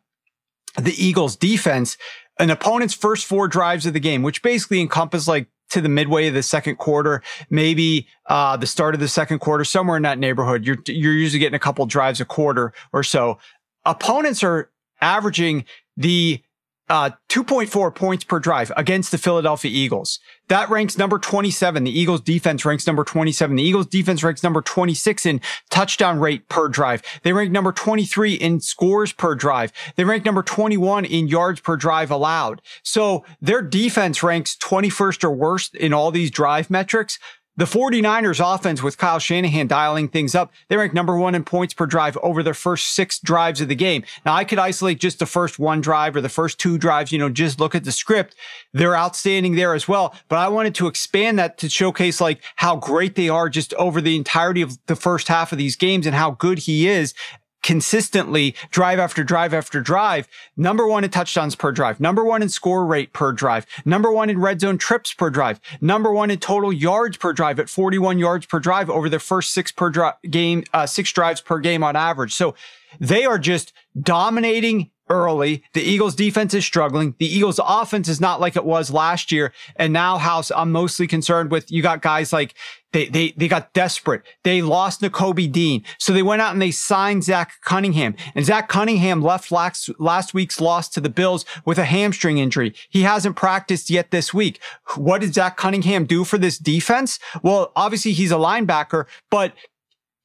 the 0.78 0.94
Eagles 1.04 1.36
defense, 1.36 1.98
an 2.40 2.50
opponent's 2.50 2.94
first 2.94 3.26
four 3.26 3.48
drives 3.48 3.86
of 3.86 3.94
the 3.94 4.00
game, 4.00 4.24
which 4.24 4.42
basically 4.42 4.82
encompass 4.82 5.28
like 5.28 5.48
to 5.70 5.82
the 5.82 5.90
midway 5.90 6.28
of 6.28 6.34
the 6.34 6.42
second 6.42 6.78
quarter, 6.78 7.22
maybe 7.50 8.08
uh, 8.26 8.58
the 8.58 8.66
start 8.66 8.96
of 8.96 9.00
the 9.00 9.08
second 9.08 9.40
quarter, 9.40 9.64
somewhere 9.64 9.98
in 9.98 10.04
that 10.04 10.18
neighborhood. 10.18 10.66
You're 10.66 10.80
you're 10.88 11.14
usually 11.14 11.40
getting 11.40 11.56
a 11.56 11.60
couple 11.60 11.86
drives 11.86 12.20
a 12.20 12.26
quarter 12.26 12.74
or 12.92 13.04
so. 13.04 13.38
Opponents 13.86 14.44
are 14.44 14.72
averaging 15.02 15.66
the 15.96 16.42
uh, 16.90 17.12
2.4 17.30 17.94
points 17.94 18.24
per 18.24 18.40
drive 18.40 18.72
against 18.76 19.12
the 19.12 19.18
Philadelphia 19.18 19.72
Eagles. 19.72 20.20
That 20.50 20.70
ranks 20.72 20.98
number 20.98 21.20
27. 21.20 21.84
The 21.84 22.00
Eagles 22.00 22.22
defense 22.22 22.66
ranks 22.66 22.88
number 22.88 23.04
27. 23.04 23.56
The 23.56 23.64
Eagles 23.64 23.86
defense 23.86 24.24
ranks 24.24 24.42
number 24.42 24.64
26 24.64 25.28
in 25.28 25.42
touchdown 25.70 26.20
rate 26.20 26.50
per 26.50 26.68
drive. 26.68 27.04
They 27.22 27.34
rank 27.34 27.52
number 27.52 27.72
23 27.72 28.34
in 28.34 28.60
scores 28.60 29.14
per 29.14 29.36
drive. 29.36 29.72
They 29.96 30.04
rank 30.04 30.26
number 30.26 30.42
21 30.42 31.06
in 31.06 31.28
yards 31.28 31.60
per 31.62 31.78
drive 31.78 32.10
allowed. 32.10 32.64
So 32.82 33.24
their 33.40 33.62
defense 33.62 34.24
ranks 34.24 34.56
21st 34.58 35.24
or 35.24 35.32
worst 35.32 35.76
in 35.76 35.94
all 35.94 36.10
these 36.10 36.32
drive 36.32 36.72
metrics. 36.72 37.20
The 37.60 37.66
49ers 37.66 38.56
offense 38.56 38.82
with 38.82 38.98
Kyle 38.98 39.20
Shanahan 39.20 39.68
dialing 39.68 40.08
things 40.08 40.34
up, 40.34 40.54
they 40.70 40.78
rank 40.78 40.94
number 40.94 41.18
one 41.18 41.36
in 41.36 41.44
points 41.44 41.74
per 41.74 41.86
drive 41.86 42.16
over 42.24 42.42
their 42.42 42.54
first 42.54 42.96
six 42.96 43.20
drives 43.20 43.60
of 43.60 43.68
the 43.68 43.76
game. 43.76 44.06
Now 44.26 44.34
I 44.34 44.46
could 44.46 44.60
isolate 44.60 45.02
just 45.02 45.20
the 45.20 45.26
first 45.26 45.60
one 45.60 45.82
drive 45.82 46.16
or 46.16 46.22
the 46.22 46.30
first 46.30 46.58
two 46.58 46.78
drives, 46.78 47.12
you 47.12 47.20
know, 47.20 47.28
just 47.28 47.60
look 47.60 47.76
at 47.76 47.84
the 47.84 47.92
script. 47.92 48.34
They're 48.72 48.96
outstanding 48.96 49.56
there 49.56 49.74
as 49.74 49.90
well. 49.90 50.16
But 50.30 50.38
I 50.38 50.48
wanted 50.48 50.74
to 50.76 50.88
expand 50.88 51.38
that 51.40 51.58
to 51.58 51.68
showcase 51.68 52.22
like 52.22 52.42
how 52.56 52.78
great 52.78 53.16
they 53.16 53.28
are 53.28 53.50
just 53.50 53.74
over 53.74 54.00
the 54.00 54.16
entirety 54.16 54.62
of 54.62 54.78
the 54.86 54.96
first 54.96 55.28
half 55.28 55.52
of 55.52 55.58
these 55.58 55.76
games 55.76 56.06
and 56.06 56.16
how 56.16 56.32
good 56.32 56.60
he 56.60 56.88
is 56.88 57.14
consistently 57.62 58.56
drive 58.72 59.00
after 59.00 59.24
drive 59.24 59.54
after 59.54 59.82
drive. 59.82 60.28
Number 60.56 60.88
one 60.88 61.04
in 61.04 61.10
touchdowns 61.10 61.56
per 61.56 61.72
drive, 61.72 62.00
number 62.00 62.24
one 62.24 62.42
in 62.42 62.50
score 62.50 62.86
rate 62.86 63.14
per 63.14 63.32
drive, 63.32 63.66
number 63.86 64.12
one 64.12 64.30
in 64.30 64.40
red 64.40 64.62
zone 64.62 64.78
trips 64.78 65.14
per 65.14 65.30
drive, 65.30 65.60
number 65.82 66.12
one 66.12 66.32
in 66.32 66.40
total 66.40 66.72
yards 66.72 67.18
per 67.18 67.34
drive 67.34 67.60
at 67.60 67.70
41 67.70 68.20
yards 68.20 68.46
per 68.46 68.60
drive 68.60 68.90
over 68.90 69.10
their 69.10 69.20
first 69.20 69.52
six 69.52 69.72
per 69.72 69.90
dri- 69.90 70.12
game, 70.30 70.64
uh, 70.74 70.86
six 70.86 71.12
drives 71.12 71.42
per 71.42 71.60
game 71.60 71.84
on 71.84 71.96
average. 71.96 72.34
So 72.34 72.56
they 73.00 73.26
are 73.26 73.40
just 73.40 73.74
dominating 74.00 74.92
early. 75.10 75.64
The 75.74 75.82
Eagles 75.82 76.16
defense 76.16 76.54
is 76.54 76.66
struggling. 76.66 77.16
The 77.18 77.26
Eagles 77.26 77.60
offense 77.64 78.08
is 78.08 78.22
not 78.22 78.40
like 78.40 78.56
it 78.56 78.66
was 78.66 78.92
last 78.92 79.32
year. 79.32 79.54
And 79.76 79.92
now 79.92 80.18
House, 80.18 80.52
I'm 80.56 80.72
mostly 80.72 81.08
concerned 81.08 81.52
with 81.52 81.72
you 81.72 81.82
got 81.82 82.02
guys 82.02 82.32
like 82.32 82.54
they, 82.92 83.08
they, 83.08 83.34
they 83.38 83.48
got 83.48 83.74
desperate. 83.74 84.24
They 84.44 84.62
lost 84.62 85.02
Nakobe 85.02 85.52
Dean. 85.52 85.84
So 85.98 86.14
they 86.14 86.24
went 86.24 86.42
out 86.42 86.54
and 86.54 86.62
they 86.62 86.72
signed 86.72 87.24
Zach 87.24 87.54
Cunningham 87.64 88.16
and 88.36 88.46
Zach 88.46 88.68
Cunningham 88.68 89.22
left 89.22 89.52
last, 89.52 89.90
last 90.00 90.34
week's 90.34 90.60
loss 90.60 90.90
to 90.90 91.02
the 91.02 91.10
Bills 91.10 91.46
with 91.66 91.78
a 91.78 91.86
hamstring 91.86 92.38
injury. 92.38 92.74
He 92.90 93.04
hasn't 93.04 93.36
practiced 93.36 93.90
yet 93.90 94.12
this 94.12 94.34
week. 94.34 94.60
What 94.96 95.22
did 95.22 95.34
Zach 95.34 95.58
Cunningham 95.58 96.06
do 96.06 96.24
for 96.24 96.38
this 96.38 96.58
defense? 96.58 97.20
Well, 97.44 97.72
obviously 97.76 98.14
he's 98.14 98.32
a 98.32 98.36
linebacker, 98.36 99.06
but 99.30 99.54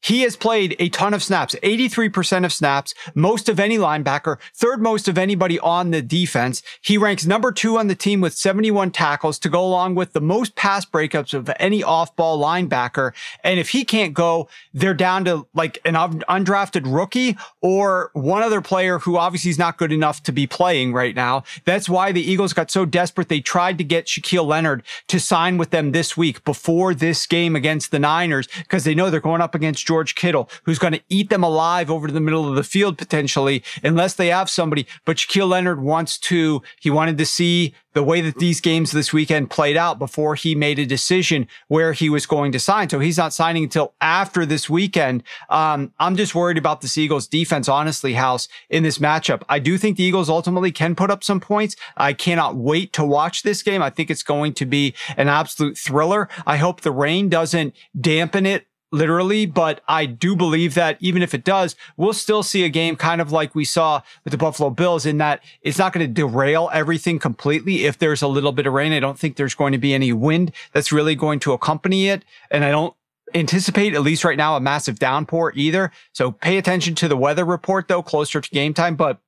he 0.05 0.21
has 0.21 0.37
played 0.37 0.77
a 0.79 0.91
ton 0.91 1.15
of 1.15 1.23
snaps, 1.23 1.57
83% 1.63 2.45
of 2.45 2.53
snaps, 2.53 2.95
most 3.15 3.49
of 3.49 3.59
any 3.59 3.79
linebacker, 3.79 4.37
third 4.55 4.83
most 4.83 5.09
of 5.09 5.17
anybody 5.17 5.59
on 5.61 5.93
the 5.93 6.03
defense. 6.03 6.63
He 6.83 6.99
ranks 6.99 7.25
number 7.25 7.51
two 7.51 7.79
on 7.79 7.87
the 7.87 7.95
team 7.95 8.21
with 8.21 8.35
71 8.35 8.91
tackles 8.91 9.39
to 9.39 9.49
go 9.49 9.65
along 9.65 9.95
with 9.95 10.13
the 10.13 10.21
most 10.21 10.57
pass 10.57 10.85
breakups 10.85 11.33
of 11.33 11.51
any 11.59 11.83
off 11.83 12.15
ball 12.17 12.39
linebacker. 12.39 13.13
And 13.43 13.59
if 13.59 13.71
he 13.71 13.83
can't 13.83 14.13
go, 14.13 14.47
they're 14.75 14.93
down 14.93 15.25
to 15.25 15.47
like 15.55 15.79
an 15.87 15.95
undrafted 15.95 16.83
rookie 16.85 17.39
or 17.63 18.11
one 18.13 18.43
other 18.43 18.61
player 18.61 18.99
who 18.99 19.17
obviously 19.17 19.53
is 19.53 19.59
not 19.59 19.79
good 19.79 19.91
enough 19.91 20.23
to 20.25 20.33
be 20.33 20.47
playing 20.47 20.93
right 20.93 21.15
now. 21.15 21.45
That's 21.65 21.89
why 21.89 22.13
the 22.13 22.21
Eagles 22.21 22.53
got 22.53 22.71
so 22.71 22.85
desperate. 22.85 23.31
They 23.31 23.41
tried 23.41 23.79
to 23.79 23.85
get 23.85 24.05
Shaquille 24.05 24.47
Leonard 24.47 24.83
to 25.09 25.19
sign 25.19 25.57
with 25.57 25.71
them 25.71 25.93
this 25.93 26.15
week 26.15 26.45
before 26.45 26.93
this 26.93 27.27
game 27.27 27.57
against 27.57 27.91
the 27.91 27.99
Niners 27.99 28.49
because 28.59 28.85
they 28.85 28.95
know 28.95 29.09
they're 29.09 29.21
going 29.21 29.41
up 29.41 29.55
against 29.55 29.87
George 29.95 30.17
Kittle, 30.17 30.51
who's 30.65 30.81
going 30.81 30.93
to 30.93 31.01
eat 31.09 31.31
them 31.31 31.45
alive 31.45 31.89
over 31.89 32.09
to 32.09 32.13
the 32.13 32.21
middle 32.21 32.49
of 32.49 32.57
the 32.57 32.65
field 32.65 32.99
potentially, 32.99 33.63
unless 33.85 34.15
they 34.15 34.27
have 34.27 34.51
somebody. 34.51 34.89
But 35.05 35.19
Shaquille 35.19 35.49
Leonard 35.49 35.81
wants 35.81 36.19
to, 36.19 36.63
he 36.81 36.91
wanted 36.91 37.17
to 37.19 37.25
see 37.25 37.75
the 37.93 38.03
way 38.03 38.21
that 38.21 38.39
these 38.39 38.61
games 38.61 38.91
this 38.91 39.13
weekend 39.13 39.51
played 39.51 39.77
out 39.77 40.01
before 40.01 40.35
he 40.35 40.57
made 40.57 40.81
a 40.81 40.85
decision 40.85 41.47
where 41.69 41.93
he 41.93 42.11
was 42.11 42.27
going 42.27 42.51
to 42.51 42.59
sign. 42.59 42.89
So 42.89 42.99
he's 42.99 43.17
not 43.17 43.33
signing 43.33 43.63
until 43.63 43.95
after 44.01 44.45
this 44.45 44.69
weekend. 44.69 45.23
Um, 45.49 45.93
I'm 46.01 46.17
just 46.17 46.35
worried 46.35 46.59
about 46.59 46.81
the 46.81 46.93
Eagles 47.01 47.29
defense, 47.29 47.69
honestly, 47.69 48.15
House, 48.15 48.49
in 48.69 48.83
this 48.83 48.99
matchup. 48.99 49.43
I 49.49 49.61
do 49.61 49.79
think 49.79 49.97
the 49.97 50.03
Eagles 50.03 50.29
ultimately 50.29 50.73
can 50.73 50.97
put 50.97 51.13
up 51.13 51.23
some 51.23 51.39
points. 51.39 51.77
I 51.97 52.15
cannot 52.15 52.57
wait 52.57 52.93
to 52.95 53.05
watch 53.05 53.45
this 53.45 53.63
game. 53.63 53.81
I 53.81 53.91
think 53.91 54.11
it's 54.11 54.25
going 54.25 54.55
to 54.55 54.67
be 54.67 54.93
an 55.17 55.29
absolute 55.29 55.79
thriller. 55.79 56.29
I 56.47 56.57
hope 56.57 56.81
the 56.81 56.91
rain 56.91 57.29
doesn't 57.29 57.75
dampen 58.01 58.45
it 58.45 58.67
literally, 58.95 59.45
but 59.45 59.81
I 59.89 60.07
do 60.07 60.37
believe 60.37 60.75
that 60.75 60.97
even 61.01 61.23
if 61.23 61.35
it 61.35 61.45
does, 61.45 61.77
we'll 61.97 62.13
still 62.13 62.43
see 62.43 62.65
a 62.65 62.69
game 62.69 62.97
kind 62.97 63.21
of 63.21 63.33
like 63.33 63.55
we 63.55 63.65
saw 63.65 64.01
with 64.23 64.31
the 64.31 64.39
Buffalo 64.39 64.71
Bills 64.71 65.05
in 65.05 65.19
that 65.19 65.43
it's 65.63 65.79
not 65.79 65.93
going 65.93 66.07
to 66.07 66.13
derail 66.13 66.71
everything 66.73 67.19
completely. 67.19 67.85
If 67.85 67.99
there's 67.99 68.23
a 68.23 68.29
little 68.29 68.53
bit 68.53 68.67
of 68.67 68.73
rain, 68.73 68.93
I 68.93 69.01
don't 69.01 69.19
think 69.19 69.37
there's 69.37 69.55
going 69.55 69.73
to 69.73 69.79
be 69.79 69.93
any 69.93 70.13
wind 70.13 70.53
that's 70.73 70.93
really 70.93 71.15
going 71.15 71.41
to 71.41 71.53
accompany 71.53 72.09
it. 72.09 72.25
And 72.51 72.65
I 72.65 72.71
don't 72.71 72.95
anticipate, 73.35 73.95
at 73.95 74.03
least 74.03 74.25
right 74.25 74.39
now, 74.39 74.57
a 74.57 74.61
massive 74.61 74.99
downpour 74.99 75.53
either. 75.57 75.91
So 76.13 76.33
pay 76.33 76.57
attention 76.57 76.95
to 76.97 77.09
the 77.09 77.17
weather 77.17 77.45
report 77.45 77.89
though, 77.89 78.03
closer 78.03 78.41
to 78.41 78.51
game 78.51 78.75
time. 78.75 78.97
But 78.97 79.19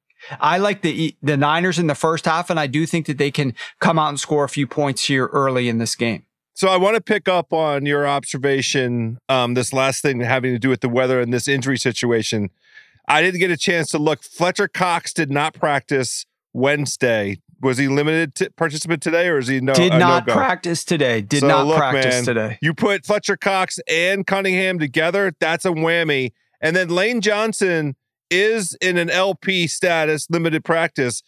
I 0.41 0.59
like 0.59 0.83
the 0.83 1.17
the 1.23 1.37
Niners 1.37 1.79
in 1.79 1.89
the 1.89 1.95
first 1.95 2.25
half, 2.25 2.51
and 2.51 2.59
I 2.59 2.67
do 2.67 2.87
think 2.87 3.07
that 3.07 3.19
they 3.19 3.31
can 3.31 3.55
come 3.81 3.99
out 3.99 4.09
and 4.09 4.19
score 4.19 4.45
a 4.45 4.49
few 4.49 4.67
points 4.67 5.05
here 5.05 5.27
early 5.27 5.69
in 5.69 5.79
this 5.79 5.95
game. 5.95 6.25
So 6.57 6.69
I 6.69 6.79
want 6.79 6.95
to 6.95 7.03
pick 7.03 7.29
up 7.29 7.53
on 7.53 7.85
your 7.85 8.09
observation. 8.09 9.19
Um, 9.29 9.53
this 9.53 9.75
last 9.75 10.01
thing 10.01 10.21
having 10.21 10.55
to 10.55 10.59
do 10.59 10.71
with 10.71 10.81
the 10.81 10.89
weather 10.89 11.21
and 11.21 11.31
this 11.31 11.49
injury 11.49 11.77
situation. 11.77 12.49
I 13.07 13.21
didn't 13.21 13.41
get 13.41 13.51
a 13.51 13.59
chance 13.59 13.91
to 13.91 13.99
look. 13.99 14.23
Fletcher 14.23 14.67
Cox 14.67 15.13
did 15.13 15.31
not 15.31 15.53
practice 15.53 16.25
Wednesday. 16.55 17.41
Was 17.61 17.77
he 17.77 17.89
limited 17.89 18.35
to 18.37 18.51
participant 18.53 19.03
today, 19.03 19.29
or 19.29 19.37
is 19.37 19.49
he 19.49 19.61
no? 19.61 19.75
Did 19.75 19.93
not 19.93 20.27
no 20.27 20.33
practice 20.33 20.83
today. 20.83 21.21
Did 21.21 21.41
so 21.41 21.49
not 21.49 21.67
look, 21.67 21.77
practice 21.77 22.15
man, 22.15 22.25
today. 22.25 22.59
You 22.63 22.73
put 22.73 23.05
Fletcher 23.05 23.37
Cox 23.37 23.79
and 23.87 24.27
Cunningham 24.27 24.79
together. 24.79 25.35
That's 25.39 25.67
a 25.67 25.71
whammy. 25.71 26.33
And 26.63 26.75
then 26.75 26.89
Lane 26.89 27.21
Johnson 27.21 27.97
is 28.31 28.75
in 28.81 28.97
an 28.97 29.11
LP 29.11 29.67
status, 29.67 30.27
limited 30.31 30.65
practice, 30.65 31.23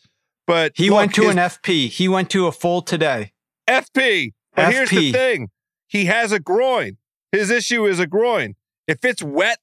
but 0.47 0.73
he 0.75 0.88
look, 0.88 0.97
went 0.97 1.14
to 1.17 1.23
his, 1.23 1.33
an 1.33 1.37
FP. 1.37 1.91
He 1.91 2.09
went 2.09 2.31
to 2.31 2.47
a 2.47 2.53
full 2.53 2.81
today. 2.81 3.33
FP. 3.69 4.33
But 4.59 4.71
FP. 4.71 4.73
here's 4.73 4.90
the 4.90 5.12
thing 5.12 5.51
he 5.87 6.07
has 6.07 6.33
a 6.33 6.40
groin. 6.40 6.97
His 7.33 7.51
issue 7.51 7.87
is 7.87 8.01
a 8.01 8.07
groin. 8.07 8.57
If 8.87 9.05
it's 9.05 9.23
wet, 9.23 9.59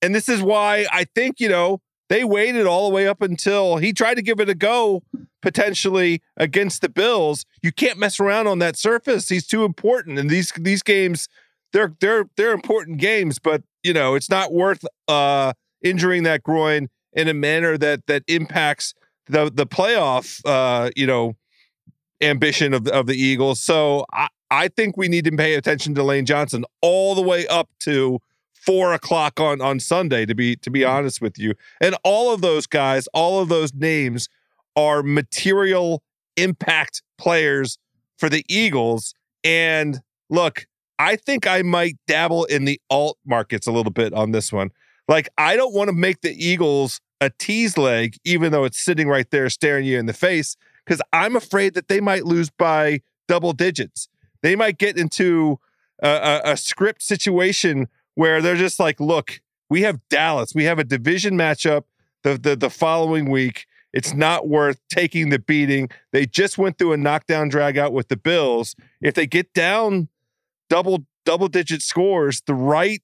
and 0.00 0.14
this 0.14 0.28
is 0.28 0.42
why 0.42 0.86
I 0.92 1.04
think, 1.14 1.40
you 1.40 1.48
know, 1.48 1.80
they 2.08 2.22
waited 2.24 2.66
all 2.66 2.88
the 2.88 2.94
way 2.94 3.08
up 3.08 3.22
until 3.22 3.78
he 3.78 3.92
tried 3.92 4.14
to 4.14 4.22
give 4.22 4.38
it 4.38 4.48
a 4.48 4.54
go 4.54 5.02
potentially 5.42 6.22
against 6.36 6.80
the 6.82 6.88
Bills. 6.88 7.44
You 7.62 7.72
can't 7.72 7.98
mess 7.98 8.20
around 8.20 8.46
on 8.46 8.58
that 8.60 8.76
surface. 8.76 9.28
He's 9.28 9.46
too 9.46 9.64
important. 9.64 10.18
And 10.18 10.30
these 10.30 10.52
these 10.52 10.82
games, 10.82 11.28
they're 11.72 11.94
they're 12.00 12.26
they're 12.36 12.52
important 12.52 12.98
games, 12.98 13.38
but 13.38 13.62
you 13.82 13.92
know, 13.92 14.14
it's 14.14 14.30
not 14.30 14.52
worth 14.52 14.84
uh 15.08 15.54
injuring 15.82 16.22
that 16.24 16.42
groin 16.42 16.88
in 17.14 17.28
a 17.28 17.34
manner 17.34 17.76
that 17.78 18.06
that 18.06 18.22
impacts 18.28 18.94
the 19.26 19.50
the 19.52 19.66
playoff 19.66 20.40
uh, 20.44 20.90
you 20.96 21.06
know, 21.06 21.34
ambition 22.24 22.74
of, 22.74 22.86
of 22.88 23.06
the 23.06 23.16
Eagles. 23.16 23.60
So 23.60 24.06
I, 24.12 24.28
I 24.50 24.68
think 24.68 24.96
we 24.96 25.08
need 25.08 25.24
to 25.24 25.32
pay 25.32 25.54
attention 25.54 25.94
to 25.96 26.02
Lane 26.02 26.26
Johnson 26.26 26.64
all 26.80 27.14
the 27.14 27.22
way 27.22 27.46
up 27.48 27.68
to 27.80 28.20
four 28.52 28.92
o'clock 28.92 29.40
on 29.40 29.60
on 29.60 29.80
Sunday. 29.80 30.26
To 30.26 30.34
be 30.34 30.56
to 30.56 30.70
be 30.70 30.80
mm-hmm. 30.80 30.90
honest 30.90 31.20
with 31.20 31.38
you, 31.38 31.54
and 31.80 31.96
all 32.04 32.32
of 32.32 32.40
those 32.40 32.66
guys, 32.66 33.06
all 33.08 33.40
of 33.40 33.48
those 33.48 33.74
names 33.74 34.28
are 34.76 35.02
material 35.02 36.02
impact 36.36 37.02
players 37.18 37.78
for 38.18 38.28
the 38.28 38.44
Eagles. 38.48 39.14
And 39.42 40.00
look, 40.30 40.66
I 40.98 41.16
think 41.16 41.46
I 41.46 41.62
might 41.62 41.96
dabble 42.06 42.44
in 42.44 42.64
the 42.64 42.80
alt 42.90 43.18
markets 43.24 43.66
a 43.66 43.72
little 43.72 43.92
bit 43.92 44.12
on 44.12 44.32
this 44.32 44.52
one. 44.52 44.70
Like, 45.06 45.28
I 45.36 45.56
don't 45.56 45.74
want 45.74 45.88
to 45.88 45.94
make 45.94 46.22
the 46.22 46.32
Eagles 46.32 47.00
a 47.20 47.30
tease 47.30 47.76
leg, 47.76 48.16
even 48.24 48.52
though 48.52 48.64
it's 48.64 48.82
sitting 48.82 49.08
right 49.08 49.30
there 49.30 49.50
staring 49.50 49.84
you 49.84 49.98
in 49.98 50.06
the 50.06 50.12
face 50.12 50.56
because 50.84 51.00
I'm 51.12 51.36
afraid 51.36 51.74
that 51.74 51.88
they 51.88 52.00
might 52.00 52.24
lose 52.24 52.50
by 52.50 53.00
double 53.28 53.52
digits. 53.52 54.08
They 54.42 54.56
might 54.56 54.78
get 54.78 54.98
into 54.98 55.58
a, 56.02 56.08
a, 56.08 56.52
a 56.52 56.56
script 56.56 57.02
situation 57.02 57.88
where 58.14 58.42
they're 58.42 58.56
just 58.56 58.78
like, 58.78 59.00
look, 59.00 59.40
we 59.70 59.82
have 59.82 60.00
Dallas, 60.08 60.54
we 60.54 60.64
have 60.64 60.78
a 60.78 60.84
division 60.84 61.34
matchup 61.34 61.84
the, 62.22 62.38
the, 62.38 62.56
the 62.56 62.70
following 62.70 63.30
week. 63.30 63.66
It's 63.92 64.12
not 64.12 64.48
worth 64.48 64.80
taking 64.90 65.28
the 65.28 65.38
beating. 65.38 65.88
They 66.12 66.26
just 66.26 66.58
went 66.58 66.78
through 66.78 66.92
a 66.92 66.96
knockdown 66.96 67.48
drag 67.48 67.78
out 67.78 67.92
with 67.92 68.08
the 68.08 68.16
Bills. 68.16 68.74
If 69.00 69.14
they 69.14 69.26
get 69.26 69.52
down 69.52 70.08
double 70.68 71.06
double 71.24 71.48
digit 71.48 71.80
scores, 71.80 72.42
the 72.46 72.54
right 72.54 73.02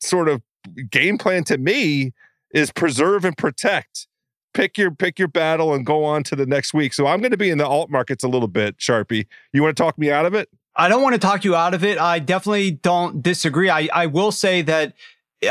sort 0.00 0.28
of 0.28 0.42
game 0.90 1.16
plan 1.16 1.44
to 1.44 1.58
me 1.58 2.12
is 2.52 2.70
preserve 2.70 3.24
and 3.24 3.36
protect 3.36 4.06
pick 4.54 4.78
your 4.78 4.90
pick 4.90 5.18
your 5.18 5.28
battle 5.28 5.74
and 5.74 5.84
go 5.86 6.04
on 6.04 6.22
to 6.24 6.36
the 6.36 6.46
next 6.46 6.74
week. 6.74 6.92
So 6.92 7.06
I'm 7.06 7.20
going 7.20 7.30
to 7.30 7.36
be 7.36 7.50
in 7.50 7.58
the 7.58 7.66
alt 7.66 7.90
markets 7.90 8.24
a 8.24 8.28
little 8.28 8.48
bit, 8.48 8.78
Sharpie. 8.78 9.26
You 9.52 9.62
want 9.62 9.76
to 9.76 9.82
talk 9.82 9.98
me 9.98 10.10
out 10.10 10.26
of 10.26 10.34
it? 10.34 10.48
I 10.76 10.88
don't 10.88 11.02
want 11.02 11.14
to 11.14 11.18
talk 11.18 11.44
you 11.44 11.54
out 11.56 11.74
of 11.74 11.84
it. 11.84 11.98
I 11.98 12.20
definitely 12.20 12.70
don't 12.70 13.22
disagree. 13.22 13.68
I, 13.68 13.88
I 13.92 14.06
will 14.06 14.32
say 14.32 14.62
that 14.62 14.94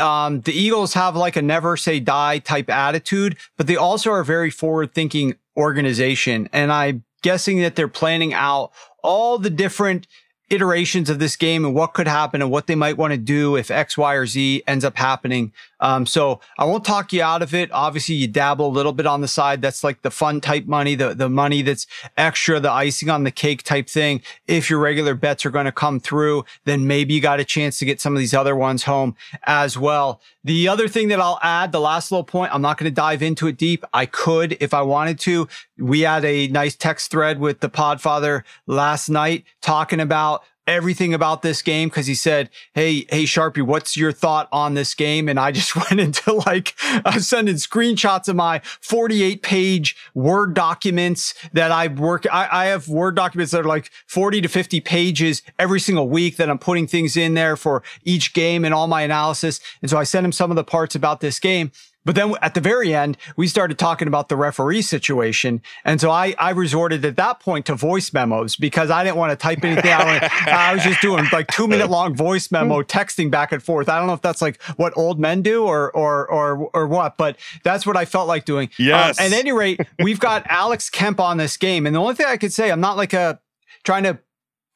um, 0.00 0.40
the 0.40 0.52
Eagles 0.52 0.94
have 0.94 1.16
like 1.16 1.36
a 1.36 1.42
never 1.42 1.76
say 1.76 2.00
die 2.00 2.38
type 2.38 2.70
attitude, 2.70 3.36
but 3.56 3.66
they 3.66 3.76
also 3.76 4.10
are 4.10 4.20
a 4.20 4.24
very 4.24 4.50
forward 4.50 4.94
thinking 4.94 5.36
organization. 5.56 6.48
And 6.52 6.72
I'm 6.72 7.04
guessing 7.22 7.60
that 7.60 7.76
they're 7.76 7.88
planning 7.88 8.32
out 8.32 8.72
all 9.02 9.38
the 9.38 9.50
different 9.50 10.06
iterations 10.50 11.08
of 11.08 11.18
this 11.20 11.36
game 11.36 11.64
and 11.64 11.74
what 11.74 11.94
could 11.94 12.08
happen 12.08 12.42
and 12.42 12.50
what 12.50 12.66
they 12.66 12.74
might 12.74 12.96
want 12.96 13.12
to 13.12 13.16
do 13.16 13.56
if 13.56 13.70
X, 13.70 13.96
Y, 13.96 14.14
or 14.14 14.26
Z 14.26 14.62
ends 14.66 14.84
up 14.84 14.96
happening. 14.96 15.52
Um, 15.78 16.04
so 16.04 16.40
I 16.58 16.64
won't 16.64 16.84
talk 16.84 17.12
you 17.12 17.22
out 17.22 17.40
of 17.40 17.54
it. 17.54 17.70
Obviously, 17.72 18.16
you 18.16 18.28
dabble 18.28 18.66
a 18.66 18.68
little 18.68 18.92
bit 18.92 19.06
on 19.06 19.20
the 19.20 19.28
side. 19.28 19.62
That's 19.62 19.82
like 19.82 20.02
the 20.02 20.10
fun 20.10 20.40
type 20.40 20.66
money, 20.66 20.94
the, 20.94 21.14
the 21.14 21.30
money 21.30 21.62
that's 21.62 21.86
extra, 22.16 22.60
the 22.60 22.70
icing 22.70 23.08
on 23.08 23.24
the 23.24 23.30
cake 23.30 23.62
type 23.62 23.88
thing. 23.88 24.22
If 24.46 24.68
your 24.68 24.80
regular 24.80 25.14
bets 25.14 25.46
are 25.46 25.50
going 25.50 25.64
to 25.66 25.72
come 25.72 26.00
through, 26.00 26.44
then 26.64 26.86
maybe 26.86 27.14
you 27.14 27.20
got 27.20 27.40
a 27.40 27.44
chance 27.44 27.78
to 27.78 27.84
get 27.84 28.00
some 28.00 28.14
of 28.14 28.18
these 28.18 28.34
other 28.34 28.56
ones 28.56 28.84
home 28.84 29.16
as 29.44 29.78
well. 29.78 30.20
The 30.42 30.68
other 30.68 30.88
thing 30.88 31.08
that 31.08 31.20
I'll 31.20 31.38
add, 31.42 31.70
the 31.70 31.80
last 31.80 32.10
little 32.10 32.24
point, 32.24 32.54
I'm 32.54 32.62
not 32.62 32.78
going 32.78 32.90
to 32.90 32.94
dive 32.94 33.22
into 33.22 33.46
it 33.46 33.58
deep. 33.58 33.84
I 33.92 34.06
could 34.06 34.56
if 34.60 34.72
I 34.72 34.80
wanted 34.82 35.18
to. 35.20 35.48
We 35.78 36.00
had 36.00 36.24
a 36.24 36.48
nice 36.48 36.76
text 36.76 37.10
thread 37.10 37.38
with 37.38 37.60
the 37.60 37.68
Podfather 37.68 38.42
last 38.66 39.10
night 39.10 39.44
talking 39.60 40.00
about 40.00 40.42
everything 40.66 41.12
about 41.14 41.42
this 41.42 41.62
game 41.62 41.88
because 41.88 42.06
he 42.06 42.14
said, 42.14 42.50
Hey, 42.74 43.06
hey, 43.10 43.24
Sharpie, 43.24 43.62
what's 43.62 43.96
your 43.96 44.12
thought 44.12 44.48
on 44.52 44.74
this 44.74 44.94
game? 44.94 45.28
And 45.28 45.38
I 45.38 45.50
just 45.60 45.74
went 45.76 46.00
into 46.00 46.32
like 46.32 46.74
uh, 47.04 47.18
sending 47.18 47.56
screenshots 47.56 48.28
of 48.28 48.36
my 48.36 48.60
48 48.80 49.42
page 49.42 49.96
Word 50.14 50.54
documents 50.54 51.34
that 51.52 51.70
I 51.70 51.88
work. 51.88 52.26
I, 52.30 52.48
I 52.50 52.64
have 52.66 52.88
Word 52.88 53.16
documents 53.16 53.52
that 53.52 53.60
are 53.60 53.64
like 53.64 53.90
40 54.06 54.40
to 54.42 54.48
50 54.48 54.80
pages 54.80 55.42
every 55.58 55.80
single 55.80 56.08
week 56.08 56.36
that 56.36 56.50
I'm 56.50 56.58
putting 56.58 56.86
things 56.86 57.16
in 57.16 57.34
there 57.34 57.56
for 57.56 57.82
each 58.04 58.32
game 58.34 58.64
and 58.64 58.74
all 58.74 58.86
my 58.86 59.02
analysis. 59.02 59.60
And 59.82 59.90
so 59.90 59.98
I 59.98 60.04
sent 60.04 60.24
him 60.24 60.32
some 60.32 60.50
of 60.50 60.56
the 60.56 60.64
parts 60.64 60.94
about 60.94 61.20
this 61.20 61.38
game. 61.38 61.72
But 62.04 62.14
then 62.14 62.34
at 62.40 62.54
the 62.54 62.60
very 62.60 62.94
end, 62.94 63.18
we 63.36 63.46
started 63.46 63.78
talking 63.78 64.08
about 64.08 64.28
the 64.28 64.36
referee 64.36 64.82
situation. 64.82 65.60
And 65.84 66.00
so 66.00 66.10
I, 66.10 66.34
I 66.38 66.50
resorted 66.50 67.04
at 67.04 67.16
that 67.16 67.40
point 67.40 67.66
to 67.66 67.74
voice 67.74 68.12
memos 68.12 68.56
because 68.56 68.90
I 68.90 69.04
didn't 69.04 69.16
want 69.16 69.32
to 69.32 69.36
type 69.36 69.62
anything 69.62 69.90
out. 69.90 70.06
I 70.48 70.72
was 70.72 70.82
just 70.82 71.02
doing 71.02 71.26
like 71.32 71.48
two 71.48 71.68
minute 71.68 71.90
long 71.90 72.14
voice 72.14 72.50
memo 72.50 72.82
texting 72.82 73.30
back 73.30 73.52
and 73.52 73.62
forth. 73.62 73.88
I 73.88 73.98
don't 73.98 74.06
know 74.06 74.14
if 74.14 74.22
that's 74.22 74.40
like 74.40 74.60
what 74.76 74.96
old 74.96 75.20
men 75.20 75.42
do 75.42 75.64
or, 75.64 75.94
or, 75.94 76.26
or, 76.28 76.70
or 76.72 76.86
what, 76.86 77.18
but 77.18 77.36
that's 77.64 77.86
what 77.86 77.96
I 77.96 78.06
felt 78.06 78.28
like 78.28 78.46
doing. 78.46 78.68
Um, 78.68 78.86
yes. 78.86 79.20
Um, 79.20 79.26
at 79.26 79.32
any 79.32 79.52
rate, 79.52 79.80
we've 80.02 80.20
got 80.20 80.46
Alex 80.48 80.88
Kemp 80.88 81.20
on 81.20 81.36
this 81.36 81.56
game. 81.56 81.86
And 81.86 81.94
the 81.94 82.00
only 82.00 82.14
thing 82.14 82.26
I 82.26 82.38
could 82.38 82.52
say, 82.52 82.70
I'm 82.70 82.80
not 82.80 82.96
like 82.96 83.12
a 83.12 83.40
trying 83.84 84.04
to 84.04 84.18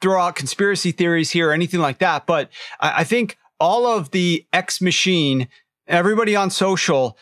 throw 0.00 0.20
out 0.20 0.37
conspiracy 0.37 0.92
theories 0.92 1.30
here 1.30 1.48
or 1.48 1.52
anything 1.52 1.80
like 1.80 1.98
that, 1.98 2.26
but 2.26 2.50
I, 2.80 3.00
I 3.00 3.04
think 3.04 3.38
all 3.60 3.87
of 3.87 4.10
the 4.10 4.46
X 4.52 4.80
machine, 4.80 5.48
everybody 5.87 6.37
on 6.37 6.51
social 6.51 7.18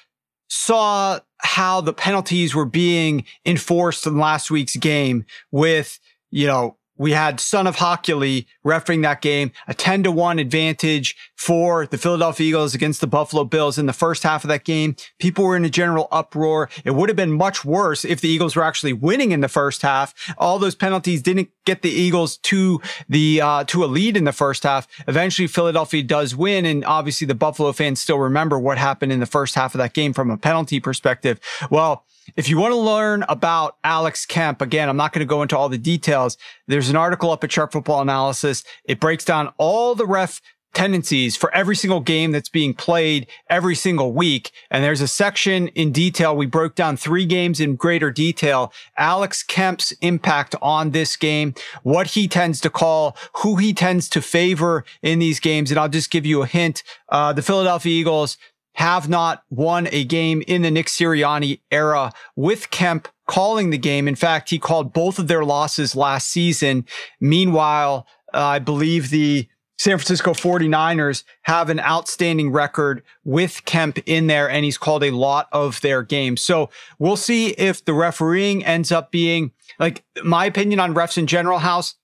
saw 0.49 1.19
how 1.39 1.81
the 1.81 1.93
penalties 1.93 2.55
were 2.55 2.67
being 2.67 3.25
enforced 3.45 4.07
in 4.07 4.19
last 4.19 4.51
week's 4.51 4.77
game 4.77 5.25
with, 5.51 5.99
you 6.31 6.47
know, 6.47 6.77
we 6.97 7.13
had 7.13 7.41
Son 7.41 7.67
of 7.67 7.77
Hochuli 7.77 8.47
refereeing 8.63 9.01
that 9.01 9.23
game, 9.23 9.51
a 9.67 9.75
10 9.75 10.05
to 10.05 10.13
1 10.13 10.39
advantage 10.39 11.17
for 11.43 11.87
the 11.87 11.99
Philadelphia 11.99 12.47
Eagles 12.47 12.73
against 12.73 13.01
the 13.01 13.07
Buffalo 13.09 13.43
Bills 13.43 13.77
in 13.77 13.87
the 13.87 13.93
first 13.93 14.23
half 14.23 14.45
of 14.45 14.49
that 14.49 14.63
game. 14.63 14.95
People 15.19 15.43
were 15.43 15.57
in 15.57 15.65
a 15.65 15.69
general 15.69 16.07
uproar. 16.13 16.71
It 16.85 16.93
would 16.93 17.09
have 17.09 17.17
been 17.17 17.33
much 17.33 17.65
worse 17.65 18.05
if 18.05 18.21
the 18.21 18.29
Eagles 18.29 18.55
were 18.55 18.63
actually 18.63 18.93
winning 18.93 19.33
in 19.33 19.41
the 19.41 19.49
first 19.49 19.83
half. 19.83 20.15
All 20.39 20.61
those 20.61 20.77
penalties 20.77 21.21
didn't 21.21 21.49
get 21.65 21.83
the 21.83 21.91
Eagles 21.91 22.37
to 22.39 22.81
the 23.09 23.41
uh, 23.41 23.65
to 23.65 23.85
a 23.85 23.87
lead 23.87 24.17
in 24.17 24.23
the 24.23 24.33
first 24.33 24.63
half. 24.63 24.87
Eventually 25.09 25.49
Philadelphia 25.49 26.05
does 26.05 26.37
win 26.37 26.65
and 26.65 26.85
obviously 26.85 27.27
the 27.27 27.35
Buffalo 27.35 27.73
fans 27.73 27.99
still 27.99 28.21
remember 28.21 28.57
what 28.57 28.79
happened 28.79 29.11
in 29.11 29.19
the 29.19 29.27
first 29.27 29.57
half 29.57 29.75
of 29.75 29.79
that 29.79 29.95
game 29.95 30.13
from 30.13 30.31
a 30.31 30.37
penalty 30.37 30.79
perspective. 30.79 31.41
Well, 31.73 32.07
if 32.37 32.49
you 32.49 32.57
want 32.59 32.73
to 32.73 32.79
learn 32.79 33.25
about 33.29 33.77
Alex 33.83 34.25
Kemp, 34.27 34.63
again, 34.63 34.89
I'm 34.89 34.97
not 34.97 35.13
going 35.13 35.27
to 35.27 35.29
go 35.29 35.43
into 35.43 35.57
all 35.57 35.69
the 35.69 35.79
details. 35.79 36.39
There's 36.69 36.89
an 36.89 36.97
article 36.97 37.31
up 37.31 37.43
at 37.43 37.51
Sharp 37.51 37.73
Football 37.73 38.01
Analysis. 38.01 38.65
It 38.85 39.01
breaks 39.01 39.25
down 39.25 39.53
all 39.59 39.95
the 39.95 40.07
ref 40.07 40.41
tendencies 40.75 41.37
for 41.37 41.53
every 41.55 41.77
single 41.77 42.01
game 42.01 42.33
that's 42.33 42.49
being 42.49 42.75
played 42.75 43.27
every 43.49 43.75
single 43.75 44.13
week. 44.13 44.51
And 44.71 44.83
there's 44.83 45.01
a 45.01 45.09
section 45.09 45.69
in 45.69 45.93
detail. 45.93 46.37
We 46.37 46.47
broke 46.47 46.75
down 46.75 46.97
three 46.97 47.27
games 47.27 47.61
in 47.61 47.77
greater 47.77 48.11
detail. 48.11 48.73
Alex 48.97 49.43
Kemp's 49.43 49.93
impact 50.01 50.55
on 50.63 50.91
this 50.91 51.17
game, 51.17 51.55
what 51.83 52.09
he 52.09 52.29
tends 52.29 52.61
to 52.63 52.71
call, 52.71 53.17
who 53.37 53.57
he 53.57 53.73
tends 53.73 54.09
to 54.11 54.23
favor 54.23 54.85
in 55.03 55.19
these 55.19 55.41
games. 55.41 55.71
And 55.71 55.79
I'll 55.79 55.89
just 55.89 56.11
give 56.11 56.27
you 56.27 56.43
a 56.43 56.47
hint. 56.47 56.83
Uh, 57.09 57.33
the 57.33 57.43
Philadelphia 57.43 57.93
Eagles 57.93 58.39
have 58.75 59.09
not 59.09 59.45
won 59.51 59.87
a 59.93 60.05
game 60.05 60.43
in 60.47 60.63
the 60.63 60.71
Nick 60.71 60.87
Sirianni 60.87 61.61
era 61.71 62.13
with 62.37 62.71
Kemp 62.71 63.09
calling 63.27 63.71
the 63.71 63.79
game. 63.79 64.09
In 64.09 64.15
fact, 64.15 64.51
he 64.51 64.59
called 64.59 64.93
both 64.93 65.19
of 65.19 65.29
their 65.29 65.45
losses 65.45 65.95
last 65.95 66.29
season. 66.29 66.87
Meanwhile, 67.21 68.07
uh, 68.33 68.41
I 68.41 68.59
believe 68.59 69.11
the 69.11 69.47
San 69.83 69.99
Francisco 69.99 70.33
49ers 70.33 71.25
have 71.43 71.69
an 71.69 71.81
outstanding 71.81 72.53
record 72.53 73.03
with 73.25 73.65
Kemp 73.65 73.99
in 74.07 74.29
there, 74.29 74.49
and 74.49 74.65
he's 74.65 74.79
called 74.79 75.03
a 75.03 75.11
lot 75.11 75.49
of 75.51 75.81
their 75.81 76.05
games. 76.05 76.41
So 76.41 76.71
we'll 77.01 77.17
see 77.17 77.49
if 77.49 77.85
the 77.85 77.93
refereeing 77.93 78.65
ends 78.65 78.93
up 78.93 79.11
being 79.11 79.51
like 79.81 80.05
my 80.23 80.45
opinion 80.45 80.79
on 80.79 80.95
refs 80.95 81.19
in 81.19 81.27
general, 81.27 81.59
House. 81.59 81.97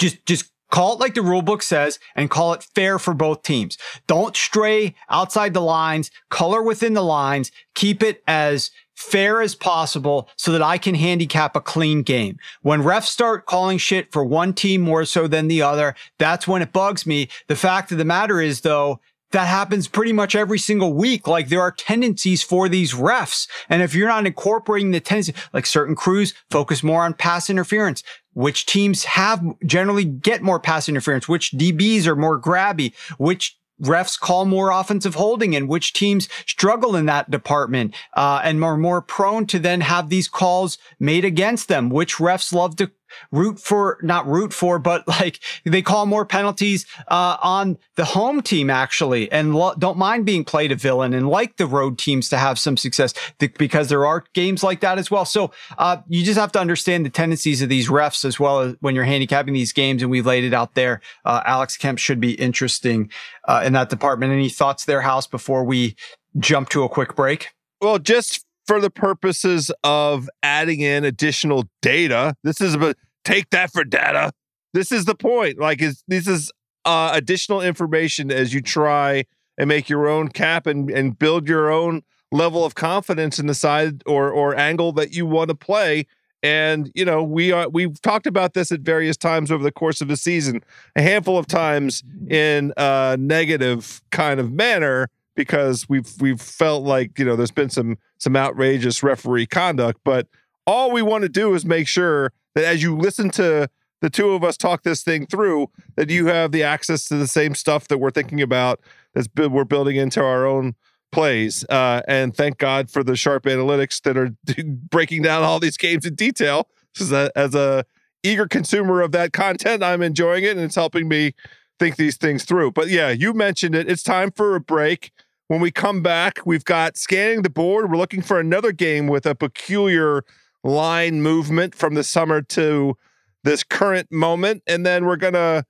Just, 0.00 0.26
just 0.26 0.50
Call 0.72 0.94
it 0.94 1.00
like 1.00 1.12
the 1.12 1.20
rule 1.20 1.42
book 1.42 1.62
says 1.62 1.98
and 2.16 2.30
call 2.30 2.54
it 2.54 2.66
fair 2.74 2.98
for 2.98 3.12
both 3.12 3.42
teams. 3.42 3.76
Don't 4.06 4.34
stray 4.34 4.94
outside 5.10 5.52
the 5.52 5.60
lines, 5.60 6.10
color 6.30 6.62
within 6.62 6.94
the 6.94 7.04
lines, 7.04 7.52
keep 7.74 8.02
it 8.02 8.22
as 8.26 8.70
fair 8.94 9.42
as 9.42 9.54
possible 9.54 10.30
so 10.36 10.50
that 10.50 10.62
I 10.62 10.78
can 10.78 10.94
handicap 10.94 11.56
a 11.56 11.60
clean 11.60 12.02
game. 12.02 12.38
When 12.62 12.82
refs 12.82 13.08
start 13.08 13.44
calling 13.44 13.76
shit 13.76 14.10
for 14.12 14.24
one 14.24 14.54
team 14.54 14.80
more 14.80 15.04
so 15.04 15.26
than 15.26 15.48
the 15.48 15.60
other, 15.60 15.94
that's 16.18 16.48
when 16.48 16.62
it 16.62 16.72
bugs 16.72 17.06
me. 17.06 17.28
The 17.48 17.56
fact 17.56 17.92
of 17.92 17.98
the 17.98 18.06
matter 18.06 18.40
is 18.40 18.62
though, 18.62 18.98
that 19.32 19.48
happens 19.48 19.88
pretty 19.88 20.12
much 20.12 20.34
every 20.34 20.58
single 20.58 20.92
week. 20.92 21.26
Like 21.26 21.48
there 21.48 21.60
are 21.60 21.72
tendencies 21.72 22.42
for 22.42 22.68
these 22.68 22.92
refs. 22.94 23.48
And 23.68 23.82
if 23.82 23.94
you're 23.94 24.08
not 24.08 24.26
incorporating 24.26 24.90
the 24.90 25.00
tendency, 25.00 25.34
like 25.52 25.66
certain 25.66 25.94
crews 25.94 26.34
focus 26.50 26.82
more 26.82 27.02
on 27.02 27.14
pass 27.14 27.50
interference, 27.50 28.02
which 28.34 28.66
teams 28.66 29.04
have 29.04 29.42
generally 29.66 30.04
get 30.04 30.42
more 30.42 30.60
pass 30.60 30.88
interference, 30.88 31.28
which 31.28 31.52
DBs 31.52 32.06
are 32.06 32.16
more 32.16 32.40
grabby, 32.40 32.94
which 33.18 33.58
refs 33.82 34.18
call 34.18 34.44
more 34.44 34.70
offensive 34.70 35.16
holding 35.16 35.56
and 35.56 35.68
which 35.68 35.92
teams 35.92 36.28
struggle 36.46 36.94
in 36.94 37.06
that 37.06 37.30
department 37.30 37.94
uh, 38.14 38.40
and 38.44 38.62
are 38.62 38.76
more 38.76 39.02
prone 39.02 39.46
to 39.46 39.58
then 39.58 39.80
have 39.80 40.08
these 40.08 40.28
calls 40.28 40.78
made 41.00 41.24
against 41.24 41.68
them, 41.68 41.90
which 41.90 42.16
refs 42.16 42.52
love 42.52 42.76
to 42.76 42.90
root 43.30 43.58
for, 43.58 43.98
not 44.02 44.26
root 44.26 44.52
for, 44.52 44.78
but 44.78 45.06
like 45.08 45.38
they 45.64 45.82
call 45.82 46.06
more 46.06 46.24
penalties 46.24 46.86
uh, 47.08 47.36
on 47.42 47.78
the 47.96 48.04
home 48.04 48.42
team 48.42 48.70
actually, 48.70 49.30
and 49.30 49.54
lo- 49.54 49.74
don't 49.78 49.98
mind 49.98 50.26
being 50.26 50.44
played 50.44 50.72
a 50.72 50.76
villain 50.76 51.14
and 51.14 51.28
like 51.28 51.56
the 51.56 51.66
road 51.66 51.98
teams 51.98 52.28
to 52.28 52.36
have 52.36 52.58
some 52.58 52.76
success 52.76 53.14
th- 53.38 53.54
because 53.54 53.88
there 53.88 54.06
are 54.06 54.24
games 54.32 54.62
like 54.62 54.80
that 54.80 54.98
as 54.98 55.10
well. 55.10 55.24
So 55.24 55.52
uh, 55.78 55.98
you 56.08 56.24
just 56.24 56.38
have 56.38 56.52
to 56.52 56.60
understand 56.60 57.04
the 57.06 57.10
tendencies 57.10 57.62
of 57.62 57.68
these 57.68 57.88
refs 57.88 58.24
as 58.24 58.38
well 58.38 58.60
as 58.60 58.74
when 58.80 58.94
you're 58.94 59.04
handicapping 59.04 59.54
these 59.54 59.72
games, 59.72 60.02
and 60.02 60.10
we've 60.10 60.26
laid 60.26 60.44
it 60.44 60.54
out 60.54 60.74
there. 60.74 61.00
Uh, 61.24 61.42
Alex 61.44 61.76
Kemp 61.76 61.98
should 61.98 62.20
be 62.20 62.32
interesting 62.32 63.10
uh, 63.48 63.62
in 63.64 63.72
that 63.72 63.90
department. 63.90 64.32
Any 64.32 64.48
thoughts 64.48 64.84
there, 64.84 65.00
House, 65.00 65.26
before 65.26 65.64
we 65.64 65.96
jump 66.38 66.68
to 66.70 66.82
a 66.82 66.88
quick 66.88 67.14
break? 67.14 67.48
Well, 67.80 67.98
just 67.98 68.44
for 68.66 68.80
the 68.80 68.90
purposes 68.90 69.70
of 69.82 70.28
adding 70.42 70.80
in 70.80 71.04
additional 71.04 71.64
data. 71.80 72.34
This 72.42 72.60
is 72.60 72.74
a 72.74 72.94
take 73.24 73.50
that 73.50 73.72
for 73.72 73.84
data. 73.84 74.32
This 74.72 74.92
is 74.92 75.04
the 75.04 75.14
point. 75.14 75.58
Like, 75.58 75.82
is 75.82 76.02
this 76.08 76.26
is 76.26 76.50
uh, 76.84 77.10
additional 77.14 77.60
information 77.60 78.30
as 78.30 78.54
you 78.54 78.60
try 78.60 79.24
and 79.58 79.68
make 79.68 79.88
your 79.88 80.08
own 80.08 80.28
cap 80.28 80.66
and 80.66 80.90
and 80.90 81.18
build 81.18 81.48
your 81.48 81.70
own 81.70 82.02
level 82.30 82.64
of 82.64 82.74
confidence 82.74 83.38
in 83.38 83.46
the 83.46 83.54
side 83.54 84.02
or 84.06 84.30
or 84.30 84.56
angle 84.56 84.92
that 84.92 85.12
you 85.14 85.26
want 85.26 85.48
to 85.48 85.54
play. 85.54 86.06
And 86.42 86.90
you 86.94 87.04
know, 87.04 87.22
we 87.22 87.52
are 87.52 87.68
we've 87.68 88.00
talked 88.02 88.26
about 88.26 88.54
this 88.54 88.72
at 88.72 88.80
various 88.80 89.16
times 89.16 89.52
over 89.52 89.62
the 89.62 89.72
course 89.72 90.00
of 90.00 90.08
the 90.08 90.16
season, 90.16 90.64
a 90.96 91.02
handful 91.02 91.38
of 91.38 91.46
times 91.46 92.02
in 92.28 92.72
a 92.76 93.16
negative 93.18 94.02
kind 94.10 94.40
of 94.40 94.52
manner 94.52 95.08
because 95.34 95.88
we've 95.88 96.12
we've 96.20 96.40
felt 96.40 96.84
like 96.84 97.18
you 97.18 97.24
know 97.24 97.36
there's 97.36 97.50
been 97.50 97.70
some 97.70 97.98
some 98.18 98.36
outrageous 98.36 99.02
referee 99.02 99.46
conduct, 99.46 100.00
but 100.04 100.28
all 100.66 100.90
we 100.90 101.02
want 101.02 101.22
to 101.22 101.28
do 101.28 101.54
is 101.54 101.64
make 101.64 101.88
sure 101.88 102.32
that 102.54 102.64
as 102.64 102.82
you 102.82 102.96
listen 102.96 103.30
to 103.30 103.68
the 104.00 104.10
two 104.10 104.30
of 104.30 104.44
us 104.44 104.56
talk 104.56 104.82
this 104.82 105.02
thing 105.02 105.26
through, 105.26 105.70
that 105.96 106.10
you 106.10 106.26
have 106.26 106.52
the 106.52 106.62
access 106.62 107.06
to 107.06 107.16
the 107.16 107.26
same 107.26 107.54
stuff 107.54 107.88
that 107.88 107.98
we're 107.98 108.10
thinking 108.10 108.42
about 108.42 108.80
that's 109.14 109.28
we're 109.36 109.64
building 109.64 109.96
into 109.96 110.22
our 110.22 110.44
own 110.44 110.74
plays. 111.12 111.64
Uh, 111.68 112.02
and 112.08 112.34
thank 112.34 112.58
God 112.58 112.90
for 112.90 113.04
the 113.04 113.14
sharp 113.14 113.44
analytics 113.44 114.02
that 114.02 114.16
are 114.16 114.30
breaking 114.90 115.22
down 115.22 115.42
all 115.42 115.60
these 115.60 115.76
games 115.76 116.04
in 116.04 116.14
detail. 116.14 116.68
As 117.00 117.12
a, 117.12 117.30
as 117.36 117.54
a 117.54 117.84
eager 118.22 118.46
consumer 118.46 119.00
of 119.00 119.12
that 119.12 119.32
content, 119.32 119.82
I'm 119.82 120.02
enjoying 120.02 120.44
it 120.44 120.56
and 120.56 120.60
it's 120.60 120.74
helping 120.74 121.08
me 121.08 121.34
think 121.78 121.96
these 121.96 122.16
things 122.16 122.44
through. 122.44 122.72
But 122.72 122.88
yeah, 122.88 123.10
you 123.10 123.32
mentioned 123.32 123.74
it. 123.74 123.90
It's 123.90 124.02
time 124.02 124.30
for 124.30 124.54
a 124.54 124.60
break. 124.60 125.12
When 125.52 125.60
we 125.60 125.70
come 125.70 126.00
back, 126.00 126.38
we've 126.46 126.64
got 126.64 126.96
scanning 126.96 127.42
the 127.42 127.50
board. 127.50 127.90
We're 127.90 127.98
looking 127.98 128.22
for 128.22 128.40
another 128.40 128.72
game 128.72 129.06
with 129.06 129.26
a 129.26 129.34
peculiar 129.34 130.24
line 130.64 131.20
movement 131.20 131.74
from 131.74 131.92
the 131.92 132.02
summer 132.02 132.40
to 132.40 132.96
this 133.44 133.62
current 133.62 134.10
moment. 134.10 134.62
And 134.66 134.86
then 134.86 135.04
we're 135.04 135.18
going 135.18 135.34
to 135.34 135.66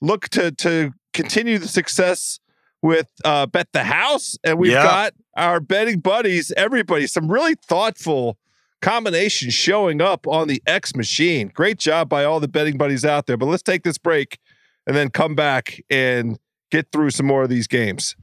look 0.00 0.30
to 0.30 0.52
to 0.52 0.92
continue 1.12 1.58
the 1.58 1.68
success 1.68 2.40
with 2.80 3.10
uh, 3.26 3.44
Bet 3.44 3.68
the 3.74 3.84
House. 3.84 4.38
And 4.42 4.58
we've 4.58 4.72
yeah. 4.72 4.82
got 4.82 5.12
our 5.36 5.60
betting 5.60 6.00
buddies, 6.00 6.50
everybody, 6.56 7.06
some 7.06 7.30
really 7.30 7.56
thoughtful 7.56 8.38
combinations 8.80 9.52
showing 9.52 10.00
up 10.00 10.26
on 10.26 10.48
the 10.48 10.62
X 10.66 10.96
machine. 10.96 11.48
Great 11.48 11.78
job 11.78 12.08
by 12.08 12.24
all 12.24 12.40
the 12.40 12.48
betting 12.48 12.78
buddies 12.78 13.04
out 13.04 13.26
there. 13.26 13.36
But 13.36 13.48
let's 13.48 13.62
take 13.62 13.82
this 13.82 13.98
break 13.98 14.38
and 14.86 14.96
then 14.96 15.10
come 15.10 15.34
back 15.34 15.78
and 15.90 16.38
get 16.70 16.90
through 16.90 17.10
some 17.10 17.26
more 17.26 17.42
of 17.42 17.50
these 17.50 17.66
games. 17.66 18.16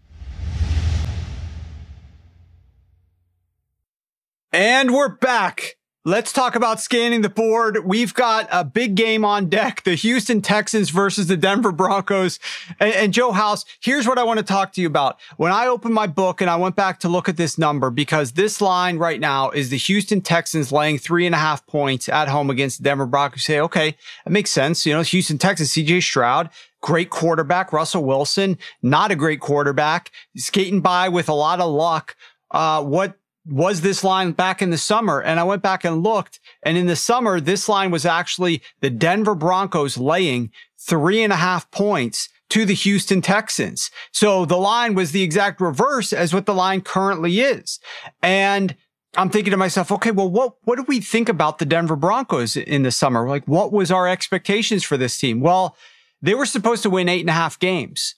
And 4.53 4.93
we're 4.93 5.09
back. 5.09 5.77
Let's 6.05 6.31
talk 6.31 6.53
about 6.53 6.79
scanning 6.79 7.21
the 7.21 7.29
board. 7.29 7.85
We've 7.85 8.13
got 8.13 8.47
a 8.51 8.63
big 8.63 8.93
game 8.93 9.25
on 9.25 9.49
deck. 9.49 9.81
The 9.83 9.95
Houston 9.95 10.43
Texans 10.43 10.91
versus 10.91 11.25
the 11.25 11.35
Denver 11.35 11.71
Broncos. 11.71 12.39
And, 12.79 12.93
and, 12.93 13.13
Joe 13.15 13.31
House, 13.31 13.65
here's 13.81 14.07
what 14.07 14.19
I 14.19 14.23
want 14.23 14.37
to 14.37 14.45
talk 14.45 14.71
to 14.73 14.81
you 14.81 14.85
about. 14.85 15.19
When 15.37 15.51
I 15.51 15.65
opened 15.65 15.95
my 15.95 16.05
book 16.05 16.39
and 16.39 16.51
I 16.51 16.55
went 16.57 16.75
back 16.75 16.99
to 16.99 17.09
look 17.09 17.27
at 17.27 17.35
this 17.35 17.57
number, 17.57 17.89
because 17.89 18.33
this 18.33 18.61
line 18.61 18.99
right 18.99 19.19
now 19.19 19.49
is 19.49 19.71
the 19.71 19.77
Houston 19.77 20.21
Texans 20.21 20.71
laying 20.71 20.99
three 20.99 21.25
and 21.25 21.33
a 21.33 21.39
half 21.39 21.65
points 21.65 22.07
at 22.07 22.27
home 22.27 22.51
against 22.51 22.77
the 22.77 22.83
Denver 22.83 23.07
Broncos. 23.07 23.43
Say, 23.43 23.59
okay, 23.59 23.95
that 24.23 24.29
makes 24.29 24.51
sense. 24.51 24.85
You 24.85 24.93
know, 24.93 25.01
Houston 25.01 25.39
Texans, 25.39 25.71
CJ 25.71 26.03
Stroud, 26.03 26.51
great 26.79 27.09
quarterback. 27.09 27.73
Russell 27.73 28.05
Wilson, 28.05 28.59
not 28.83 29.09
a 29.09 29.15
great 29.15 29.39
quarterback, 29.39 30.11
skating 30.37 30.81
by 30.81 31.09
with 31.09 31.27
a 31.27 31.33
lot 31.33 31.59
of 31.59 31.71
luck. 31.71 32.15
Uh, 32.51 32.83
what 32.83 33.17
was 33.45 33.81
this 33.81 34.03
line 34.03 34.31
back 34.31 34.61
in 34.61 34.69
the 34.69 34.77
summer? 34.77 35.21
And 35.21 35.39
I 35.39 35.43
went 35.43 35.61
back 35.61 35.83
and 35.83 36.03
looked. 36.03 36.39
And 36.63 36.77
in 36.77 36.87
the 36.87 36.95
summer, 36.95 37.39
this 37.39 37.67
line 37.67 37.91
was 37.91 38.05
actually 38.05 38.61
the 38.81 38.89
Denver 38.89 39.35
Broncos 39.35 39.97
laying 39.97 40.51
three 40.79 41.23
and 41.23 41.33
a 41.33 41.37
half 41.37 41.69
points 41.71 42.29
to 42.49 42.65
the 42.65 42.73
Houston 42.73 43.21
Texans. 43.21 43.89
So 44.11 44.45
the 44.45 44.57
line 44.57 44.93
was 44.93 45.11
the 45.11 45.23
exact 45.23 45.59
reverse 45.59 46.13
as 46.13 46.33
what 46.33 46.45
the 46.45 46.53
line 46.53 46.81
currently 46.81 47.39
is. 47.39 47.79
And 48.21 48.75
I'm 49.15 49.29
thinking 49.29 49.51
to 49.51 49.57
myself, 49.57 49.91
okay, 49.91 50.11
well, 50.11 50.29
what, 50.29 50.55
what 50.63 50.75
do 50.77 50.83
we 50.83 50.99
think 50.99 51.29
about 51.29 51.59
the 51.59 51.65
Denver 51.65 51.95
Broncos 51.95 52.55
in 52.55 52.83
the 52.83 52.91
summer? 52.91 53.27
Like, 53.27 53.47
what 53.47 53.71
was 53.71 53.91
our 53.91 54.07
expectations 54.07 54.83
for 54.83 54.97
this 54.97 55.17
team? 55.17 55.39
Well, 55.39 55.75
they 56.21 56.35
were 56.35 56.45
supposed 56.45 56.83
to 56.83 56.89
win 56.89 57.09
eight 57.09 57.21
and 57.21 57.29
a 57.29 57.33
half 57.33 57.59
games. 57.59 58.15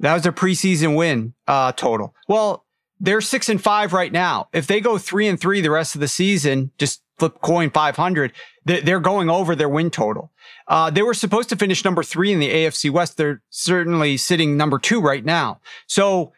That 0.00 0.14
was 0.14 0.26
a 0.26 0.32
preseason 0.32 0.96
win 0.96 1.34
uh, 1.46 1.72
total. 1.72 2.14
Well, 2.28 2.61
they're 3.02 3.20
six 3.20 3.48
and 3.48 3.62
five 3.62 3.92
right 3.92 4.12
now. 4.12 4.48
If 4.52 4.68
they 4.68 4.80
go 4.80 4.96
three 4.96 5.26
and 5.26 5.38
three 5.38 5.60
the 5.60 5.72
rest 5.72 5.94
of 5.94 6.00
the 6.00 6.08
season, 6.08 6.70
just 6.78 7.02
flip 7.18 7.40
coin 7.42 7.68
500, 7.68 8.32
they're 8.64 9.00
going 9.00 9.28
over 9.28 9.54
their 9.54 9.68
win 9.68 9.90
total. 9.90 10.32
Uh, 10.68 10.88
they 10.88 11.02
were 11.02 11.12
supposed 11.12 11.48
to 11.48 11.56
finish 11.56 11.84
number 11.84 12.04
three 12.04 12.32
in 12.32 12.38
the 12.38 12.48
AFC 12.48 12.90
West. 12.90 13.16
They're 13.16 13.42
certainly 13.50 14.16
sitting 14.16 14.56
number 14.56 14.78
two 14.78 15.00
right 15.00 15.24
now. 15.24 15.60
So 15.86 16.32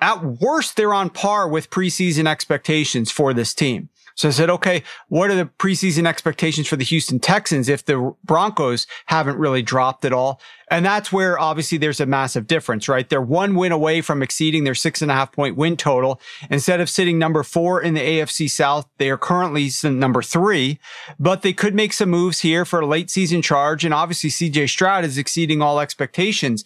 at 0.00 0.22
worst, 0.22 0.76
they're 0.76 0.94
on 0.94 1.10
par 1.10 1.48
with 1.48 1.70
preseason 1.70 2.26
expectations 2.26 3.10
for 3.10 3.32
this 3.32 3.54
team. 3.54 3.88
So 4.20 4.28
I 4.28 4.32
said, 4.32 4.50
okay, 4.50 4.82
what 5.08 5.30
are 5.30 5.34
the 5.34 5.46
preseason 5.46 6.06
expectations 6.06 6.68
for 6.68 6.76
the 6.76 6.84
Houston 6.84 7.20
Texans 7.20 7.70
if 7.70 7.86
the 7.86 8.14
Broncos 8.22 8.86
haven't 9.06 9.38
really 9.38 9.62
dropped 9.62 10.04
at 10.04 10.12
all? 10.12 10.42
And 10.70 10.84
that's 10.84 11.10
where 11.10 11.38
obviously 11.38 11.78
there's 11.78 12.00
a 12.00 12.06
massive 12.06 12.46
difference, 12.46 12.86
right? 12.86 13.08
They're 13.08 13.22
one 13.22 13.54
win 13.54 13.72
away 13.72 14.02
from 14.02 14.22
exceeding 14.22 14.64
their 14.64 14.74
six 14.74 15.00
and 15.00 15.10
a 15.10 15.14
half 15.14 15.32
point 15.32 15.56
win 15.56 15.74
total. 15.74 16.20
Instead 16.50 16.82
of 16.82 16.90
sitting 16.90 17.18
number 17.18 17.42
four 17.42 17.80
in 17.80 17.94
the 17.94 18.00
AFC 18.02 18.50
South, 18.50 18.86
they 18.98 19.08
are 19.08 19.16
currently 19.16 19.70
number 19.84 20.20
three, 20.20 20.78
but 21.18 21.40
they 21.40 21.54
could 21.54 21.74
make 21.74 21.94
some 21.94 22.10
moves 22.10 22.40
here 22.40 22.66
for 22.66 22.80
a 22.80 22.86
late 22.86 23.08
season 23.08 23.40
charge. 23.40 23.86
And 23.86 23.94
obviously 23.94 24.28
CJ 24.28 24.68
Stroud 24.68 25.02
is 25.02 25.16
exceeding 25.16 25.62
all 25.62 25.80
expectations. 25.80 26.62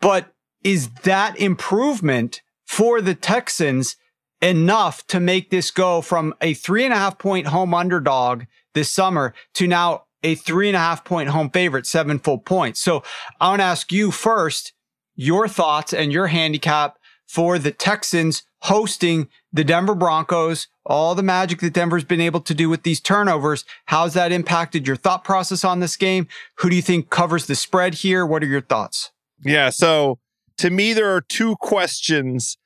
But 0.00 0.32
is 0.64 0.88
that 1.02 1.38
improvement 1.38 2.40
for 2.64 3.02
the 3.02 3.14
Texans 3.14 3.96
enough 4.40 5.06
to 5.08 5.20
make 5.20 5.50
this 5.50 5.70
go 5.70 6.00
from 6.00 6.34
a 6.40 6.54
three 6.54 6.84
and 6.84 6.92
a 6.92 6.96
half 6.96 7.18
point 7.18 7.48
home 7.48 7.74
underdog 7.74 8.44
this 8.74 8.90
summer 8.90 9.34
to 9.54 9.66
now 9.66 10.04
a 10.22 10.34
three 10.34 10.68
and 10.68 10.76
a 10.76 10.80
half 10.80 11.04
point 11.04 11.28
home 11.30 11.50
favorite, 11.50 11.86
seven 11.86 12.18
full 12.18 12.38
points. 12.38 12.80
So 12.80 13.02
I 13.40 13.50
want 13.50 13.60
to 13.60 13.64
ask 13.64 13.92
you 13.92 14.10
first 14.10 14.72
your 15.14 15.48
thoughts 15.48 15.92
and 15.92 16.12
your 16.12 16.28
handicap 16.28 16.98
for 17.26 17.58
the 17.58 17.72
Texans 17.72 18.42
hosting 18.62 19.28
the 19.52 19.64
Denver 19.64 19.94
Broncos, 19.94 20.66
all 20.84 21.14
the 21.14 21.22
magic 21.22 21.60
that 21.60 21.74
Denver's 21.74 22.04
been 22.04 22.20
able 22.20 22.40
to 22.40 22.54
do 22.54 22.68
with 22.68 22.82
these 22.82 23.00
turnovers. 23.00 23.64
How's 23.86 24.14
that 24.14 24.32
impacted 24.32 24.86
your 24.86 24.96
thought 24.96 25.24
process 25.24 25.64
on 25.64 25.80
this 25.80 25.96
game? 25.96 26.26
Who 26.56 26.70
do 26.70 26.76
you 26.76 26.82
think 26.82 27.10
covers 27.10 27.46
the 27.46 27.54
spread 27.54 27.94
here? 27.94 28.26
What 28.26 28.42
are 28.42 28.46
your 28.46 28.60
thoughts? 28.60 29.12
Yeah. 29.44 29.70
So 29.70 30.18
to 30.58 30.70
me, 30.70 30.92
there 30.92 31.14
are 31.14 31.20
two 31.20 31.56
questions 31.56 32.56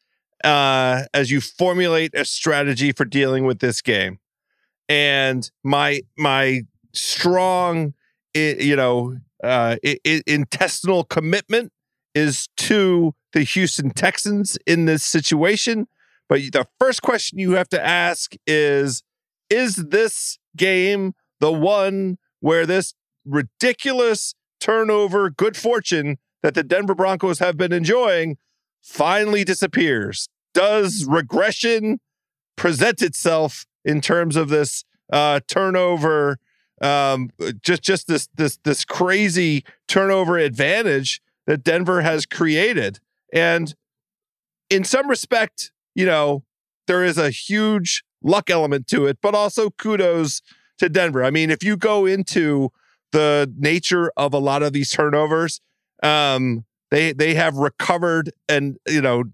uh, 0.44 1.02
as 1.14 1.30
you 1.30 1.40
formulate 1.40 2.14
a 2.14 2.24
strategy 2.24 2.92
for 2.92 3.04
dealing 3.04 3.44
with 3.44 3.60
this 3.60 3.80
game. 3.82 4.18
And 4.88 5.50
my 5.62 6.02
my 6.16 6.62
strong, 6.92 7.94
you 8.34 8.76
know, 8.76 9.16
uh, 9.42 9.76
intestinal 10.26 11.04
commitment 11.04 11.72
is 12.14 12.48
to 12.56 13.14
the 13.32 13.42
Houston 13.42 13.90
Texans 13.90 14.58
in 14.66 14.84
this 14.84 15.02
situation. 15.02 15.86
But 16.28 16.40
the 16.52 16.66
first 16.78 17.02
question 17.02 17.38
you 17.38 17.52
have 17.52 17.68
to 17.70 17.84
ask 17.84 18.34
is 18.46 19.02
Is 19.50 19.76
this 19.76 20.38
game 20.56 21.14
the 21.40 21.52
one 21.52 22.18
where 22.40 22.66
this 22.66 22.94
ridiculous 23.24 24.34
turnover, 24.60 25.30
good 25.30 25.56
fortune 25.56 26.18
that 26.42 26.54
the 26.54 26.62
Denver 26.62 26.94
Broncos 26.94 27.38
have 27.38 27.56
been 27.56 27.72
enjoying 27.72 28.36
finally 28.82 29.44
disappears? 29.44 30.28
Does 30.52 31.06
regression 31.08 32.00
present 32.56 33.00
itself 33.00 33.64
in 33.84 34.00
terms 34.00 34.36
of 34.36 34.48
this 34.48 34.84
uh, 35.12 35.40
turnover? 35.48 36.38
Um, 36.80 37.30
just 37.62 37.82
just 37.82 38.08
this 38.08 38.28
this 38.34 38.58
this 38.64 38.84
crazy 38.84 39.64
turnover 39.86 40.36
advantage 40.36 41.22
that 41.46 41.62
Denver 41.62 42.02
has 42.02 42.26
created, 42.26 42.98
and 43.32 43.74
in 44.68 44.84
some 44.84 45.08
respect, 45.08 45.70
you 45.94 46.04
know, 46.04 46.42
there 46.86 47.04
is 47.04 47.18
a 47.18 47.30
huge 47.30 48.02
luck 48.22 48.50
element 48.50 48.86
to 48.88 49.06
it, 49.06 49.18
but 49.22 49.34
also 49.34 49.70
kudos 49.70 50.42
to 50.78 50.88
Denver. 50.88 51.24
I 51.24 51.30
mean, 51.30 51.50
if 51.50 51.62
you 51.62 51.76
go 51.76 52.06
into 52.06 52.70
the 53.12 53.52
nature 53.56 54.10
of 54.16 54.34
a 54.34 54.38
lot 54.38 54.62
of 54.62 54.72
these 54.72 54.90
turnovers, 54.90 55.60
um, 56.02 56.64
they 56.92 57.12
they 57.12 57.34
have 57.34 57.56
recovered 57.56 58.30
and 58.48 58.76
you 58.86 59.00
know 59.00 59.24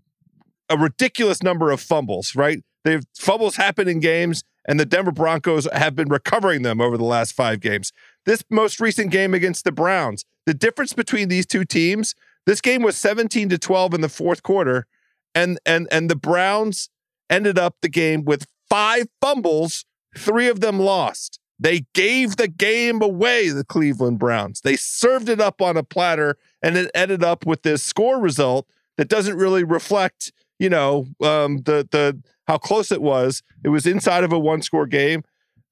a 0.71 0.79
ridiculous 0.79 1.43
number 1.43 1.71
of 1.71 1.81
fumbles. 1.81 2.35
Right, 2.35 2.63
they've 2.85 3.03
fumbles 3.19 3.57
happen 3.57 3.89
in 3.89 3.99
games, 3.99 4.45
and 4.67 4.79
the 4.79 4.87
Denver 4.87 5.11
Broncos 5.11 5.69
have 5.73 5.95
been 5.95 6.09
recovering 6.09 6.63
them 6.63 6.81
over 6.81 6.97
the 6.97 7.05
last 7.05 7.33
five 7.33 7.61
games. 7.61 7.93
This 8.25 8.45
most 8.49 8.81
recent 8.81 9.11
game 9.11 9.35
against 9.35 9.65
the 9.65 9.73
Browns, 9.73 10.25
the 10.47 10.55
difference 10.55 10.93
between 10.93 11.29
these 11.29 11.47
two 11.47 11.65
teams, 11.65 12.15
this 12.47 12.61
game 12.61 12.83
was 12.83 12.97
17 12.97 13.49
to 13.49 13.59
12 13.59 13.95
in 13.95 14.01
the 14.03 14.09
fourth 14.09 14.43
quarter, 14.45 14.87
and 15.35 15.59
and 15.67 15.89
and 15.91 16.09
the 16.09 16.17
Browns 16.17 16.91
ended 17.29 17.59
up 17.59 17.75
the 17.83 17.89
game 17.89 18.25
with 18.25 18.47
five 18.71 19.09
fumbles, 19.21 19.85
three 20.17 20.49
of 20.49 20.61
them 20.61 20.79
lost. 20.79 21.41
They 21.59 21.87
gave 21.93 22.37
the 22.37 22.49
game 22.49 23.03
away, 23.03 23.49
the 23.49 23.65
Cleveland 23.65 24.19
Browns. 24.19 24.61
They 24.61 24.77
served 24.77 25.29
it 25.29 25.41
up 25.41 25.61
on 25.61 25.77
a 25.77 25.83
platter 25.83 26.37
and 26.63 26.77
it 26.77 26.91
ended 26.95 27.25
up 27.25 27.47
with 27.47 27.63
this 27.63 27.83
score 27.83 28.21
result 28.21 28.69
that 28.97 29.09
doesn't 29.09 29.37
really 29.37 29.65
reflect, 29.65 30.33
you 30.59 30.71
know, 30.71 31.07
um, 31.23 31.59
the 31.63 31.87
the 31.91 32.21
how 32.47 32.59
close 32.59 32.93
it 32.93 33.03
was. 33.03 33.43
It 33.65 33.69
was 33.69 33.87
inside 33.87 34.25
of 34.25 34.33
a 34.33 34.39
one 34.39 34.63
score 34.63 34.87
game. 34.87 35.23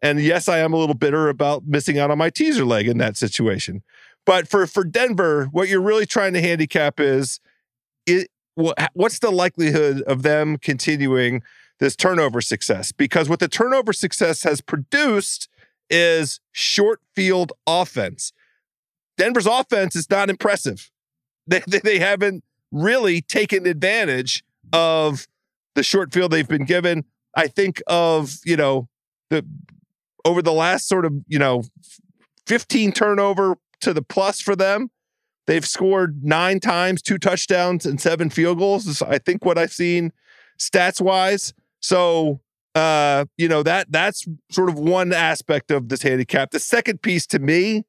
And 0.03 0.21
yes, 0.21 0.49
I 0.49 0.59
am 0.59 0.73
a 0.73 0.77
little 0.77 0.95
bitter 0.95 1.29
about 1.29 1.67
missing 1.67 1.99
out 1.99 2.11
on 2.11 2.19
my 2.19 2.31
teaser 2.31 2.65
leg 2.65 2.87
in 2.87 2.99
that 2.99 3.17
situation. 3.17 3.83
But 4.25 4.49
for 4.49 4.67
for 4.67 4.85
Denver, 4.85 5.47
what 5.53 5.69
you're 5.69 5.81
really 5.81 6.07
trying 6.07 6.33
to 6.35 6.41
handicap 6.41 6.99
is 6.99 7.41
it 8.07 8.29
what's 8.55 9.19
the 9.19 9.31
likelihood 9.31 10.03
of 10.03 10.23
them 10.23 10.57
continuing 10.57 11.43
this 11.79 11.95
turnover 11.95 12.41
success? 12.41 12.91
Because 12.91 13.29
what 13.29 13.39
the 13.39 13.49
turnover 13.49 13.93
success 13.93 14.43
has 14.43 14.61
produced 14.61 15.49
is 15.91 16.41
short 16.53 17.01
field 17.15 17.53
offense. 17.67 18.33
Denver's 19.17 19.47
offense 19.47 19.97
is 19.97 20.09
not 20.11 20.31
impressive. 20.31 20.91
They, 21.49 21.63
they, 21.69 21.79
they 21.79 21.99
haven't 22.01 22.43
really 22.73 23.21
taken 23.21 23.69
advantage 23.69 24.43
of 24.73 25.29
the 25.77 25.85
short 25.85 26.13
field 26.13 26.33
they've 26.33 26.49
been 26.49 26.65
given. 26.65 27.05
I 27.37 27.47
think 27.47 27.81
of, 27.87 28.39
you 28.45 28.57
know, 28.57 28.89
the 29.31 29.47
over 30.25 30.43
the 30.43 30.53
last 30.53 30.89
sort 30.89 31.05
of, 31.05 31.13
you 31.29 31.39
know, 31.39 31.63
15 32.49 32.91
turnover 32.91 33.59
to 33.81 33.95
the 33.95 34.03
plus 34.03 34.41
for 34.41 34.57
them. 34.57 34.91
They've 35.47 35.65
scored 35.65 36.25
nine 36.25 36.59
times, 36.59 37.01
two 37.01 37.19
touchdowns, 37.19 37.87
and 37.87 38.01
seven 38.01 38.31
field 38.31 38.59
goals. 38.59 38.87
Is 38.87 39.03
I 39.03 39.19
think 39.19 39.45
what 39.45 39.59
I've 39.59 39.73
seen 39.73 40.13
stats 40.59 41.01
wise. 41.01 41.55
So 41.81 42.41
uh, 42.77 43.25
you 43.39 43.49
know, 43.49 43.63
that 43.63 43.91
that's 43.91 44.27
sort 44.51 44.69
of 44.69 44.79
one 44.79 45.13
aspect 45.13 45.71
of 45.71 45.89
this 45.89 46.03
handicap. 46.03 46.51
The 46.51 46.61
second 46.61 47.01
piece 47.01 47.27
to 47.29 47.39
me 47.39 47.85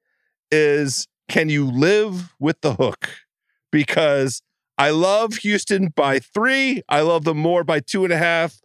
is 0.50 1.10
can 1.28 1.50
you 1.50 1.70
live 1.70 2.34
with 2.40 2.62
the 2.62 2.76
hook? 2.76 3.10
Because 3.70 4.42
I 4.78 4.92
love 4.92 5.36
Houston 5.36 5.90
by 5.90 6.20
three. 6.20 6.84
I 6.88 7.02
love 7.02 7.26
them 7.26 7.38
more 7.38 7.66
by 7.66 7.82
two 7.82 8.06
and 8.06 8.14
a 8.14 8.18
half. 8.18 8.62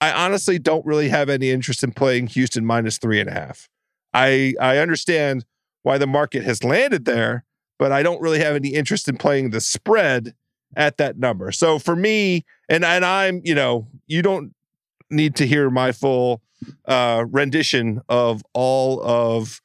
I 0.00 0.10
honestly 0.10 0.58
don't 0.58 0.84
really 0.84 1.10
have 1.10 1.28
any 1.28 1.50
interest 1.50 1.84
in 1.84 1.92
playing 1.92 2.26
Houston 2.28 2.66
minus 2.66 2.98
three 2.98 3.20
and 3.20 3.30
a 3.30 3.32
half. 3.32 3.68
I 4.12 4.54
I 4.60 4.78
understand 4.78 5.44
why 5.84 5.96
the 5.96 6.08
market 6.08 6.42
has 6.42 6.64
landed 6.64 7.04
there, 7.04 7.44
but 7.78 7.92
I 7.92 8.02
don't 8.02 8.20
really 8.20 8.40
have 8.40 8.56
any 8.56 8.70
interest 8.70 9.08
in 9.08 9.16
playing 9.16 9.50
the 9.50 9.60
spread 9.60 10.34
at 10.74 10.96
that 10.96 11.18
number. 11.18 11.52
So 11.52 11.78
for 11.78 11.94
me, 11.94 12.44
and 12.68 12.84
and 12.84 13.04
I'm, 13.04 13.42
you 13.44 13.54
know, 13.54 13.86
you 14.08 14.22
don't 14.22 14.54
need 15.12 15.36
to 15.36 15.46
hear 15.46 15.70
my 15.70 15.92
full 15.92 16.42
uh, 16.86 17.24
rendition 17.28 18.00
of 18.08 18.42
all 18.52 19.02
of 19.02 19.60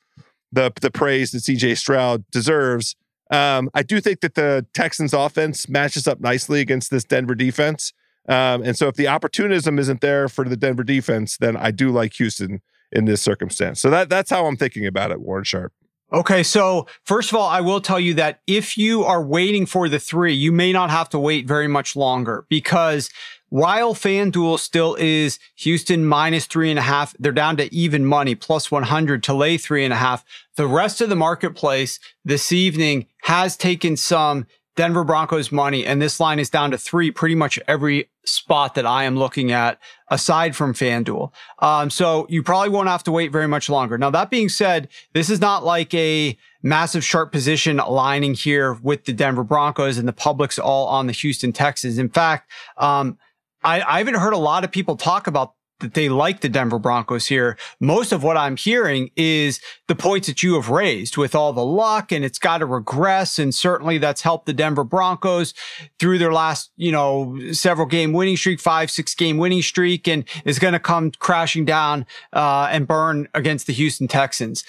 the 0.52 0.72
the 0.82 0.92
praise 0.92 1.32
that 1.32 1.40
CJ 1.40 1.78
Stroud 1.78 2.24
deserves. 2.32 2.96
Um, 3.30 3.70
I 3.74 3.84
do 3.84 4.00
think 4.00 4.22
that 4.22 4.36
the 4.36 4.66
Texans 4.74 5.14
offense 5.14 5.68
matches 5.68 6.08
up 6.08 6.22
nicely 6.22 6.62
against 6.62 6.92
this 6.92 7.04
Denver 7.04 7.36
defense. 7.36 7.92
Um, 8.30 8.64
and 8.64 8.78
so 8.78 8.88
if 8.88 8.96
the 8.96 9.08
opportunism 9.08 9.80
isn't 9.80 10.02
there 10.02 10.28
for 10.30 10.46
the 10.46 10.58
Denver 10.58 10.84
defense, 10.84 11.38
then 11.38 11.56
I 11.56 11.72
do 11.72 11.90
like 11.90 12.14
Houston 12.14 12.62
in 12.92 13.06
this 13.06 13.22
circumstance. 13.22 13.82
So 13.82 13.90
that 13.90 14.10
that's 14.10 14.30
how 14.30 14.46
I'm 14.46 14.58
thinking 14.58 14.86
about 14.86 15.12
it, 15.12 15.22
Warren 15.22 15.44
Sharp. 15.44 15.74
Okay, 16.12 16.42
so 16.42 16.88
first 17.04 17.32
of 17.32 17.38
all, 17.38 17.50
I 17.50 17.60
will 17.60 17.82
tell 17.82 18.00
you 18.00 18.14
that 18.14 18.40
if 18.48 18.78
you 18.78 19.04
are 19.04 19.22
waiting 19.22 19.66
for 19.66 19.90
the 19.90 20.00
three, 20.00 20.34
you 20.34 20.54
may 20.54 20.72
not 20.72 20.90
have 20.90 21.10
to 21.10 21.20
wait 21.20 21.46
very 21.46 21.68
much 21.68 21.98
longer 21.98 22.46
because 22.48 23.10
while 23.50 23.94
FanDuel 23.94 24.60
still 24.60 24.96
is 25.00 25.40
Houston 25.56 26.06
minus 26.06 26.46
three 26.46 26.70
and 26.70 26.80
a 26.80 26.84
half, 26.84 27.16
they're 27.18 27.32
down 27.32 27.58
to 27.58 27.74
even 27.74 28.06
money, 28.06 28.36
plus 28.36 28.70
100 28.70 29.24
to 29.24 29.34
lay 29.34 29.58
three 29.58 29.84
and 29.84 29.94
a 29.94 29.98
half. 29.98 30.26
The 30.56 30.68
rest 30.68 31.02
of 31.02 31.10
the 31.10 31.16
marketplace 31.16 32.00
this 32.26 32.52
evening 32.52 33.08
has 33.24 33.56
taken 33.56 33.96
some 33.96 34.46
Denver 34.76 35.04
Broncos 35.04 35.52
money, 35.52 35.86
and 35.86 36.02
this 36.02 36.20
line 36.20 36.40
is 36.40 36.52
down 36.52 36.72
to 36.72 36.78
three 36.78 37.10
pretty 37.10 37.36
much 37.36 37.58
every 37.68 38.10
spot 38.26 38.76
that 38.76 38.86
I 38.86 39.06
am 39.06 39.18
looking 39.18 39.52
at 39.52 39.80
aside 40.10 40.56
from 40.56 40.74
FanDuel. 40.74 41.32
Um, 41.60 41.90
so 41.90 42.28
you 42.30 42.44
probably 42.44 42.70
won't 42.70 42.88
have 42.88 43.04
to 43.06 43.12
wait 43.12 43.32
very 43.32 43.48
much 43.48 43.70
longer. 43.70 43.98
Now, 43.98 44.12
that 44.12 44.30
being 44.30 44.50
said, 44.50 44.88
this 45.14 45.30
is 45.30 45.42
not 45.42 45.64
like 45.64 45.94
a 45.94 46.38
massive 46.62 47.04
sharp 47.04 47.32
position 47.32 47.80
aligning 47.80 48.36
here 48.36 48.74
with 48.74 49.06
the 49.06 49.14
Denver 49.14 49.44
Broncos 49.44 49.98
and 49.98 50.08
the 50.08 50.14
public's 50.14 50.60
all 50.60 50.88
on 50.88 51.08
the 51.08 51.14
Houston 51.14 51.52
Texans. 51.52 51.98
In 51.98 52.10
fact, 52.10 52.52
um, 52.78 53.18
I, 53.64 53.82
I 53.82 53.98
haven't 54.00 54.16
heard 54.16 54.34
a 54.34 54.38
lot 54.38 54.64
of 54.64 54.72
people 54.72 54.96
talk 54.96 55.28
about 55.28 55.54
that 55.80 55.94
they 55.94 56.10
like 56.10 56.42
the 56.42 56.50
Denver 56.50 56.80
Broncos 56.80 57.28
here. 57.28 57.58
Most 57.80 58.12
of 58.12 58.24
what 58.24 58.38
I'm 58.38 58.58
hearing 58.58 59.12
is 59.16 59.62
the 59.88 59.96
points 59.96 60.28
that 60.28 60.42
you 60.42 60.56
have 60.56 60.70
raised 60.70 61.18
with 61.18 61.36
all 61.36 61.54
the 61.54 61.64
luck 61.66 62.12
and 62.12 62.26
it's 62.26 62.40
got 62.40 62.60
to 62.60 62.66
regress. 62.66 63.38
And 63.38 63.54
certainly 63.54 63.98
that's 63.98 64.22
helped 64.22 64.48
the 64.48 64.54
Denver 64.54 64.84
Broncos 64.84 65.54
through 66.00 66.18
their 66.18 66.34
last, 66.34 66.72
you 66.78 66.92
know, 66.92 67.38
several 67.52 67.86
game 67.88 68.12
winning 68.12 68.38
streak, 68.38 68.60
five, 68.60 68.90
six 68.90 69.14
game 69.14 69.38
winning 69.38 69.62
streak 69.62 70.08
and 70.08 70.24
is 70.46 70.58
going 70.58 70.74
to 70.74 70.80
come 70.80 71.12
crashing 71.20 71.66
down, 71.66 72.06
uh, 72.34 72.68
and 72.72 72.88
burn 72.88 73.28
against 73.34 73.68
the 73.68 73.74
Houston 73.74 74.08
Texans. 74.08 74.64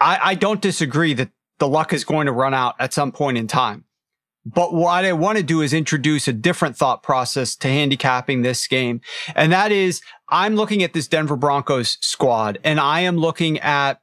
I, 0.00 0.18
I 0.30 0.34
don't 0.34 0.60
disagree 0.60 1.14
that 1.14 1.30
the 1.58 1.68
luck 1.68 1.92
is 1.92 2.04
going 2.04 2.26
to 2.26 2.32
run 2.32 2.54
out 2.54 2.74
at 2.80 2.92
some 2.92 3.12
point 3.12 3.38
in 3.38 3.46
time. 3.46 3.84
But 4.46 4.72
what 4.72 5.04
I 5.04 5.12
want 5.12 5.38
to 5.38 5.44
do 5.44 5.60
is 5.60 5.74
introduce 5.74 6.26
a 6.26 6.32
different 6.32 6.76
thought 6.76 7.02
process 7.02 7.54
to 7.56 7.68
handicapping 7.68 8.42
this 8.42 8.66
game. 8.66 9.00
And 9.34 9.52
that 9.52 9.70
is 9.70 10.00
I'm 10.28 10.56
looking 10.56 10.82
at 10.82 10.92
this 10.92 11.08
Denver 11.08 11.36
Broncos 11.36 11.98
squad 12.00 12.58
and 12.64 12.80
I 12.80 13.00
am 13.00 13.16
looking 13.16 13.58
at 13.58 14.00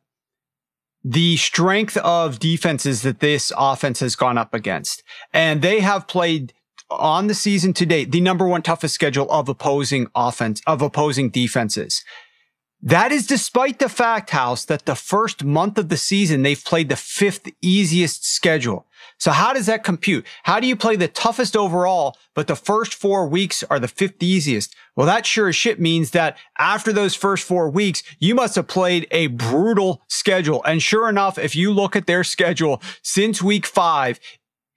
the 1.03 1.37
strength 1.37 1.97
of 1.97 2.37
defenses 2.39 3.01
that 3.03 3.19
this 3.19 3.51
offense 3.57 4.01
has 4.01 4.15
gone 4.15 4.37
up 4.37 4.53
against. 4.53 5.03
And 5.33 5.61
they 5.61 5.79
have 5.79 6.07
played 6.07 6.53
on 6.89 7.27
the 7.27 7.33
season 7.33 7.73
to 7.73 7.85
date, 7.85 8.11
the 8.11 8.21
number 8.21 8.47
one 8.47 8.61
toughest 8.61 8.93
schedule 8.93 9.29
of 9.31 9.49
opposing 9.49 10.07
offense, 10.15 10.61
of 10.67 10.81
opposing 10.81 11.29
defenses. 11.29 12.03
That 12.81 13.11
is 13.11 13.25
despite 13.25 13.79
the 13.79 13.89
fact, 13.89 14.29
House, 14.29 14.63
that 14.65 14.85
the 14.85 14.95
first 14.95 15.43
month 15.43 15.79
of 15.79 15.89
the 15.89 15.97
season, 15.97 16.43
they've 16.43 16.63
played 16.63 16.89
the 16.89 16.95
fifth 16.95 17.49
easiest 17.61 18.23
schedule. 18.23 18.85
So 19.17 19.31
how 19.31 19.51
does 19.51 19.65
that 19.65 19.83
compute? 19.83 20.25
How 20.43 20.59
do 20.59 20.67
you 20.67 20.75
play 20.75 20.95
the 20.95 21.07
toughest 21.07 21.57
overall, 21.57 22.15
but 22.35 22.45
the 22.45 22.55
first 22.55 22.93
four 22.93 23.27
weeks 23.27 23.63
are 23.63 23.79
the 23.79 23.87
fifth 23.87 24.21
easiest? 24.21 24.75
Well, 24.95 25.07
that 25.07 25.25
sure 25.25 25.47
as 25.47 25.55
shit 25.55 25.79
means 25.79 26.11
that 26.11 26.37
after 26.59 26.93
those 26.93 27.15
first 27.15 27.43
four 27.45 27.67
weeks, 27.67 28.03
you 28.19 28.35
must 28.35 28.55
have 28.55 28.67
played 28.67 29.07
a 29.09 29.27
brutal 29.27 30.03
schedule. 30.07 30.63
And 30.63 30.81
sure 30.81 31.09
enough, 31.09 31.39
if 31.39 31.55
you 31.55 31.73
look 31.73 31.95
at 31.95 32.05
their 32.05 32.23
schedule 32.23 32.81
since 33.01 33.41
week 33.41 33.65
five, 33.65 34.19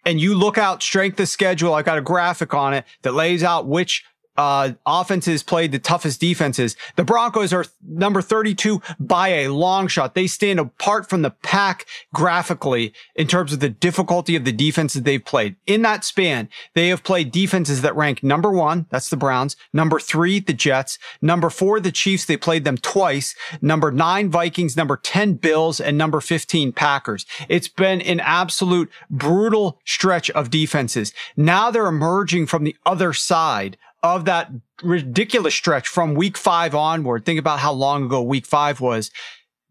and 0.06 0.18
you 0.18 0.34
look 0.34 0.56
out 0.56 0.82
strength 0.82 1.20
of 1.20 1.28
schedule, 1.28 1.74
I've 1.74 1.84
got 1.84 1.98
a 1.98 2.02
graphic 2.02 2.54
on 2.54 2.72
it 2.72 2.86
that 3.02 3.12
lays 3.12 3.42
out 3.44 3.66
which 3.66 4.02
uh, 4.40 4.72
offenses 4.86 5.42
played 5.42 5.70
the 5.70 5.78
toughest 5.78 6.18
defenses. 6.18 6.74
The 6.96 7.04
Broncos 7.04 7.52
are 7.52 7.66
number 7.86 8.22
32 8.22 8.80
by 8.98 9.28
a 9.28 9.48
long 9.48 9.86
shot. 9.86 10.14
They 10.14 10.26
stand 10.26 10.58
apart 10.58 11.10
from 11.10 11.20
the 11.20 11.30
pack 11.30 11.84
graphically 12.14 12.94
in 13.14 13.26
terms 13.26 13.52
of 13.52 13.60
the 13.60 13.68
difficulty 13.68 14.36
of 14.36 14.46
the 14.46 14.52
defenses 14.52 15.02
they've 15.02 15.22
played. 15.22 15.56
In 15.66 15.82
that 15.82 16.06
span, 16.06 16.48
they 16.72 16.88
have 16.88 17.04
played 17.04 17.30
defenses 17.30 17.82
that 17.82 17.94
rank 17.94 18.22
number 18.22 18.50
one, 18.50 18.86
that's 18.88 19.10
the 19.10 19.16
Browns, 19.18 19.56
number 19.74 20.00
three, 20.00 20.40
the 20.40 20.54
Jets, 20.54 20.98
number 21.20 21.50
four, 21.50 21.78
the 21.78 21.92
Chiefs. 21.92 22.24
They 22.24 22.38
played 22.38 22.64
them 22.64 22.78
twice, 22.78 23.34
number 23.60 23.92
nine, 23.92 24.30
Vikings, 24.30 24.74
number 24.74 24.96
10, 24.96 25.34
Bills, 25.34 25.80
and 25.80 25.98
number 25.98 26.22
15, 26.22 26.72
Packers. 26.72 27.26
It's 27.50 27.68
been 27.68 28.00
an 28.00 28.20
absolute 28.20 28.90
brutal 29.10 29.78
stretch 29.84 30.30
of 30.30 30.48
defenses. 30.48 31.12
Now 31.36 31.70
they're 31.70 31.86
emerging 31.86 32.46
from 32.46 32.64
the 32.64 32.76
other 32.86 33.12
side 33.12 33.76
of 34.02 34.24
that 34.24 34.50
ridiculous 34.82 35.54
stretch 35.54 35.88
from 35.88 36.14
week 36.14 36.36
five 36.36 36.74
onward. 36.74 37.24
Think 37.24 37.38
about 37.38 37.60
how 37.60 37.72
long 37.72 38.04
ago 38.04 38.22
week 38.22 38.46
five 38.46 38.80
was. 38.80 39.10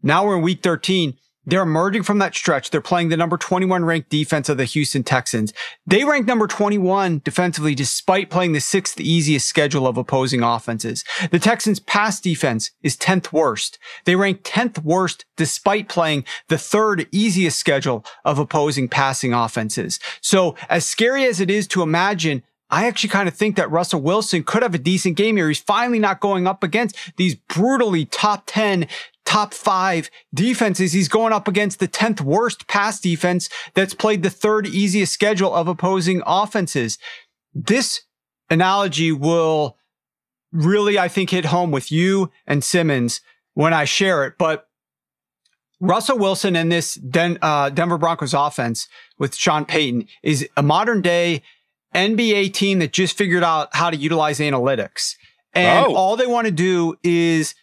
Now 0.02 0.26
we're 0.26 0.36
in 0.36 0.42
week 0.42 0.62
13. 0.62 1.14
They're 1.46 1.62
emerging 1.62 2.02
from 2.02 2.18
that 2.18 2.34
stretch. 2.34 2.70
They're 2.70 2.82
playing 2.82 3.08
the 3.08 3.16
number 3.16 3.38
21 3.38 3.84
ranked 3.84 4.10
defense 4.10 4.48
of 4.50 4.58
the 4.58 4.66
Houston 4.66 5.02
Texans. 5.02 5.54
They 5.86 6.04
rank 6.04 6.26
number 6.26 6.46
21 6.46 7.22
defensively 7.24 7.74
despite 7.74 8.28
playing 8.28 8.52
the 8.52 8.60
sixth 8.60 9.00
easiest 9.00 9.48
schedule 9.48 9.86
of 9.86 9.96
opposing 9.96 10.42
offenses. 10.42 11.02
The 11.30 11.38
Texans 11.38 11.80
pass 11.80 12.20
defense 12.20 12.70
is 12.82 12.96
10th 12.96 13.32
worst. 13.32 13.78
They 14.04 14.16
rank 14.16 14.42
10th 14.42 14.84
worst 14.84 15.24
despite 15.36 15.88
playing 15.88 16.24
the 16.48 16.58
third 16.58 17.08
easiest 17.10 17.58
schedule 17.58 18.04
of 18.24 18.38
opposing 18.38 18.88
passing 18.88 19.32
offenses. 19.32 19.98
So 20.20 20.56
as 20.68 20.86
scary 20.86 21.24
as 21.24 21.40
it 21.40 21.50
is 21.50 21.66
to 21.68 21.82
imagine 21.82 22.42
I 22.70 22.86
actually 22.86 23.10
kind 23.10 23.28
of 23.28 23.34
think 23.34 23.56
that 23.56 23.70
Russell 23.70 24.00
Wilson 24.00 24.44
could 24.44 24.62
have 24.62 24.74
a 24.74 24.78
decent 24.78 25.16
game 25.16 25.36
here. 25.36 25.48
He's 25.48 25.58
finally 25.58 25.98
not 25.98 26.20
going 26.20 26.46
up 26.46 26.62
against 26.62 26.96
these 27.16 27.34
brutally 27.34 28.04
top 28.04 28.44
10, 28.46 28.86
top 29.24 29.52
five 29.52 30.10
defenses. 30.32 30.92
He's 30.92 31.08
going 31.08 31.32
up 31.32 31.48
against 31.48 31.80
the 31.80 31.88
10th 31.88 32.20
worst 32.20 32.68
pass 32.68 33.00
defense 33.00 33.48
that's 33.74 33.94
played 33.94 34.22
the 34.22 34.30
third 34.30 34.66
easiest 34.66 35.12
schedule 35.12 35.54
of 35.54 35.66
opposing 35.66 36.22
offenses. 36.26 36.98
This 37.52 38.02
analogy 38.48 39.10
will 39.10 39.76
really, 40.52 40.98
I 40.98 41.08
think, 41.08 41.30
hit 41.30 41.46
home 41.46 41.72
with 41.72 41.90
you 41.90 42.30
and 42.46 42.62
Simmons 42.62 43.20
when 43.54 43.74
I 43.74 43.84
share 43.84 44.24
it. 44.24 44.34
But 44.38 44.68
Russell 45.80 46.18
Wilson 46.18 46.54
and 46.56 46.70
this 46.70 46.94
Den- 46.94 47.38
uh, 47.42 47.70
Denver 47.70 47.98
Broncos 47.98 48.34
offense 48.34 48.86
with 49.18 49.34
Sean 49.34 49.64
Payton 49.64 50.06
is 50.22 50.48
a 50.56 50.62
modern 50.62 51.02
day 51.02 51.42
NBA 51.94 52.52
team 52.52 52.78
that 52.78 52.92
just 52.92 53.16
figured 53.16 53.42
out 53.42 53.74
how 53.74 53.90
to 53.90 53.96
utilize 53.96 54.38
analytics. 54.38 55.14
And 55.52 55.86
oh. 55.86 55.94
all 55.94 56.16
they 56.16 56.26
want 56.26 56.46
to 56.46 56.52
do 56.52 56.96
is 57.02 57.54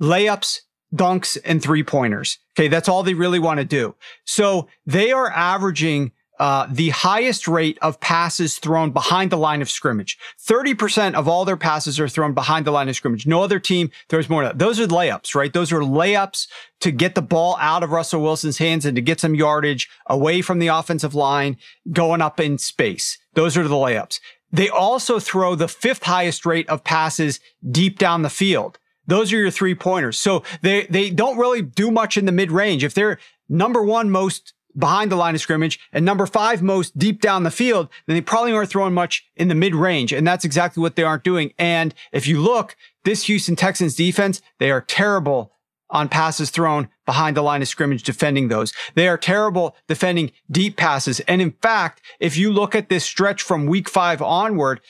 layups, 0.00 0.60
dunks, 0.94 1.38
and 1.44 1.62
three 1.62 1.84
pointers. 1.84 2.38
Okay. 2.54 2.68
That's 2.68 2.88
all 2.88 3.02
they 3.02 3.14
really 3.14 3.38
want 3.38 3.58
to 3.58 3.64
do. 3.64 3.94
So 4.24 4.68
they 4.86 5.12
are 5.12 5.30
averaging 5.30 6.12
uh, 6.38 6.66
the 6.70 6.90
highest 6.90 7.48
rate 7.48 7.78
of 7.82 7.98
passes 8.00 8.58
thrown 8.58 8.90
behind 8.90 9.32
the 9.32 9.36
line 9.36 9.60
of 9.60 9.70
scrimmage. 9.70 10.18
30% 10.40 11.14
of 11.14 11.26
all 11.26 11.44
their 11.44 11.56
passes 11.56 11.98
are 11.98 12.08
thrown 12.08 12.32
behind 12.32 12.66
the 12.66 12.70
line 12.70 12.88
of 12.88 12.96
scrimmage. 12.96 13.26
No 13.26 13.42
other 13.42 13.58
team 13.58 13.90
throws 14.08 14.28
more. 14.28 14.52
Those 14.52 14.78
are 14.78 14.86
layups, 14.86 15.34
right? 15.34 15.52
Those 15.52 15.72
are 15.72 15.80
layups 15.80 16.46
to 16.80 16.90
get 16.92 17.14
the 17.14 17.22
ball 17.22 17.56
out 17.60 17.82
of 17.82 17.90
Russell 17.90 18.22
Wilson's 18.22 18.58
hands 18.58 18.86
and 18.86 18.94
to 18.94 19.02
get 19.02 19.20
some 19.20 19.34
yardage 19.34 19.88
away 20.06 20.40
from 20.42 20.60
the 20.60 20.68
offensive 20.68 21.14
line 21.14 21.56
going 21.92 22.22
up 22.22 22.38
in 22.38 22.58
space. 22.58 23.18
Those 23.34 23.56
are 23.56 23.66
the 23.66 23.74
layups. 23.74 24.20
They 24.52 24.68
also 24.68 25.18
throw 25.18 25.54
the 25.54 25.68
fifth 25.68 26.04
highest 26.04 26.46
rate 26.46 26.68
of 26.68 26.84
passes 26.84 27.40
deep 27.68 27.98
down 27.98 28.22
the 28.22 28.30
field. 28.30 28.78
Those 29.06 29.32
are 29.32 29.38
your 29.38 29.50
three 29.50 29.74
pointers. 29.74 30.18
So 30.18 30.42
they, 30.62 30.86
they 30.86 31.10
don't 31.10 31.38
really 31.38 31.62
do 31.62 31.90
much 31.90 32.16
in 32.16 32.26
the 32.26 32.32
mid 32.32 32.52
range. 32.52 32.84
If 32.84 32.94
they're 32.94 33.18
number 33.48 33.82
one 33.82 34.10
most 34.10 34.52
behind 34.76 35.10
the 35.10 35.16
line 35.16 35.34
of 35.34 35.40
scrimmage 35.40 35.80
and 35.92 36.04
number 36.04 36.26
five 36.26 36.62
most 36.62 36.96
deep 36.96 37.20
down 37.20 37.42
the 37.42 37.50
field, 37.50 37.88
then 38.06 38.16
they 38.16 38.20
probably 38.20 38.52
aren't 38.52 38.70
throwing 38.70 38.94
much 38.94 39.26
in 39.36 39.48
the 39.48 39.54
mid 39.54 39.74
range. 39.74 40.12
And 40.12 40.26
that's 40.26 40.44
exactly 40.44 40.80
what 40.80 40.96
they 40.96 41.02
aren't 41.02 41.24
doing. 41.24 41.52
And 41.58 41.94
if 42.12 42.26
you 42.26 42.40
look, 42.40 42.76
this 43.04 43.24
Houston 43.24 43.56
Texans 43.56 43.94
defense, 43.94 44.40
they 44.58 44.70
are 44.70 44.80
terrible 44.80 45.52
on 45.90 46.08
passes 46.08 46.50
thrown 46.50 46.88
behind 47.06 47.36
the 47.36 47.42
line 47.42 47.62
of 47.62 47.68
scrimmage 47.68 48.02
defending 48.02 48.48
those. 48.48 48.72
They 48.94 49.08
are 49.08 49.16
terrible 49.16 49.74
defending 49.86 50.32
deep 50.50 50.76
passes. 50.76 51.20
And 51.20 51.40
in 51.40 51.52
fact, 51.62 52.02
if 52.20 52.36
you 52.36 52.52
look 52.52 52.74
at 52.74 52.88
this 52.88 53.04
stretch 53.04 53.42
from 53.42 53.66
week 53.66 53.88
five 53.88 54.20
onward, 54.20 54.80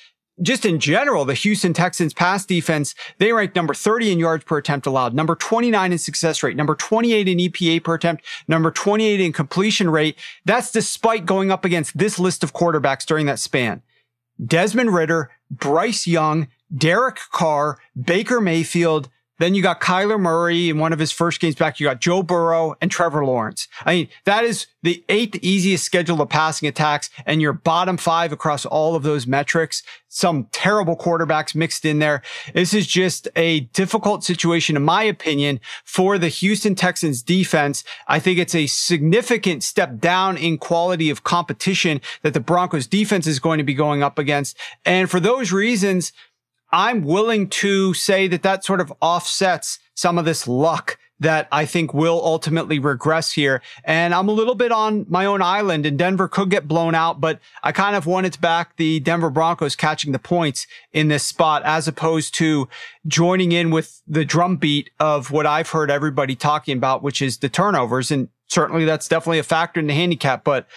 just 0.41 0.65
in 0.65 0.81
general, 0.81 1.25
the 1.25 1.35
Houston 1.35 1.73
Texans 1.73 2.15
pass 2.15 2.45
defense, 2.47 2.95
they 3.19 3.33
rank 3.33 3.55
number 3.55 3.75
30 3.75 4.13
in 4.13 4.19
yards 4.19 4.45
per 4.45 4.59
attempt 4.59 4.87
allowed, 4.87 5.15
number 5.15 5.35
29 5.35 5.93
in 5.93 5.99
success 5.99 6.43
rate, 6.43 6.57
number 6.57 6.75
28 6.75 7.29
in 7.29 7.39
EPA 7.39 7.83
per 7.85 7.95
attempt, 7.95 8.25
number 8.47 8.71
28 8.71 9.21
in 9.21 9.33
completion 9.33 9.91
rate. 9.91 10.19
That's 10.45 10.71
despite 10.71 11.27
going 11.27 11.51
up 11.51 11.65
against 11.65 11.99
this 11.99 12.19
list 12.19 12.43
of 12.45 12.53
quarterbacks 12.53 13.05
during 13.05 13.27
that 13.27 13.39
span. 13.39 13.83
Desmond 14.45 14.95
Ridder, 14.95 15.31
Bryce 15.51 16.07
Young, 16.07 16.49
Derek 16.77 17.19
Carr, 17.33 17.79
Baker 18.01 18.41
Mayfield, 18.41 19.09
then 19.39 19.55
you 19.55 19.63
got 19.63 19.81
Kyler 19.81 20.21
Murray 20.21 20.69
in 20.69 20.79
one 20.79 20.93
of 20.93 20.99
his 20.99 21.13
first 21.13 21.41
games 21.41 21.55
back. 21.55 21.81
You 21.81 21.87
got 21.87 22.01
Joe 22.01 22.23
Burrow 22.23 22.77
and 22.81 22.91
Trevor 22.91 23.25
Lawrence. 23.25 23.69
I 23.85 23.95
mean, 23.95 24.09
that 24.25 24.45
is 24.45 24.67
the 24.83 25.05
eighth 25.09 25.37
easiest 25.43 25.85
schedule 25.85 26.21
of 26.21 26.29
passing 26.29 26.69
attacks 26.69 27.11
and 27.27 27.43
your 27.43 27.53
bottom 27.53 27.97
five 27.97 28.33
across 28.33 28.65
all 28.65 28.95
of 28.95 29.03
those 29.03 29.27
metrics. 29.27 29.83
Some 30.09 30.49
terrible 30.53 30.97
quarterbacks 30.97 31.55
mixed 31.55 31.85
in 31.85 31.99
there. 31.99 32.23
This 32.55 32.73
is 32.73 32.87
just 32.87 33.29
a 33.37 33.61
difficult 33.61 34.25
situation, 34.25 34.77
in 34.77 34.85
my 34.85 35.03
opinion, 35.03 35.61
for 35.85 36.17
the 36.17 36.29
Houston 36.29 36.75
Texans 36.75 37.23
defense. 37.23 37.85
I 38.07 38.19
think 38.19 38.39
it's 38.39 38.55
a 38.55 38.67
significant 38.67 39.63
step 39.63 39.99
down 39.99 40.37
in 40.37 40.59
quality 40.59 41.11
of 41.11 41.25
competition 41.25 42.01
that 42.23 42.35
the 42.35 42.41
Broncos 42.41 42.87
defense 42.87 43.27
is 43.27 43.39
going 43.39 43.59
to 43.59 43.65
be 43.65 43.75
going 43.75 44.03
up 44.03 44.19
against. 44.19 44.57
And 44.85 45.11
for 45.11 45.21
those 45.21 45.53
reasons, 45.53 46.13
I'm 46.71 47.03
willing 47.03 47.49
to 47.49 47.95
say 47.95 48.29
that 48.29 48.43
that 48.43 48.65
sort 48.65 48.81
of 48.81 48.93
offsets 49.01 49.79
some 49.95 50.19
of 50.19 50.25
this 50.25 50.47
luck 50.47 50.99
that 51.21 51.49
I 51.51 51.67
think 51.67 51.93
will 51.93 52.21
ultimately 52.25 52.79
regress 52.79 53.33
here. 53.33 53.61
And 53.85 54.15
I'm 54.15 54.29
a 54.29 54.33
little 54.33 54.55
bit 54.55 54.71
on 54.71 55.07
my 55.09 55.25
own 55.25 55.43
island 55.43 55.85
and 55.85 55.99
Denver 55.99 56.29
could 56.29 56.51
get 56.51 56.69
blown 56.69 56.95
out, 56.95 57.21
but 57.21 57.41
I 57.63 57.73
kind 57.73 57.97
of 57.97 58.07
wanted 58.07 58.35
to 58.35 58.41
back 58.41 58.77
the 58.77 59.01
Denver 59.01 59.31
Broncos 59.31 59.75
catching 59.75 60.13
the 60.13 60.19
points 60.19 60.67
in 60.93 61.09
this 61.09 61.27
spot 61.27 61.63
as 61.65 61.89
opposed 61.89 62.35
to 62.37 62.69
joining 63.07 63.53
in 63.53 63.71
with 63.71 64.01
the 64.07 64.25
drumbeat 64.25 64.91
of 65.01 65.31
what 65.31 65.47
I've 65.47 65.71
heard 65.71 65.91
everybody 65.91 66.37
talking 66.37 66.77
about, 66.77 67.03
which 67.03 67.21
is 67.21 67.39
the 67.39 67.49
turnovers. 67.49 68.11
And 68.11 68.29
certainly 68.47 68.85
that's 68.85 69.09
definitely 69.09 69.41
a 69.41 69.45
factor 69.45 69.81
in 69.81 69.89
the 69.89 69.95
handicap, 69.95 70.45
but 70.45 70.69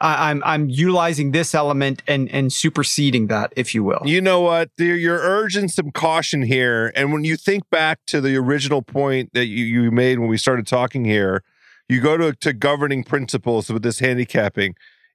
I'm 0.00 0.42
I'm 0.44 0.68
utilizing 0.68 1.32
this 1.32 1.54
element 1.54 2.02
and 2.06 2.30
and 2.30 2.52
superseding 2.52 3.26
that, 3.28 3.52
if 3.56 3.74
you 3.74 3.82
will. 3.82 4.02
You 4.04 4.20
know 4.20 4.40
what? 4.40 4.70
You're 4.78 5.18
urging 5.18 5.68
some 5.68 5.90
caution 5.90 6.42
here, 6.42 6.92
and 6.94 7.12
when 7.12 7.24
you 7.24 7.36
think 7.36 7.68
back 7.70 8.00
to 8.06 8.20
the 8.20 8.36
original 8.36 8.82
point 8.82 9.30
that 9.34 9.46
you, 9.46 9.64
you 9.64 9.90
made 9.90 10.18
when 10.18 10.28
we 10.28 10.36
started 10.36 10.66
talking 10.66 11.04
here, 11.04 11.42
you 11.88 12.00
go 12.00 12.16
to 12.16 12.32
to 12.32 12.52
governing 12.52 13.04
principles 13.04 13.70
with 13.70 13.82
this 13.82 13.98
handicapping. 13.98 14.74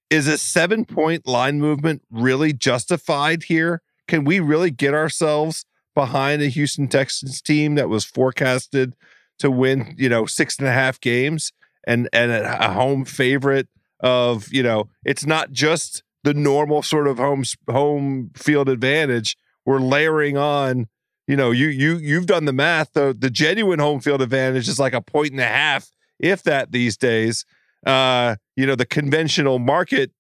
Is 0.10 0.28
a 0.28 0.38
seven 0.38 0.86
point 0.86 1.26
line 1.26 1.60
movement 1.60 2.04
really 2.12 2.54
justified 2.54 3.44
here? 3.44 3.82
Can 4.08 4.26
we 4.26 4.40
really 4.40 4.70
get 4.70 4.94
ourselves 4.94 5.66
behind 5.96 6.42
a 6.42 6.48
Houston 6.48 6.88
Texans 6.88 7.42
team 7.42 7.76
that 7.76 7.90
was 7.90 8.06
forecasted 8.06 8.96
to 9.40 9.50
win, 9.50 9.96
you 9.98 10.10
know, 10.10 10.26
six 10.26 10.58
and 10.60 10.68
a 10.68 10.72
half 10.72 11.00
games 11.00 11.52
and 11.88 12.10
and 12.12 12.32
a 12.32 12.74
home 12.74 13.06
favorite? 13.06 13.68
Of 14.04 14.52
you 14.52 14.62
know 14.62 14.90
it's 15.04 15.26
not 15.26 15.52
just 15.52 16.04
the 16.24 16.34
normal 16.34 16.84
sort 16.84 17.08
of 17.08 17.18
home 17.18 17.44
home 17.70 18.32
field 18.36 18.70
advantage. 18.70 19.36
We're 19.66 19.80
layering 19.80 20.38
on 20.38 20.88
you 21.28 21.36
know 21.36 21.52
you 21.52 21.68
you 21.68 21.98
you've 21.98 22.28
done 22.28 22.46
the 22.46 22.54
math. 22.54 22.94
The, 22.94 23.30
genuine 23.32 23.80
home 23.80 24.02
field 24.02 24.22
advantage 24.22 24.68
is 24.68 24.80
like 24.80 24.94
a 24.94 25.02
point 25.02 25.32
and 25.32 25.40
a 25.40 25.46
half 25.46 25.90
if 26.20 26.44
that 26.44 26.72
these 26.72 26.98
days. 26.98 27.46
Uh 27.86 28.36
you 28.56 28.66
know 28.66 28.76
the 28.76 28.86
conventional 28.86 29.60
market 29.60 30.12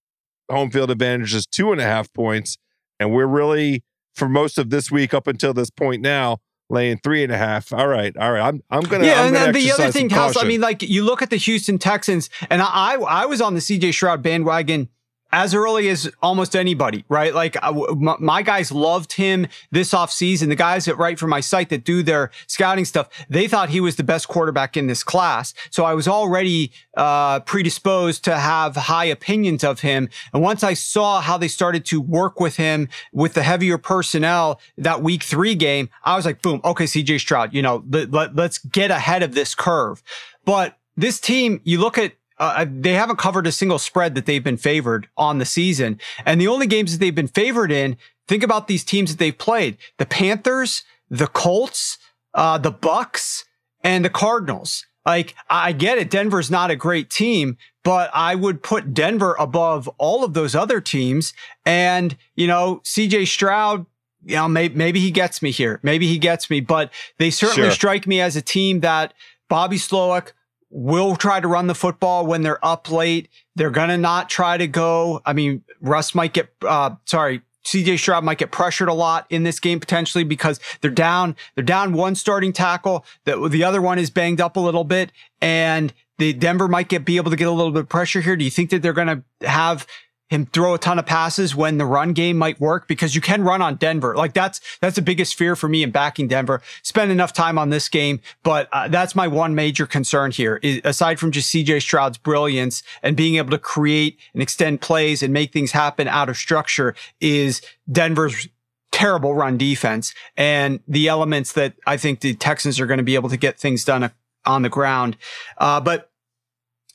home 0.49 0.71
field 0.71 0.91
advantage 0.91 1.33
is 1.33 1.45
two 1.45 1.71
and 1.71 1.79
a 1.79 1.85
half 1.85 2.11
points 2.13 2.57
and 2.99 3.13
we're 3.13 3.27
really 3.27 3.83
for 4.13 4.27
most 4.27 4.57
of 4.57 4.69
this 4.69 4.91
week 4.91 5.13
up 5.13 5.27
until 5.27 5.53
this 5.53 5.69
point 5.69 6.01
now 6.01 6.37
laying 6.73 6.97
three 6.97 7.23
and 7.23 7.31
a 7.31 7.37
half. 7.37 7.71
All 7.71 7.87
right, 7.87 8.15
all 8.17 8.31
right. 8.31 8.41
I'm 8.41 8.61
I'm 8.69 8.81
gonna 8.81 9.05
yeah. 9.05 9.21
I'm 9.21 9.27
and 9.27 9.35
gonna 9.35 9.53
then 9.53 9.63
the 9.63 9.71
other 9.71 9.91
thing, 9.91 10.09
House. 10.09 10.35
I 10.35 10.43
mean, 10.45 10.59
like 10.59 10.81
you 10.81 11.03
look 11.03 11.21
at 11.21 11.29
the 11.29 11.37
Houston 11.37 11.77
Texans, 11.77 12.29
and 12.49 12.61
I 12.61 12.95
I 12.95 13.25
was 13.25 13.39
on 13.39 13.53
the 13.53 13.61
CJ 13.61 13.93
Stroud 13.93 14.21
bandwagon 14.21 14.89
as 15.33 15.55
early 15.55 15.89
as 15.89 16.09
almost 16.21 16.55
anybody, 16.55 17.03
right? 17.09 17.33
Like 17.33 17.57
my, 17.97 18.15
my, 18.19 18.43
guys 18.43 18.71
loved 18.71 19.13
him 19.13 19.47
this 19.71 19.91
offseason. 19.91 20.47
The 20.47 20.55
guys 20.55 20.85
that 20.85 20.95
write 20.95 21.17
for 21.17 21.25
my 21.25 21.39
site 21.39 21.69
that 21.69 21.83
do 21.83 22.03
their 22.03 22.29
scouting 22.45 22.85
stuff, 22.85 23.09
they 23.29 23.47
thought 23.47 23.69
he 23.69 23.81
was 23.81 23.95
the 23.95 24.03
best 24.03 24.27
quarterback 24.27 24.77
in 24.77 24.85
this 24.85 25.03
class. 25.03 25.55
So 25.71 25.85
I 25.85 25.95
was 25.95 26.07
already 26.07 26.71
uh, 26.95 27.39
predisposed 27.39 28.23
to 28.25 28.37
have 28.37 28.75
high 28.75 29.05
opinions 29.05 29.63
of 29.63 29.79
him. 29.79 30.07
And 30.33 30.43
once 30.43 30.63
I 30.63 30.75
saw 30.75 31.19
how 31.19 31.39
they 31.39 31.47
started 31.47 31.83
to 31.85 31.99
work 31.99 32.39
with 32.39 32.57
him 32.57 32.87
with 33.11 33.33
the 33.33 33.41
heavier 33.41 33.79
personnel 33.79 34.61
that 34.77 35.01
week 35.01 35.23
three 35.23 35.55
game, 35.55 35.89
I 36.03 36.15
was 36.15 36.25
like, 36.25 36.43
boom, 36.43 36.61
okay, 36.63 36.85
CJ 36.85 37.19
Stroud, 37.19 37.55
you 37.55 37.63
know, 37.63 37.83
let, 37.89 38.11
let, 38.11 38.35
let's 38.35 38.59
get 38.59 38.91
ahead 38.91 39.23
of 39.23 39.33
this 39.33 39.55
curve. 39.55 40.03
But 40.45 40.77
this 40.95 41.19
team, 41.19 41.59
you 41.63 41.79
look 41.79 41.97
at 41.97 42.13
uh, 42.37 42.65
they 42.69 42.93
haven't 42.93 43.17
covered 43.17 43.47
a 43.47 43.51
single 43.51 43.79
spread 43.79 44.15
that 44.15 44.25
they've 44.25 44.43
been 44.43 44.57
favored 44.57 45.07
on 45.17 45.37
the 45.37 45.45
season. 45.45 45.99
And 46.25 46.39
the 46.39 46.47
only 46.47 46.67
games 46.67 46.91
that 46.91 46.99
they've 46.99 47.13
been 47.13 47.27
favored 47.27 47.71
in, 47.71 47.97
think 48.27 48.43
about 48.43 48.67
these 48.67 48.83
teams 48.83 49.11
that 49.11 49.19
they've 49.19 49.37
played. 49.37 49.77
The 49.97 50.05
Panthers, 50.05 50.83
the 51.09 51.27
Colts, 51.27 51.97
uh, 52.33 52.57
the 52.57 52.71
Bucs, 52.71 53.43
and 53.83 54.03
the 54.03 54.09
Cardinals. 54.09 54.85
Like, 55.05 55.35
I 55.49 55.73
get 55.73 55.97
it. 55.97 56.09
Denver's 56.09 56.49
not 56.49 56.71
a 56.71 56.75
great 56.75 57.09
team, 57.09 57.57
but 57.83 58.09
I 58.13 58.35
would 58.35 58.63
put 58.63 58.93
Denver 58.93 59.35
above 59.37 59.89
all 59.97 60.23
of 60.23 60.33
those 60.33 60.55
other 60.55 60.79
teams. 60.79 61.33
And, 61.65 62.15
you 62.35 62.47
know, 62.47 62.81
CJ 62.85 63.27
Stroud, 63.27 63.85
you 64.25 64.35
know, 64.37 64.47
maybe, 64.47 64.75
maybe 64.75 64.99
he 65.01 65.11
gets 65.11 65.41
me 65.41 65.51
here. 65.51 65.81
Maybe 65.83 66.07
he 66.07 66.17
gets 66.17 66.49
me, 66.49 66.61
but 66.61 66.91
they 67.17 67.29
certainly 67.29 67.67
sure. 67.67 67.71
strike 67.71 68.07
me 68.07 68.21
as 68.21 68.37
a 68.37 68.41
team 68.41 68.79
that 68.79 69.13
Bobby 69.49 69.77
Slowik, 69.77 70.31
will 70.73 71.15
try 71.15 71.39
to 71.39 71.47
run 71.47 71.67
the 71.67 71.75
football 71.75 72.25
when 72.25 72.41
they're 72.41 72.63
up 72.65 72.89
late. 72.89 73.29
They're 73.55 73.69
going 73.69 73.89
to 73.89 73.97
not 73.97 74.27
try 74.27 74.57
to 74.57 74.67
go. 74.67 75.21
I 75.23 75.33
mean, 75.33 75.63
Russ 75.79 76.15
might 76.15 76.33
get, 76.33 76.49
uh, 76.67 76.95
sorry, 77.05 77.43
CJ 77.63 77.99
Stroud 77.99 78.23
might 78.23 78.39
get 78.39 78.51
pressured 78.51 78.89
a 78.89 78.93
lot 78.93 79.27
in 79.29 79.43
this 79.43 79.59
game 79.59 79.79
potentially 79.79 80.23
because 80.23 80.59
they're 80.81 80.91
down, 80.91 81.35
they're 81.55 81.63
down 81.63 81.93
one 81.93 82.15
starting 82.15 82.51
tackle. 82.51 83.05
The, 83.25 83.47
the 83.47 83.63
other 83.63 83.81
one 83.81 83.99
is 83.99 84.09
banged 84.09 84.41
up 84.41 84.57
a 84.57 84.59
little 84.59 84.83
bit 84.83 85.11
and 85.41 85.93
the 86.17 86.33
Denver 86.33 86.67
might 86.67 86.89
get, 86.89 87.05
be 87.05 87.17
able 87.17 87.31
to 87.31 87.37
get 87.37 87.47
a 87.47 87.51
little 87.51 87.71
bit 87.71 87.81
of 87.81 87.89
pressure 87.89 88.21
here. 88.21 88.35
Do 88.35 88.43
you 88.43 88.51
think 88.51 88.71
that 88.71 88.81
they're 88.81 88.93
going 88.93 89.23
to 89.39 89.47
have 89.47 89.85
him 90.29 90.45
throw 90.47 90.73
a 90.73 90.79
ton 90.79 90.97
of 90.97 91.05
passes 91.05 91.55
when 91.55 91.77
the 91.77 91.85
run 91.85 92.13
game 92.13 92.37
might 92.37 92.59
work 92.59 92.87
because 92.87 93.13
you 93.13 93.21
can 93.21 93.43
run 93.43 93.61
on 93.61 93.75
Denver. 93.75 94.15
Like 94.15 94.33
that's 94.33 94.59
that's 94.79 94.95
the 94.95 95.01
biggest 95.01 95.35
fear 95.35 95.55
for 95.55 95.69
me 95.69 95.83
in 95.83 95.91
backing 95.91 96.27
Denver. 96.27 96.61
Spend 96.81 97.11
enough 97.11 97.33
time 97.33 97.57
on 97.57 97.69
this 97.69 97.87
game, 97.89 98.19
but 98.41 98.67
uh, 98.73 98.87
that's 98.87 99.15
my 99.15 99.27
one 99.27 99.53
major 99.53 99.85
concern 99.85 100.31
here. 100.31 100.59
Is, 100.63 100.81
aside 100.83 101.19
from 101.19 101.31
just 101.31 101.53
CJ 101.53 101.81
Stroud's 101.81 102.17
brilliance 102.17 102.83
and 103.03 103.15
being 103.15 103.35
able 103.35 103.51
to 103.51 103.59
create 103.59 104.17
and 104.33 104.41
extend 104.41 104.81
plays 104.81 105.21
and 105.21 105.33
make 105.33 105.53
things 105.53 105.71
happen 105.71 106.07
out 106.07 106.29
of 106.29 106.37
structure, 106.37 106.95
is 107.19 107.61
Denver's 107.91 108.47
terrible 108.91 109.33
run 109.33 109.57
defense 109.57 110.13
and 110.37 110.79
the 110.87 111.07
elements 111.07 111.53
that 111.53 111.73
I 111.85 111.97
think 111.97 112.21
the 112.21 112.35
Texans 112.35 112.79
are 112.79 112.85
going 112.85 112.99
to 112.99 113.03
be 113.03 113.15
able 113.15 113.29
to 113.29 113.37
get 113.37 113.59
things 113.59 113.83
done 113.83 114.11
on 114.45 114.61
the 114.61 114.69
ground. 114.69 115.17
Uh, 115.57 115.81
but 115.81 116.11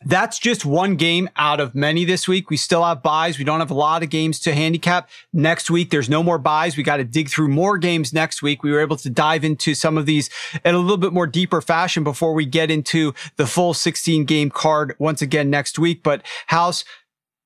that's 0.05 0.39
just 0.39 0.65
one 0.65 0.95
game 0.95 1.29
out 1.37 1.59
of 1.59 1.75
many 1.75 2.05
this 2.05 2.29
week. 2.29 2.51
We 2.51 2.57
still 2.57 2.85
have 2.85 3.03
byes. 3.03 3.39
We 3.39 3.45
don't 3.45 3.59
have 3.59 3.71
a 3.71 3.75
lot 3.75 4.03
of 4.03 4.11
games 4.11 4.39
to 4.41 4.55
handicap. 4.55 5.09
Next 5.33 5.71
week, 5.71 5.91
there's 5.91 6.09
no 6.09 6.23
more 6.23 6.39
byes. 6.39 6.77
We 6.77 6.85
got 6.85 6.99
to 6.99 7.05
dig 7.05 7.29
through 7.29 7.49
more 7.49 7.79
games 7.79 8.13
next 8.13 8.41
week. 8.41 8.63
We 8.63 8.71
were 8.71 8.81
able 8.81 8.97
to 8.99 9.11
dive 9.11 9.45
into 9.45 9.75
some 9.75 9.99
of 9.99 10.07
these 10.07 10.31
in 10.65 10.75
a 10.75 10.79
little 10.79 10.99
bit 10.99 11.13
more 11.13 11.27
deeper 11.27 11.61
fashion 11.61 12.05
before 12.05 12.33
we 12.33 12.47
get 12.47 12.71
into 12.71 13.13
the 13.37 13.47
full 13.47 13.75
16 13.75 14.25
game 14.25 14.51
card 14.51 14.95
once 14.99 15.21
again 15.21 15.51
next 15.51 15.79
week. 15.79 16.03
But 16.05 16.23
House, 16.47 16.85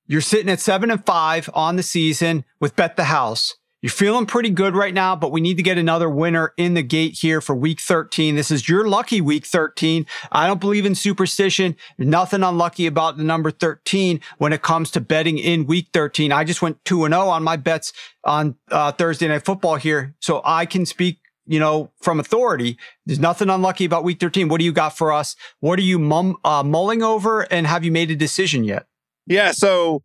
you're 0.07 0.21
sitting 0.21 0.51
at 0.51 0.61
seven 0.61 0.91
and 0.91 1.05
five 1.07 1.49
on 1.55 1.77
the 1.77 1.83
season 1.83 2.45
with 2.61 2.77
Bet 2.77 2.97
the 2.97 3.05
House. 3.05 3.57
You're 3.83 3.91
feeling 3.91 4.27
pretty 4.27 4.51
good 4.51 4.77
right 4.77 4.95
now, 4.95 5.17
but 5.17 5.33
we 5.33 5.41
need 5.41 5.57
to 5.57 5.63
get 5.63 5.77
another 5.77 6.09
winner 6.09 6.55
in 6.57 6.75
the 6.75 6.85
gate 6.85 7.19
here 7.21 7.41
for 7.41 7.57
week 7.57 7.81
13. 7.81 8.37
This 8.37 8.53
is 8.53 8.69
your 8.69 8.89
lucky 8.89 9.21
week 9.21 9.45
13. 9.45 10.07
I 10.31 10.47
don't 10.47 10.61
believe 10.61 10.87
in 10.87 10.95
superstition. 10.95 11.75
Nothing 11.99 12.45
unlucky 12.45 12.87
about 12.87 13.17
the 13.17 13.25
number 13.25 13.51
13 13.51 14.21
when 14.39 14.53
it 14.53 14.63
comes 14.63 14.93
to 14.93 15.01
betting 15.01 15.37
in 15.37 15.67
week 15.67 15.89
13. 15.93 16.31
I 16.31 16.45
just 16.45 16.63
went 16.63 16.85
2 16.85 17.05
and 17.05 17.13
0 17.13 17.27
on 17.27 17.43
my 17.43 17.57
bets 17.57 17.93
on 18.23 18.55
uh, 18.71 18.93
Thursday 18.93 19.27
night 19.27 19.45
football 19.45 19.75
here. 19.75 20.15
So 20.21 20.41
I 20.45 20.65
can 20.65 20.87
speak 20.87 21.19
you 21.45 21.59
know, 21.59 21.91
from 22.01 22.21
authority. 22.21 22.79
There's 23.05 23.19
nothing 23.19 23.51
unlucky 23.51 23.85
about 23.85 24.05
week 24.05 24.21
13. 24.21 24.49
What 24.49 24.61
do 24.61 24.65
you 24.65 24.73
got 24.73 24.97
for 24.97 25.13
us? 25.13 25.35
What 25.59 25.77
are 25.81 25.83
you 25.83 25.99
mum, 25.99 26.37
uh, 26.45 26.63
mulling 26.63 27.03
over 27.03 27.41
and 27.53 27.67
have 27.67 27.85
you 27.85 27.91
made 27.91 28.13
a 28.13 28.17
decision 28.17 28.63
yet? 28.63 28.87
Yeah. 29.27 29.51
So 29.51 30.05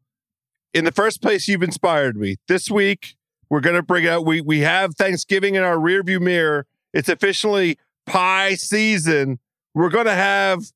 in 0.73 0.83
the 0.83 0.91
first 0.91 1.21
place, 1.21 1.47
you've 1.47 1.61
inspired 1.61 2.17
me 2.17 2.37
this 2.47 2.71
week. 2.71 3.17
We're 3.49 3.61
going 3.61 3.75
to 3.75 3.83
bring 3.83 4.07
out, 4.07 4.25
we, 4.25 4.41
we 4.41 4.59
have 4.61 4.95
Thanksgiving 4.95 5.55
in 5.55 5.63
our 5.63 5.77
rearview 5.77 6.19
mirror. 6.19 6.65
It's 6.93 7.09
officially 7.09 7.77
pie 8.05 8.55
season. 8.55 9.39
We're 9.73 9.89
going 9.89 10.05
to 10.05 10.13
have 10.13 10.71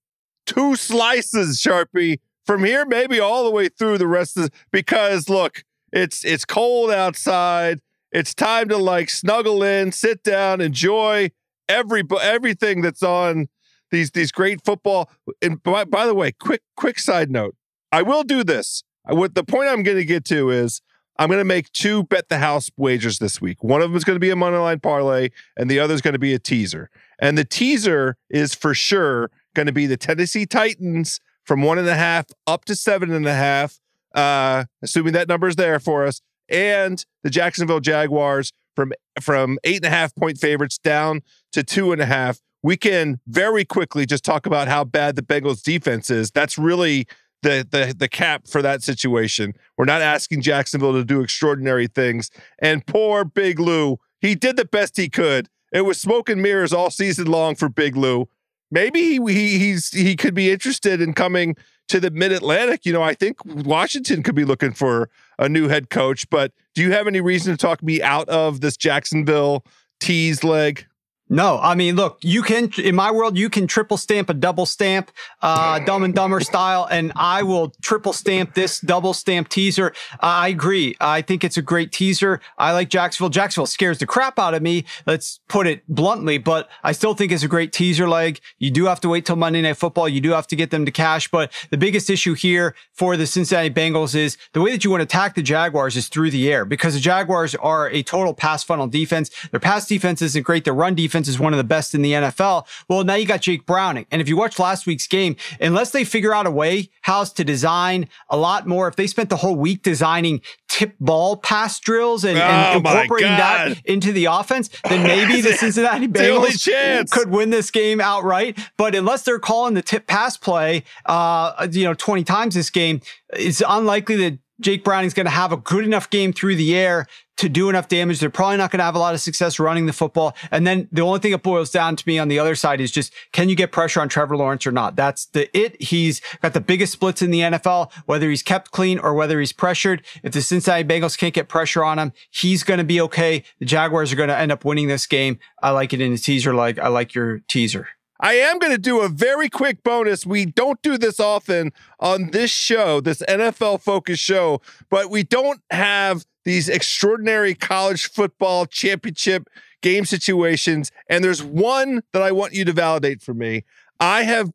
two 0.45 0.76
slices, 0.76 1.57
Sharpie, 1.59 2.19
from 2.45 2.63
here, 2.63 2.86
maybe 2.86 3.19
all 3.19 3.43
the 3.43 3.51
way 3.51 3.69
through 3.69 3.97
the 3.97 4.07
rest 4.07 4.38
of 4.38 4.49
because 4.72 5.30
look, 5.30 5.63
it's, 5.91 6.24
it's 6.26 6.45
cold 6.45 6.91
outside. 6.91 7.82
It's 8.11 8.34
time 8.34 8.67
to 8.69 8.78
like 8.78 9.09
snuggle 9.09 9.63
in, 9.63 9.91
sit 9.91 10.24
down, 10.24 10.59
enjoy 10.59 11.32
every, 11.69 12.03
everything 12.22 12.82
that's 12.82 13.03
on 13.03 13.47
these, 13.89 14.11
these 14.11 14.32
great 14.32 14.63
football. 14.63 15.09
And 15.41 15.61
by, 15.63 15.86
by 15.86 16.05
the 16.05 16.15
way, 16.15 16.32
quick, 16.34 16.61
quick 16.76 16.99
side 16.99 17.30
note. 17.30 17.55
I 17.91 18.01
will 18.01 18.24
do 18.24 18.43
this. 18.43 18.84
What 19.05 19.36
the 19.36 19.43
point 19.43 19.69
I'm 19.69 19.84
going 19.84 19.97
to 19.97 20.05
get 20.05 20.26
to 20.26 20.49
is 20.49 20.82
I'm 21.22 21.28
going 21.28 21.38
to 21.38 21.45
make 21.45 21.72
two 21.72 22.05
bet 22.05 22.30
the 22.30 22.39
house 22.39 22.72
wagers 22.78 23.19
this 23.19 23.39
week. 23.39 23.63
One 23.63 23.84
of 23.84 23.91
them 23.91 23.95
is 23.95 24.03
going 24.03 24.15
to 24.15 24.19
be 24.19 24.32
a 24.32 24.36
money 24.36 24.57
line 24.57 24.80
parlay, 24.80 25.30
and 25.55 25.69
the 25.69 25.80
other 25.80 25.93
is 25.93 26.01
going 26.01 26.13
to 26.13 26.19
be 26.19 26.34
a 26.34 26.39
teaser. 26.39 26.89
And 27.19 27.38
the 27.38 27.45
teaser 27.45 28.17
is 28.32 28.55
for 28.55 28.74
sure 28.74 29.30
going 29.53 29.67
to 29.67 29.72
be 29.72 29.86
the 29.86 29.97
Tennessee 29.97 30.47
Titans 30.47 31.19
from 31.45 31.61
one 31.61 31.78
and 31.78 31.88
a 31.88 31.93
half 31.93 32.26
up 32.47 32.65
to 32.65 32.76
seven 32.76 33.11
and 33.11 33.28
a 33.28 33.36
half, 33.36 33.80
uh, 34.15 34.63
assuming 34.82 35.13
that 35.13 35.28
number 35.28 35.47
is 35.47 35.57
there 35.57 35.80
for 35.80 36.07
us, 36.07 36.22
and 36.49 37.05
the 37.22 37.30
Jacksonville 37.30 37.82
Jaguars 37.82 38.51
from 38.76 38.91
from 39.22 39.59
eight 39.63 39.76
and 39.76 39.86
a 39.86 39.95
half 39.95 40.15
point 40.15 40.39
favorites 40.39 40.80
down 40.80 41.22
to 41.51 41.61
two 41.61 41.91
and 41.91 42.01
a 42.01 42.07
half. 42.07 42.39
We 42.63 42.78
can 42.78 43.19
very 43.28 43.63
quickly 43.63 44.07
just 44.07 44.24
talk 44.24 44.47
about 44.47 44.67
how 44.67 44.86
bad 44.86 45.15
the 45.15 45.22
Bengals 45.22 45.61
defense 45.61 46.09
is. 46.09 46.32
That's 46.32 46.57
really 46.57 47.05
the 47.41 47.67
the 47.69 47.93
the 47.97 48.07
cap 48.07 48.47
for 48.47 48.61
that 48.61 48.83
situation. 48.83 49.53
We're 49.77 49.85
not 49.85 50.01
asking 50.01 50.41
Jacksonville 50.41 50.93
to 50.93 51.03
do 51.03 51.21
extraordinary 51.21 51.87
things. 51.87 52.29
And 52.59 52.85
poor 52.85 53.25
Big 53.25 53.59
Lou, 53.59 53.99
he 54.19 54.35
did 54.35 54.57
the 54.57 54.65
best 54.65 54.97
he 54.97 55.09
could. 55.09 55.49
It 55.71 55.81
was 55.81 55.99
smoke 55.99 56.29
and 56.29 56.41
mirrors 56.41 56.73
all 56.73 56.89
season 56.89 57.27
long 57.27 57.55
for 57.55 57.69
Big 57.69 57.95
Lou. 57.95 58.27
maybe 58.69 59.01
he, 59.01 59.33
he 59.33 59.59
he's 59.59 59.89
he 59.91 60.15
could 60.15 60.33
be 60.33 60.51
interested 60.51 61.01
in 61.01 61.13
coming 61.13 61.55
to 61.89 61.99
the 61.99 62.11
Mid 62.11 62.31
Atlantic. 62.31 62.85
You 62.85 62.93
know, 62.93 63.03
I 63.03 63.13
think 63.13 63.43
Washington 63.45 64.23
could 64.23 64.35
be 64.35 64.45
looking 64.45 64.71
for 64.73 65.09
a 65.37 65.49
new 65.49 65.67
head 65.67 65.89
coach. 65.89 66.29
But 66.29 66.53
do 66.75 66.81
you 66.81 66.91
have 66.91 67.07
any 67.07 67.21
reason 67.21 67.53
to 67.53 67.57
talk 67.57 67.83
me 67.83 68.01
out 68.01 68.29
of 68.29 68.61
this 68.61 68.77
Jacksonville 68.77 69.65
tease 69.99 70.43
leg? 70.43 70.85
No, 71.32 71.59
I 71.61 71.75
mean, 71.75 71.95
look, 71.95 72.17
you 72.21 72.41
can, 72.41 72.69
in 72.77 72.93
my 72.93 73.09
world, 73.09 73.38
you 73.38 73.49
can 73.49 73.65
triple 73.65 73.95
stamp 73.95 74.29
a 74.29 74.34
double 74.34 74.65
stamp, 74.65 75.11
uh, 75.41 75.79
dumb 75.79 76.03
and 76.03 76.13
dumber 76.13 76.41
style, 76.41 76.89
and 76.91 77.13
I 77.15 77.41
will 77.43 77.71
triple 77.82 78.11
stamp 78.11 78.53
this 78.53 78.82
double 78.82 79.13
stamp 79.13 79.47
teaser. 79.47 79.93
Uh, 80.15 80.17
I 80.43 80.49
agree. 80.49 80.97
I 80.99 81.21
think 81.21 81.45
it's 81.45 81.55
a 81.55 81.61
great 81.61 81.93
teaser. 81.93 82.41
I 82.57 82.73
like 82.73 82.89
Jacksonville. 82.89 83.29
Jacksonville 83.29 83.67
scares 83.67 83.99
the 83.99 84.05
crap 84.05 84.39
out 84.39 84.53
of 84.53 84.61
me. 84.61 84.84
Let's 85.07 85.39
put 85.47 85.67
it 85.67 85.88
bluntly, 85.88 86.38
but 86.38 86.69
I 86.84 86.91
still 86.91 87.13
think 87.13 87.32
it's 87.32 87.43
a 87.43 87.47
great 87.47 87.71
teaser 87.71 88.09
leg. 88.09 88.41
You 88.59 88.69
do 88.69 88.88
have 88.88 88.99
to 88.99 89.07
wait 89.07 89.25
till 89.25 89.38
Monday 89.38 89.61
Night 89.61 89.77
Football. 89.77 90.09
You 90.09 90.19
do 90.19 90.32
have 90.32 90.47
to 90.47 90.57
get 90.57 90.69
them 90.69 90.86
to 90.86 90.91
cash, 90.91 91.32
but 91.32 91.53
the 91.69 91.77
biggest 91.77 92.09
issue 92.09 92.34
here 92.34 92.75
for 92.91 93.15
the 93.15 93.25
Cincinnati 93.25 93.69
Bengals 93.69 94.15
is 94.15 94.38
the 94.51 94.59
way 94.59 94.73
that 94.73 94.84
you 94.84 94.91
want 94.91 94.99
to 94.99 95.05
attack 95.05 95.36
the 95.36 95.41
Jaguars 95.41 95.95
is 95.95 96.09
through 96.09 96.32
the 96.32 96.51
air 96.51 96.65
because 96.65 96.93
the 96.93 96.99
Jaguars 96.99 97.55
are 97.55 97.89
a 97.89 98.03
total 98.03 98.34
pass 98.34 98.65
funnel 98.65 98.88
defense. 98.88 99.32
Their 99.51 99.61
pass 99.61 99.88
defense 99.88 100.21
isn't 100.21 100.43
great. 100.43 100.65
Their 100.65 100.73
run 100.73 100.93
defense 100.93 101.20
defense 101.22 101.28
is 101.28 101.39
one 101.39 101.53
of 101.53 101.57
the 101.57 101.63
best 101.63 101.93
in 101.93 102.01
the 102.01 102.13
NFL. 102.13 102.65
Well, 102.89 103.03
now 103.03 103.15
you 103.15 103.26
got 103.26 103.41
Jake 103.41 103.65
Browning. 103.65 104.05
And 104.11 104.22
if 104.22 104.28
you 104.28 104.36
watch 104.36 104.59
last 104.59 104.86
week's 104.86 105.07
game, 105.07 105.36
unless 105.59 105.91
they 105.91 106.03
figure 106.03 106.34
out 106.34 106.47
a 106.47 106.51
way, 106.51 106.89
how 107.01 107.24
to 107.24 107.43
design 107.43 108.07
a 108.30 108.38
lot 108.38 108.67
more, 108.67 108.88
if 108.88 108.95
they 108.95 109.07
spent 109.07 109.30
the 109.30 109.38
whole 109.38 109.55
week 109.55 109.84
designing 109.84 110.41
tip 110.67 110.95
ball 110.99 111.38
pass 111.38 111.80
drills 111.80 112.24
and, 112.24 112.38
oh 112.38 112.41
and 112.41 112.78
incorporating 112.78 113.30
that 113.30 113.78
into 113.86 114.11
the 114.11 114.26
offense, 114.26 114.69
then 114.89 115.03
maybe 115.07 115.41
the 115.41 115.53
Cincinnati 115.53 116.07
Bengals 116.07 117.11
could 117.11 117.30
win 117.30 117.51
this 117.51 117.69
game 117.69 118.01
outright. 118.01 118.57
But 118.78 118.95
unless 118.95 119.24
they're 119.24 119.39
calling 119.39 119.76
the 119.76 119.82
tip 119.82 120.07
pass 120.07 120.38
play, 120.38 120.84
uh, 121.05 121.67
you 121.72 121.84
know, 121.84 121.93
20 121.93 122.24
times 122.24 122.55
this 122.55 122.69
game, 122.69 123.01
it's 123.34 123.61
unlikely 123.67 124.15
that 124.17 124.39
Jake 124.62 124.84
Browning's 124.84 125.14
going 125.14 125.26
to 125.26 125.32
have 125.32 125.51
a 125.51 125.57
good 125.57 125.84
enough 125.84 126.09
game 126.09 126.32
through 126.34 126.55
the 126.55 126.76
air 126.76 127.07
to 127.38 127.49
do 127.49 127.70
enough 127.70 127.88
damage. 127.88 128.20
They're 128.20 128.30
probably 128.30 128.57
not 128.57 128.70
going 128.70 128.78
to 128.78 128.84
have 128.84 128.93
a 128.93 128.99
lot 128.99 129.16
of 129.16 129.22
success 129.22 129.59
running 129.59 129.88
the 129.88 129.93
football. 129.93 130.36
And 130.51 130.68
then 130.68 130.88
the 130.91 131.01
only 131.01 131.20
thing 131.20 131.32
it 131.32 131.41
boils 131.41 131.72
down 131.72 131.95
to 131.95 132.03
me 132.07 132.20
on 132.20 132.28
the 132.28 132.38
other 132.38 132.53
side 132.53 132.80
is 132.80 132.91
just 132.91 133.12
can 133.32 133.49
you 133.49 133.55
get 133.55 133.72
pressure 133.72 133.99
on 133.99 134.09
Trevor 134.09 134.38
Lawrence 134.38 134.68
or 134.68 134.72
not? 134.72 134.95
That's 134.95 135.26
the 135.26 135.49
it. 135.57 135.82
He's 135.82 136.22
got 136.41 136.53
the 136.53 136.62
biggest 136.62 136.93
splits 136.93 137.24
in 137.24 137.32
the 137.32 137.39
NFL, 137.39 137.91
whether 138.05 138.30
he's 138.30 138.43
kept 138.43 138.70
clean 138.70 138.99
or 138.99 139.16
whether 139.16 139.39
he's 139.39 139.53
pressured. 139.53 140.05
If 140.22 140.34
the 140.34 140.41
Cincinnati 140.41 140.84
Bengals 140.84 141.18
can't 141.18 141.34
get 141.34 141.47
pressure 141.49 141.84
on 141.84 141.97
him, 141.97 142.14
he's 142.30 142.64
going 142.64 142.78
to 142.78 142.84
be 142.84 143.01
okay. 143.01 143.43
The 143.59 143.66
Jaguars 143.66 144.14
are 144.14 144.18
going 144.18 144.30
to 144.30 144.38
end 144.38 144.51
up 144.51 144.64
winning 144.64 144.88
this 144.88 145.07
game. 145.07 145.39
I 145.64 145.72
like 145.72 145.93
it 145.93 146.01
in 146.01 146.12
the 146.12 146.20
teaser. 146.20 146.53
Like 146.53 146.78
I 146.78 146.89
like 146.89 147.16
your 147.16 147.39
teaser. 147.47 147.88
I 148.22 148.34
am 148.34 148.59
going 148.59 148.72
to 148.72 148.78
do 148.78 149.01
a 149.01 149.09
very 149.09 149.49
quick 149.49 149.84
bonus. 149.84 150.26
We 150.26 150.45
don't 150.45 150.82
do 150.84 150.97
this 150.97 151.19
often 151.19 151.74
on 151.99 152.30
this 152.32 152.51
show, 152.51 153.01
this 153.01 153.24
NFL 153.28 153.82
focused 153.82 154.22
show, 154.22 154.61
but 154.89 155.09
we 155.09 155.24
don't 155.24 155.61
have 155.72 156.26
these 156.45 156.69
extraordinary 156.69 157.55
college 157.55 158.09
football 158.09 158.67
championship 158.67 159.49
game 159.82 160.05
situations. 160.05 160.91
And 161.09 161.24
there's 161.24 161.41
one 161.41 162.03
that 162.13 162.22
I 162.22 162.32
want 162.32 162.53
you 162.53 162.63
to 162.65 162.74
validate 162.74 163.24
for 163.24 163.34
me. 163.34 163.63
I 163.99 164.24
have 164.24 164.51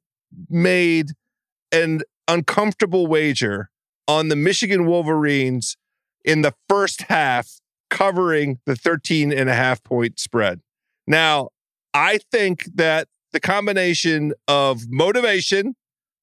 made 0.48 1.10
an 1.72 2.02
uncomfortable 2.28 3.08
wager 3.08 3.70
on 4.06 4.28
the 4.28 4.36
Michigan 4.36 4.86
Wolverines 4.86 5.76
in 6.24 6.42
the 6.42 6.54
first 6.68 7.02
half, 7.02 7.60
covering 7.90 8.60
the 8.64 8.76
13 8.76 9.32
and 9.32 9.48
a 9.48 9.54
half 9.54 9.82
point 9.82 10.18
spread. 10.20 10.60
Now, 11.06 11.50
I 11.94 12.18
think 12.30 12.64
that 12.74 13.08
the 13.36 13.40
combination 13.40 14.32
of 14.48 14.90
motivation 14.90 15.76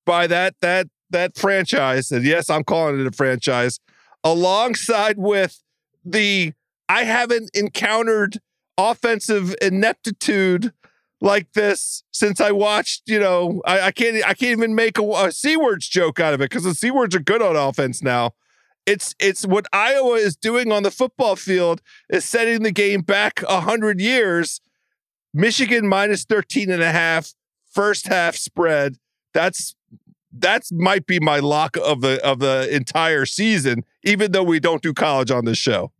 by 0.04 0.26
that 0.26 0.56
that 0.62 0.88
that 1.12 1.38
franchise, 1.38 2.12
and 2.12 2.26
yes, 2.26 2.50
I'm 2.50 2.64
calling 2.64 3.00
it 3.00 3.06
a 3.06 3.12
franchise, 3.12 3.80
alongside 4.24 5.20
with 5.20 5.62
the 6.04 6.54
I 6.90 7.04
haven't 7.04 7.52
encountered 7.54 8.40
offensive 8.80 9.54
ineptitude 9.62 10.74
like 11.22 11.54
this 11.54 12.04
since 12.12 12.42
I 12.42 12.50
watched, 12.52 13.04
you 13.06 13.20
know, 13.20 13.62
I, 13.64 13.82
I 13.82 13.92
can't 13.92 14.18
I 14.28 14.34
can't 14.34 14.58
even 14.58 14.74
make 14.74 14.98
a, 14.98 15.04
a 15.04 15.32
C 15.32 15.56
words 15.56 15.88
joke 15.88 16.20
out 16.20 16.34
of 16.34 16.42
it 16.42 16.50
because 16.50 16.64
the 16.64 16.74
C 16.74 16.90
words 16.90 17.16
are 17.16 17.20
good 17.20 17.44
on 17.44 17.56
offense 17.56 18.02
now. 18.02 18.32
It's 18.88 19.14
it's 19.20 19.46
what 19.46 19.68
Iowa 19.72 20.16
is 20.16 20.36
doing 20.36 20.72
on 20.72 20.82
the 20.82 20.90
football 20.90 21.36
field 21.36 21.80
is 22.10 22.26
setting 22.26 22.64
the 22.64 22.72
game 22.72 23.02
back 23.02 23.44
a 23.48 23.62
hundred 23.62 24.02
years. 24.02 24.62
Michigan 25.34 25.88
minus 25.88 26.26
13 26.26 26.70
and 26.70 26.84
a 26.84 26.92
half, 26.92 27.34
first 27.72 28.08
half 28.08 28.36
spread. 28.36 28.98
That's 29.34 29.76
that's 30.32 30.72
might 30.72 31.06
be 31.06 31.20
my 31.20 31.40
lock 31.40 31.78
of 31.78 32.02
the 32.02 32.24
of 32.24 32.40
the 32.40 32.68
entire 32.74 33.26
season, 33.26 33.84
even 34.04 34.32
though 34.32 34.44
we 34.44 34.60
don't 34.60 34.82
do 34.82 34.94
college 34.94 35.32
on 35.32 35.46
this 35.46 35.58
show. 35.58 35.92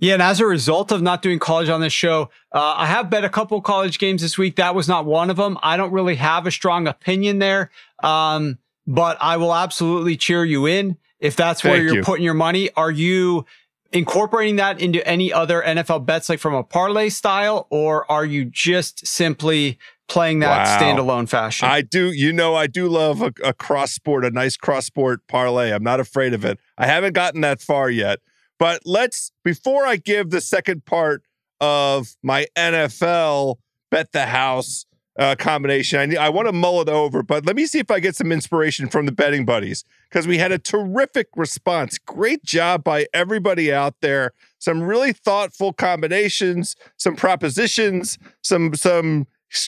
Yeah, 0.00 0.12
and 0.14 0.22
as 0.22 0.38
a 0.38 0.46
result 0.46 0.92
of 0.92 1.02
not 1.02 1.22
doing 1.22 1.40
college 1.40 1.68
on 1.68 1.80
this 1.80 1.92
show, 1.92 2.30
uh, 2.52 2.74
I 2.76 2.86
have 2.86 3.10
bet 3.10 3.24
a 3.24 3.28
couple 3.28 3.60
college 3.60 3.98
games 3.98 4.22
this 4.22 4.38
week. 4.38 4.56
That 4.56 4.74
was 4.74 4.86
not 4.86 5.06
one 5.06 5.28
of 5.28 5.36
them. 5.36 5.58
I 5.62 5.76
don't 5.76 5.90
really 5.90 6.14
have 6.14 6.46
a 6.46 6.52
strong 6.52 6.86
opinion 6.86 7.40
there, 7.40 7.70
um, 8.04 8.58
but 8.86 9.18
I 9.20 9.38
will 9.38 9.52
absolutely 9.52 10.16
cheer 10.16 10.44
you 10.44 10.66
in 10.66 10.96
if 11.18 11.34
that's 11.34 11.64
where 11.64 11.74
Thank 11.74 11.84
you're 11.84 11.94
you. 11.96 12.02
putting 12.04 12.24
your 12.24 12.34
money. 12.34 12.70
Are 12.76 12.92
you 12.92 13.44
incorporating 13.92 14.56
that 14.56 14.80
into 14.80 15.06
any 15.06 15.32
other 15.32 15.62
NFL 15.62 16.06
bets, 16.06 16.28
like 16.28 16.40
from 16.40 16.54
a 16.54 16.62
parlay 16.62 17.08
style, 17.08 17.66
or 17.70 18.10
are 18.10 18.24
you 18.24 18.44
just 18.44 19.06
simply 19.06 19.78
playing 20.08 20.38
that 20.40 20.66
wow. 20.66 20.78
standalone 20.78 21.28
fashion. 21.28 21.68
I 21.68 21.82
do, 21.82 22.10
you 22.10 22.32
know, 22.32 22.54
I 22.54 22.66
do 22.66 22.88
love 22.88 23.22
a, 23.22 23.32
a 23.44 23.52
cross 23.52 23.92
sport, 23.92 24.24
a 24.24 24.30
nice 24.30 24.56
cross 24.56 24.86
sport 24.86 25.20
parlay. 25.28 25.70
I'm 25.70 25.82
not 25.82 26.00
afraid 26.00 26.34
of 26.34 26.44
it. 26.44 26.58
I 26.76 26.86
haven't 26.86 27.12
gotten 27.12 27.42
that 27.42 27.60
far 27.60 27.90
yet. 27.90 28.20
But 28.58 28.82
let's, 28.84 29.30
before 29.44 29.86
I 29.86 29.96
give 29.96 30.30
the 30.30 30.40
second 30.40 30.84
part 30.84 31.22
of 31.60 32.16
my 32.22 32.46
NFL 32.56 33.56
bet 33.90 34.12
the 34.12 34.26
house 34.26 34.86
uh, 35.18 35.34
combination, 35.36 35.98
I, 35.98 36.06
need, 36.06 36.18
I 36.18 36.28
want 36.28 36.46
to 36.46 36.52
mull 36.52 36.80
it 36.80 36.88
over, 36.88 37.22
but 37.22 37.44
let 37.44 37.56
me 37.56 37.66
see 37.66 37.80
if 37.80 37.90
I 37.90 38.00
get 38.00 38.14
some 38.14 38.30
inspiration 38.30 38.88
from 38.88 39.06
the 39.06 39.12
betting 39.12 39.44
buddies 39.44 39.84
because 40.08 40.26
we 40.26 40.38
had 40.38 40.52
a 40.52 40.58
terrific 40.58 41.28
response. 41.36 41.98
Great 41.98 42.44
job 42.44 42.84
by 42.84 43.06
everybody 43.12 43.72
out 43.72 43.96
there. 44.00 44.32
Some 44.58 44.82
really 44.82 45.12
thoughtful 45.12 45.72
combinations, 45.72 46.76
some 46.96 47.16
propositions, 47.16 48.18
some, 48.42 48.74
some, 48.74 49.26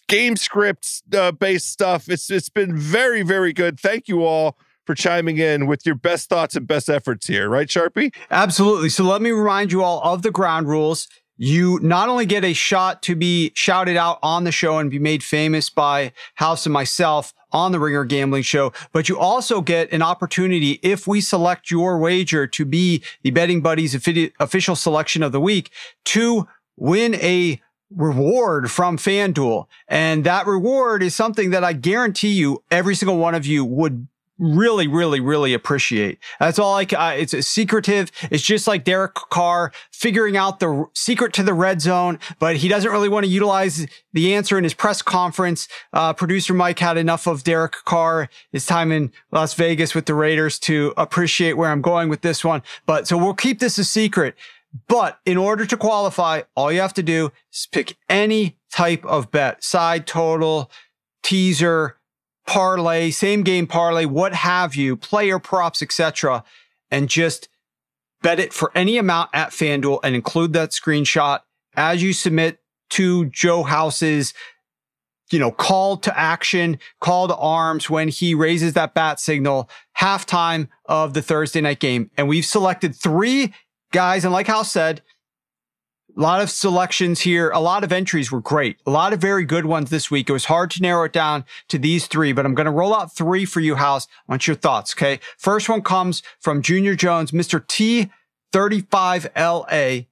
game 0.09 0.37
script 0.37 1.03
uh, 1.15 1.33
based 1.33 1.73
stuff. 1.73 2.09
It's 2.11 2.31
it's 2.31 2.51
been 2.51 2.77
very 2.77 3.23
very 3.23 3.55
good. 3.55 3.81
Thank 3.81 4.09
you 4.09 4.25
all 4.25 4.59
for 4.91 4.95
chiming 4.95 5.39
in 5.39 5.67
with 5.67 5.87
your 5.87 5.95
best 5.95 6.29
thoughts 6.29 6.57
and 6.57 6.67
best 6.67 6.89
efforts 6.89 7.27
here, 7.29 7.49
right, 7.49 7.69
Sharpie? 7.69 8.13
Absolutely. 8.31 8.89
So 8.89 9.05
let 9.05 9.23
me 9.23 9.31
remind 9.31 9.71
you 9.71 9.85
all 9.85 10.03
of 10.03 10.23
the 10.23 10.31
ground 10.31 10.69
rules. 10.69 11.07
You 11.43 11.81
not 11.83 12.11
only 12.11 12.27
get 12.27 12.45
a 12.45 12.53
shot 12.53 13.01
to 13.05 13.17
be 13.17 13.51
shouted 13.55 13.97
out 13.97 14.19
on 14.23 14.45
the 14.45 14.53
show 14.53 14.77
and 14.77 14.91
be 14.91 14.99
made 14.99 15.23
famous 15.23 15.71
by 15.71 16.13
House 16.35 16.67
and 16.67 16.73
myself 16.75 17.33
on 17.51 17.73
the 17.73 17.81
Ringer 17.81 18.05
Gambling 18.05 18.43
Show, 18.43 18.75
but 18.93 19.09
you 19.09 19.19
also 19.19 19.63
get 19.63 19.91
an 19.91 20.03
opportunity 20.03 20.79
if 20.83 21.07
we 21.07 21.23
select 21.23 21.71
your 21.71 21.97
wager 21.97 22.47
to 22.49 22.67
be 22.67 23.03
the 23.23 23.31
Betting 23.31 23.63
Buddies 23.63 23.95
official 24.39 24.77
selection 24.77 25.23
of 25.23 25.33
the 25.33 25.41
week 25.41 25.71
to 26.05 26.47
win 26.77 27.15
a 27.15 27.59
reward 27.89 28.71
from 28.71 28.99
FanDuel. 28.99 29.65
And 29.89 30.25
that 30.25 30.47
reward 30.47 31.03
is 31.03 31.15
something 31.15 31.53
that 31.53 31.65
I 31.65 31.73
guarantee 31.73 32.33
you 32.33 32.63
every 32.71 32.95
single 32.95 33.17
one 33.17 33.35
of 33.35 33.47
you 33.47 33.65
would 33.65 34.09
really, 34.41 34.89
really, 34.89 35.21
really 35.21 35.55
appreciate. 35.55 36.19
That's 36.41 36.59
all 36.59 36.75
I, 36.75 37.15
it's 37.15 37.47
secretive. 37.47 38.11
It's 38.31 38.43
just 38.43 38.67
like 38.67 38.85
Derek 38.85 39.15
Carr 39.15 39.71
figuring 39.93 40.37
out 40.37 40.61
the 40.61 40.87
secret 40.95 41.33
to 41.35 41.43
the 41.43 41.55
red 41.55 41.81
zone, 41.81 42.19
but 42.39 42.57
he 42.57 42.69
doesn't 42.69 42.91
really 42.91 43.09
want 43.09 43.25
to 43.27 43.31
utilize 43.31 43.87
the 44.13 44.35
answer 44.35 44.57
in 44.57 44.65
his 44.65 44.75
press 44.75 45.03
conference. 45.03 45.69
Uh, 45.93 46.13
producer 46.15 46.55
Mike 46.55 46.79
had 46.79 46.97
enough 46.97 47.27
of 47.27 47.45
Derek 47.45 47.75
Carr, 47.85 48.29
his 48.51 48.67
time 48.67 48.91
in 48.91 49.13
Las 49.31 49.55
Vegas 49.55 49.95
with 49.95 50.07
the 50.07 50.15
Raiders 50.15 50.59
to 50.61 50.95
appreciate 50.97 51.53
where 51.53 51.71
I'm 51.71 51.83
going 51.83 52.09
with 52.09 52.23
this 52.23 52.45
one. 52.45 52.63
But 52.87 53.07
so 53.07 53.19
we'll 53.19 53.35
keep 53.35 53.59
this 53.59 53.79
a 53.79 53.85
secret. 53.85 54.35
But 54.89 55.19
in 55.27 55.37
order 55.37 55.67
to 55.67 55.77
qualify, 55.77 56.43
all 56.55 56.73
you 56.73 56.81
have 56.81 56.95
to 56.95 57.03
do 57.03 57.33
is 57.53 57.69
pick 57.71 57.97
any 58.09 58.57
type 58.73 59.05
of 59.05 59.31
bet, 59.31 59.63
side 59.65 60.07
total, 60.07 60.71
teaser, 61.23 61.97
parlay, 62.47 63.11
same 63.11 63.43
game 63.43 63.67
parlay, 63.67 64.05
what 64.05 64.35
have 64.35 64.75
you, 64.75 64.97
player 64.97 65.39
props, 65.39 65.83
etc., 65.83 66.45
and 66.91 67.09
just 67.09 67.49
bet 68.23 68.41
it 68.41 68.53
for 68.53 68.73
any 68.75 68.99
amount 68.99 69.31
at 69.33 69.51
FanDuel 69.51 70.01
and 70.03 70.15
include 70.15 70.53
that 70.53 70.71
screenshot 70.71 71.41
as 71.75 72.03
you 72.03 72.13
submit 72.13 72.59
to 72.91 73.27
Joe 73.27 73.63
House's 73.63 74.35
you 75.31 75.39
know, 75.39 75.53
call 75.53 75.97
to 75.97 76.19
action, 76.19 76.79
call 77.01 77.29
to 77.29 77.37
arms 77.37 77.89
when 77.89 78.09
he 78.09 78.35
raises 78.35 78.73
that 78.73 78.95
bat 78.95 79.21
signal 79.21 79.71
halftime 79.99 80.69
of 80.87 81.15
the 81.15 81.23
Thursday 81.23 81.61
night 81.61 81.79
game. 81.79 82.11
And 82.17 82.29
we've 82.29 82.45
selected 82.45 82.97
three 82.97 83.55
guys. 83.93 84.25
And 84.25 84.33
like 84.33 84.49
House 84.49 84.73
said, 84.73 85.03
A 86.21 86.23
lot 86.23 86.43
of 86.43 86.51
selections 86.51 87.23
here. 87.23 87.49
A 87.49 87.61
lot 87.61 87.83
of 87.83 87.93
entries 87.93 88.31
were 88.31 88.43
great. 88.43 88.77
A 88.85 88.91
lot 88.91 89.15
of 89.15 89.23
very 89.23 89.47
good 89.47 89.65
ones 89.65 89.89
this 89.89 90.11
week. 90.11 90.29
It 90.29 90.35
was 90.35 90.45
hard 90.45 90.71
to 90.73 90.83
narrow 90.83 91.05
it 91.05 91.15
down 91.15 91.47
to 91.69 91.79
these 91.79 92.07
three, 92.09 92.35
but 92.35 92.45
I'm 92.45 92.55
going 92.55 92.67
to 92.67 92.71
roll 92.71 92.95
out 92.95 93.17
three 93.17 93.47
for 93.47 93.61
you, 93.61 93.77
House. 93.77 94.07
I 94.07 94.33
want 94.33 94.47
your 94.47 94.55
thoughts. 94.55 94.93
Okay. 94.95 95.19
First 95.39 95.71
one 95.71 95.81
comes 95.81 96.23
from 96.39 96.61
Junior 96.61 96.95
Jones, 96.95 97.31
Mr. 97.31 97.59
T35LA. 98.53 100.09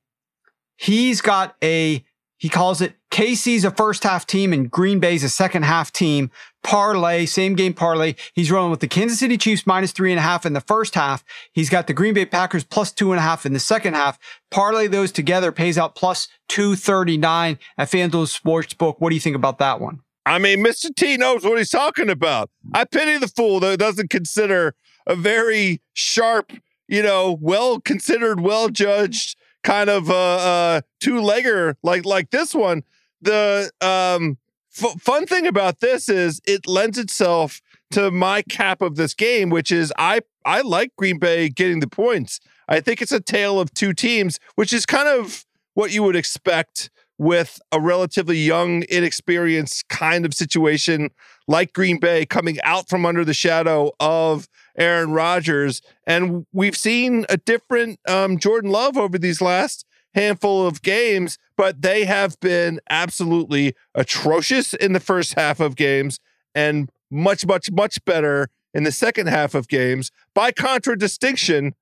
He's 0.77 1.21
got 1.21 1.57
a 1.63 2.03
he 2.39 2.49
calls 2.49 2.81
it 2.81 2.95
KC's 3.11 3.65
a 3.65 3.71
first 3.73 4.05
half 4.05 4.27
team 4.27 4.53
and 4.53 4.71
Green 4.71 5.01
Bay's 5.01 5.25
a 5.25 5.29
second 5.29 5.65
half 5.65 5.93
team. 5.93 6.31
Parlay, 6.63 7.27
same 7.27 7.55
game 7.55 7.75
parlay. 7.75 8.15
He's 8.33 8.51
rolling 8.51 8.71
with 8.71 8.81
the 8.81 8.87
Kansas 8.87 9.19
City 9.19 9.37
Chiefs 9.37 9.67
minus 9.67 9.91
three 9.91 10.13
and 10.13 10.19
a 10.19 10.23
half 10.23 10.47
in 10.47 10.53
the 10.53 10.61
first 10.61 10.95
half. 10.95 11.25
He's 11.53 11.69
got 11.69 11.89
the 11.89 11.93
Green 11.93 12.15
Bay 12.15 12.27
Packers 12.27 12.63
plus 12.63 12.93
two 12.93 13.11
and 13.11 13.19
a 13.19 13.23
half 13.23 13.45
in 13.45 13.55
the 13.55 13.61
second 13.61 13.95
half. 13.95 14.19
Parlay 14.51 14.87
those 14.87 15.11
together 15.11 15.51
pays 15.51 15.77
out 15.77 15.97
plus 15.97 16.29
239 16.49 17.59
at 17.77 17.91
FanDuel 17.91 18.41
Sportsbook. 18.41 18.97
What 18.99 19.09
do 19.09 19.17
you 19.17 19.21
think 19.21 19.37
about 19.37 19.59
that 19.59 19.81
one? 19.81 20.01
I 20.25 20.39
mean, 20.39 20.65
Mr. 20.65 20.95
T 20.95 21.17
knows 21.17 21.43
what 21.43 21.59
he's 21.59 21.71
talking 21.71 22.11
about. 22.11 22.51
I 22.75 22.85
pity 22.85 23.19
the 23.19 23.29
fool 23.29 23.61
that 23.61 23.79
doesn't 23.79 24.11
consider 24.11 24.75
a 25.07 25.17
very 25.17 25.81
sharp, 25.95 26.53
you 26.87 27.03
know, 27.03 27.37
well 27.41 27.81
considered, 27.81 28.41
well 28.41 28.69
judged 28.69 29.37
kind 29.63 29.91
of 29.91 30.09
a, 30.09 30.13
a 30.13 30.83
two 31.01 31.21
legger 31.21 31.75
like 31.83 32.05
like 32.05 32.31
this 32.31 32.55
one. 32.55 32.83
The 33.21 33.71
um, 33.81 34.39
f- 34.77 35.01
fun 35.01 35.27
thing 35.27 35.47
about 35.47 35.81
this 35.81 36.09
is 36.09 36.41
it 36.47 36.67
lends 36.67 36.99
itself 36.99 37.61
to 37.91 38.11
my 38.11 38.43
cap 38.43 38.83
of 38.83 38.97
this 38.97 39.15
game, 39.15 39.51
which 39.51 39.73
is 39.73 39.93
I 39.99 40.21
I 40.45 40.61
like 40.61 40.95
Green 40.97 41.19
Bay 41.19 41.49
getting 41.49 41.81
the 41.81 41.89
points. 41.89 42.41
I 42.69 42.81
think 42.81 43.01
it's 43.01 43.13
a 43.13 43.21
tale 43.21 43.59
of 43.59 43.73
two 43.73 43.93
teams, 43.93 44.39
which 44.55 44.73
is 44.73 44.85
kind 44.85 45.09
of 45.09 45.45
what 45.75 45.93
you 45.93 46.03
would 46.03 46.17
expect 46.17 46.91
with 47.19 47.61
a 47.73 47.81
relatively 47.81 48.39
young, 48.39 48.85
inexperienced 48.89 49.89
kind 49.89 50.25
of 50.25 50.33
situation 50.33 51.11
like 51.49 51.73
Green 51.73 51.99
Bay 51.99 52.25
coming 52.25 52.59
out 52.63 52.89
from 52.89 53.05
under 53.05 53.25
the 53.25 53.35
shadow 53.35 53.91
of 53.99 54.49
Aaron 54.79 55.11
Rodgers. 55.11 55.83
And 56.07 56.47
we've 56.53 56.77
seen 56.77 57.27
a 57.29 57.37
different 57.37 58.01
um, 58.09 58.39
Jordan 58.39 58.71
Love 58.71 58.97
over 58.97 59.19
these 59.19 59.41
last 59.41 59.85
handful 60.15 60.67
of 60.67 60.83
games, 60.83 61.39
but 61.57 61.83
they 61.83 62.05
have 62.05 62.39
been 62.41 62.81
absolutely 62.89 63.75
atrocious 63.95 64.73
in 64.75 64.93
the 64.93 65.01
first 65.01 65.35
half 65.35 65.61
of 65.61 65.77
games 65.77 66.19
and 66.55 66.91
much, 67.11 67.47
much, 67.47 67.71
much 67.71 68.03
better 68.05 68.49
in 68.73 68.85
the 68.85 68.93
second 68.93 69.27
half 69.29 69.55
of 69.55 69.69
games. 69.69 70.11
By 70.35 70.53
contradistinction, 70.53 71.75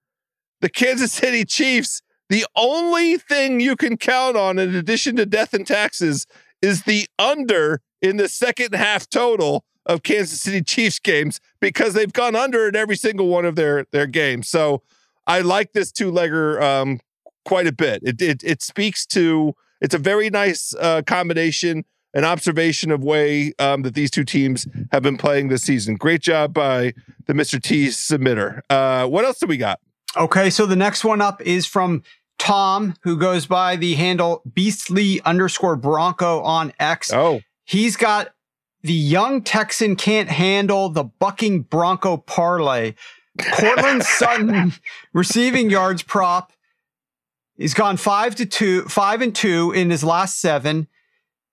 the 0.60 0.68
Kansas 0.68 1.12
City 1.12 1.44
Chiefs, 1.44 2.02
the 2.28 2.46
only 2.56 3.18
thing 3.18 3.60
you 3.60 3.76
can 3.76 3.96
count 3.96 4.36
on 4.36 4.58
in 4.58 4.74
addition 4.74 5.16
to 5.16 5.26
death 5.26 5.54
and 5.54 5.66
taxes 5.66 6.26
is 6.62 6.82
the 6.82 7.06
under 7.18 7.80
in 8.02 8.16
the 8.16 8.28
second 8.28 8.74
half 8.74 9.08
total 9.08 9.64
of 9.86 10.02
Kansas 10.02 10.40
City 10.40 10.62
Chiefs 10.62 10.98
games 10.98 11.40
because 11.60 11.94
they've 11.94 12.12
gone 12.12 12.36
under 12.36 12.68
in 12.68 12.76
every 12.76 12.96
single 12.96 13.28
one 13.28 13.44
of 13.44 13.56
their 13.56 13.86
their 13.92 14.06
games. 14.06 14.48
So 14.48 14.82
I 15.26 15.40
like 15.40 15.72
this 15.72 15.90
two 15.90 16.12
legger 16.12 16.60
um, 16.60 17.00
quite 17.44 17.66
a 17.66 17.72
bit. 17.72 18.02
It, 18.02 18.20
it 18.20 18.44
it 18.44 18.62
speaks 18.62 19.06
to 19.06 19.54
it's 19.80 19.94
a 19.94 19.98
very 19.98 20.30
nice 20.30 20.74
uh, 20.78 21.02
combination, 21.02 21.84
an 22.14 22.24
observation 22.24 22.90
of 22.90 23.02
way 23.02 23.52
um, 23.58 23.82
that 23.82 23.94
these 23.94 24.10
two 24.10 24.24
teams 24.24 24.66
have 24.92 25.02
been 25.02 25.16
playing 25.16 25.48
this 25.48 25.62
season. 25.62 25.96
Great 25.96 26.20
job 26.20 26.52
by 26.52 26.92
the 27.26 27.32
Mr. 27.32 27.62
T 27.62 27.86
submitter. 27.88 28.60
Uh, 28.68 29.06
what 29.06 29.24
else 29.24 29.38
do 29.38 29.46
we 29.46 29.56
got? 29.56 29.80
Okay, 30.16 30.48
so 30.50 30.66
the 30.66 30.76
next 30.76 31.04
one 31.04 31.20
up 31.20 31.42
is 31.42 31.66
from 31.66 32.02
Tom, 32.38 32.94
who 33.02 33.16
goes 33.16 33.46
by 33.46 33.76
the 33.76 33.94
handle 33.94 34.42
beastly 34.52 35.20
underscore 35.22 35.76
Bronco 35.76 36.40
on 36.40 36.72
X. 36.78 37.12
Oh, 37.12 37.40
he's 37.64 37.96
got 37.96 38.32
the 38.86 38.92
young 38.92 39.42
Texan 39.42 39.96
can't 39.96 40.28
handle 40.28 40.88
the 40.88 41.04
bucking 41.04 41.62
Bronco 41.62 42.16
parlay. 42.16 42.94
Courtland 43.38 44.02
Sutton 44.04 44.72
receiving 45.12 45.70
yards 45.70 46.02
prop. 46.02 46.52
He's 47.56 47.74
gone 47.74 47.96
five 47.96 48.36
to 48.36 48.46
two, 48.46 48.82
five 48.82 49.22
and 49.22 49.34
two 49.34 49.72
in 49.72 49.90
his 49.90 50.04
last 50.04 50.40
seven. 50.40 50.86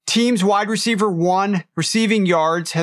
Team's 0.05 0.43
wide 0.43 0.69
receiver 0.69 1.09
one 1.09 1.63
receiving 1.75 2.25
yards 2.25 2.73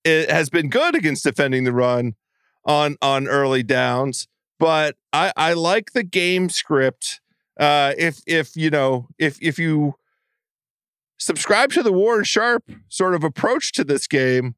has 0.04 0.48
been 0.50 0.70
good 0.70 0.94
against 0.94 1.24
defending 1.24 1.64
the 1.64 1.72
run 1.72 2.14
on 2.64 2.96
on 3.02 3.26
early 3.26 3.64
downs, 3.64 4.28
but 4.60 4.94
I, 5.12 5.32
I 5.36 5.52
like 5.54 5.92
the 5.92 6.04
game 6.04 6.48
script. 6.48 7.20
Uh, 7.58 7.92
if 7.98 8.20
if 8.24 8.54
you 8.54 8.70
know 8.70 9.08
if 9.18 9.36
if 9.42 9.58
you 9.58 9.94
subscribe 11.18 11.72
to 11.72 11.82
the 11.82 11.92
Warren 11.92 12.22
Sharp 12.22 12.70
sort 12.88 13.16
of 13.16 13.24
approach 13.24 13.72
to 13.72 13.82
this 13.82 14.06
game, 14.06 14.54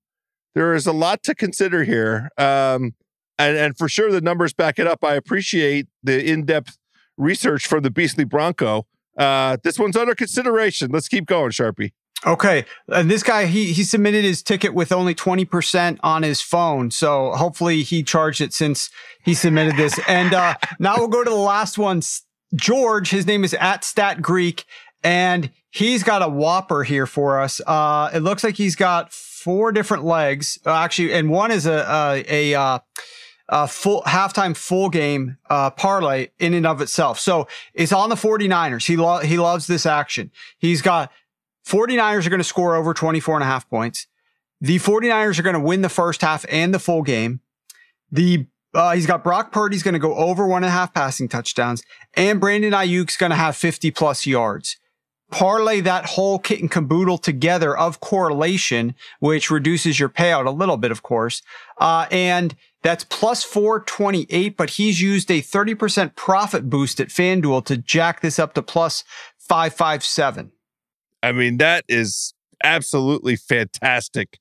there 0.54 0.74
is 0.74 0.86
a 0.86 0.92
lot 0.92 1.22
to 1.22 1.34
consider 1.34 1.84
here. 1.84 2.28
Um, 2.36 2.92
and 3.38 3.56
and 3.56 3.78
for 3.78 3.88
sure 3.88 4.10
the 4.10 4.20
numbers 4.20 4.52
back 4.52 4.78
it 4.78 4.86
up. 4.86 5.04
I 5.04 5.14
appreciate 5.14 5.86
the 6.02 6.24
in 6.24 6.44
depth 6.44 6.78
research 7.16 7.66
from 7.66 7.82
the 7.82 7.90
Beastly 7.90 8.24
Bronco. 8.24 8.86
Uh, 9.16 9.56
this 9.62 9.78
one's 9.78 9.96
under 9.96 10.14
consideration. 10.14 10.90
Let's 10.92 11.08
keep 11.08 11.26
going, 11.26 11.50
Sharpie. 11.50 11.92
Okay, 12.26 12.64
and 12.88 13.08
this 13.08 13.22
guy 13.22 13.46
he 13.46 13.72
he 13.72 13.84
submitted 13.84 14.24
his 14.24 14.42
ticket 14.42 14.74
with 14.74 14.90
only 14.90 15.14
twenty 15.14 15.44
percent 15.44 16.00
on 16.02 16.22
his 16.22 16.40
phone, 16.40 16.90
so 16.90 17.32
hopefully 17.32 17.82
he 17.82 18.02
charged 18.02 18.40
it 18.40 18.52
since 18.52 18.90
he 19.24 19.34
submitted 19.34 19.76
this. 19.76 20.00
And 20.08 20.34
uh, 20.34 20.56
now 20.80 20.96
we'll 20.96 21.08
go 21.08 21.22
to 21.22 21.30
the 21.30 21.36
last 21.36 21.78
one. 21.78 22.02
George, 22.54 23.10
his 23.10 23.26
name 23.26 23.44
is 23.44 23.54
at 23.54 23.84
Stat 23.84 24.22
Greek, 24.22 24.64
and 25.04 25.50
he's 25.70 26.02
got 26.02 26.22
a 26.22 26.28
whopper 26.28 26.82
here 26.82 27.06
for 27.06 27.38
us. 27.38 27.60
Uh, 27.66 28.10
it 28.12 28.20
looks 28.20 28.42
like 28.42 28.56
he's 28.56 28.74
got 28.74 29.12
four 29.12 29.70
different 29.70 30.04
legs, 30.04 30.58
uh, 30.66 30.72
actually, 30.72 31.12
and 31.12 31.30
one 31.30 31.52
is 31.52 31.66
a 31.66 32.24
a, 32.28 32.54
a 32.54 32.82
uh, 33.48 33.66
full 33.66 34.02
halftime 34.02 34.56
full 34.56 34.90
game 34.90 35.38
uh, 35.48 35.70
parlay 35.70 36.28
in 36.38 36.54
and 36.54 36.66
of 36.66 36.80
itself. 36.80 37.18
So 37.18 37.48
it's 37.74 37.92
on 37.92 38.10
the 38.10 38.14
49ers. 38.14 38.86
He 38.86 38.96
lo- 38.96 39.18
he 39.18 39.38
loves 39.38 39.66
this 39.66 39.86
action. 39.86 40.30
He's 40.58 40.82
got 40.82 41.10
49ers 41.66 42.26
are 42.26 42.30
going 42.30 42.38
to 42.38 42.44
score 42.44 42.74
over 42.74 42.94
24 42.94 43.36
and 43.36 43.44
a 43.44 43.46
half 43.46 43.68
points. 43.68 44.06
The 44.60 44.78
49ers 44.78 45.38
are 45.38 45.42
going 45.42 45.54
to 45.54 45.60
win 45.60 45.82
the 45.82 45.88
first 45.88 46.20
half 46.22 46.44
and 46.48 46.74
the 46.74 46.78
full 46.78 47.02
game. 47.02 47.40
The 48.10 48.46
uh, 48.74 48.94
he's 48.94 49.06
got 49.06 49.24
Brock 49.24 49.50
Purdy's 49.50 49.82
going 49.82 49.94
to 49.94 49.98
go 49.98 50.14
over 50.14 50.46
one 50.46 50.62
and 50.62 50.68
a 50.68 50.72
half 50.72 50.92
passing 50.92 51.26
touchdowns, 51.26 51.82
and 52.14 52.38
Brandon 52.38 52.72
Aiyuk's 52.72 53.16
going 53.16 53.30
to 53.30 53.36
have 53.36 53.56
50 53.56 53.90
plus 53.92 54.26
yards 54.26 54.76
parlay 55.30 55.80
that 55.80 56.06
whole 56.06 56.38
kit 56.38 56.60
and 56.60 56.70
caboodle 56.70 57.18
together 57.18 57.76
of 57.76 58.00
correlation, 58.00 58.94
which 59.20 59.50
reduces 59.50 60.00
your 60.00 60.08
payout 60.08 60.46
a 60.46 60.50
little 60.50 60.76
bit, 60.76 60.90
of 60.90 61.02
course. 61.02 61.42
Uh, 61.78 62.06
and 62.10 62.54
that's 62.82 63.04
plus 63.04 63.42
428, 63.44 64.56
but 64.56 64.70
he's 64.70 65.00
used 65.00 65.30
a 65.30 65.42
30% 65.42 66.14
profit 66.14 66.70
boost 66.70 67.00
at 67.00 67.08
FanDuel 67.08 67.64
to 67.66 67.76
jack 67.76 68.20
this 68.20 68.38
up 68.38 68.54
to 68.54 68.62
plus 68.62 69.04
557. 69.38 70.52
I 71.22 71.32
mean, 71.32 71.56
that 71.58 71.84
is 71.88 72.34
absolutely 72.62 73.36
fantastic. 73.36 74.38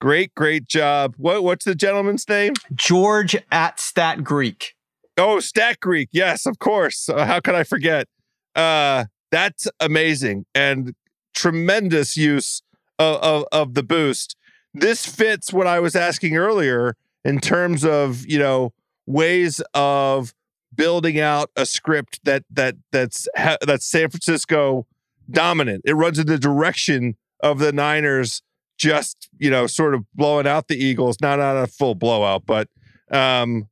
Great, 0.00 0.34
great 0.34 0.66
job. 0.66 1.14
What 1.18 1.42
what's 1.42 1.64
the 1.64 1.74
gentleman's 1.74 2.26
name? 2.28 2.54
George 2.74 3.36
at 3.50 3.78
Stat 3.78 4.24
Greek. 4.24 4.74
Oh, 5.18 5.40
Stat 5.40 5.78
Greek. 5.80 6.08
Yes, 6.12 6.46
of 6.46 6.58
course. 6.58 7.08
Uh, 7.08 7.26
how 7.26 7.40
could 7.40 7.54
I 7.54 7.64
forget? 7.64 8.06
Uh 8.54 9.04
that's 9.30 9.68
amazing 9.78 10.44
and 10.54 10.94
tremendous 11.34 12.16
use 12.16 12.62
of, 12.98 13.16
of, 13.22 13.44
of 13.52 13.74
the 13.74 13.82
boost. 13.82 14.36
This 14.74 15.06
fits 15.06 15.52
what 15.52 15.66
I 15.66 15.80
was 15.80 15.94
asking 15.94 16.36
earlier 16.36 16.96
in 17.24 17.40
terms 17.40 17.84
of, 17.84 18.26
you 18.26 18.38
know, 18.38 18.72
ways 19.06 19.60
of 19.74 20.34
building 20.74 21.18
out 21.18 21.50
a 21.56 21.66
script 21.66 22.20
that 22.24 22.44
that 22.50 22.76
that's 22.92 23.28
that's 23.34 23.86
San 23.86 24.10
Francisco 24.10 24.86
dominant. 25.30 25.82
It 25.84 25.94
runs 25.94 26.18
in 26.18 26.26
the 26.26 26.38
direction 26.38 27.16
of 27.42 27.58
the 27.58 27.72
Niners 27.72 28.42
just, 28.78 29.28
you 29.38 29.50
know, 29.50 29.66
sort 29.66 29.94
of 29.94 30.04
blowing 30.14 30.46
out 30.46 30.68
the 30.68 30.82
Eagles, 30.82 31.18
not 31.20 31.38
on 31.40 31.56
a 31.56 31.66
full 31.66 31.94
blowout, 31.94 32.44
but 32.46 32.68
um 33.10 33.68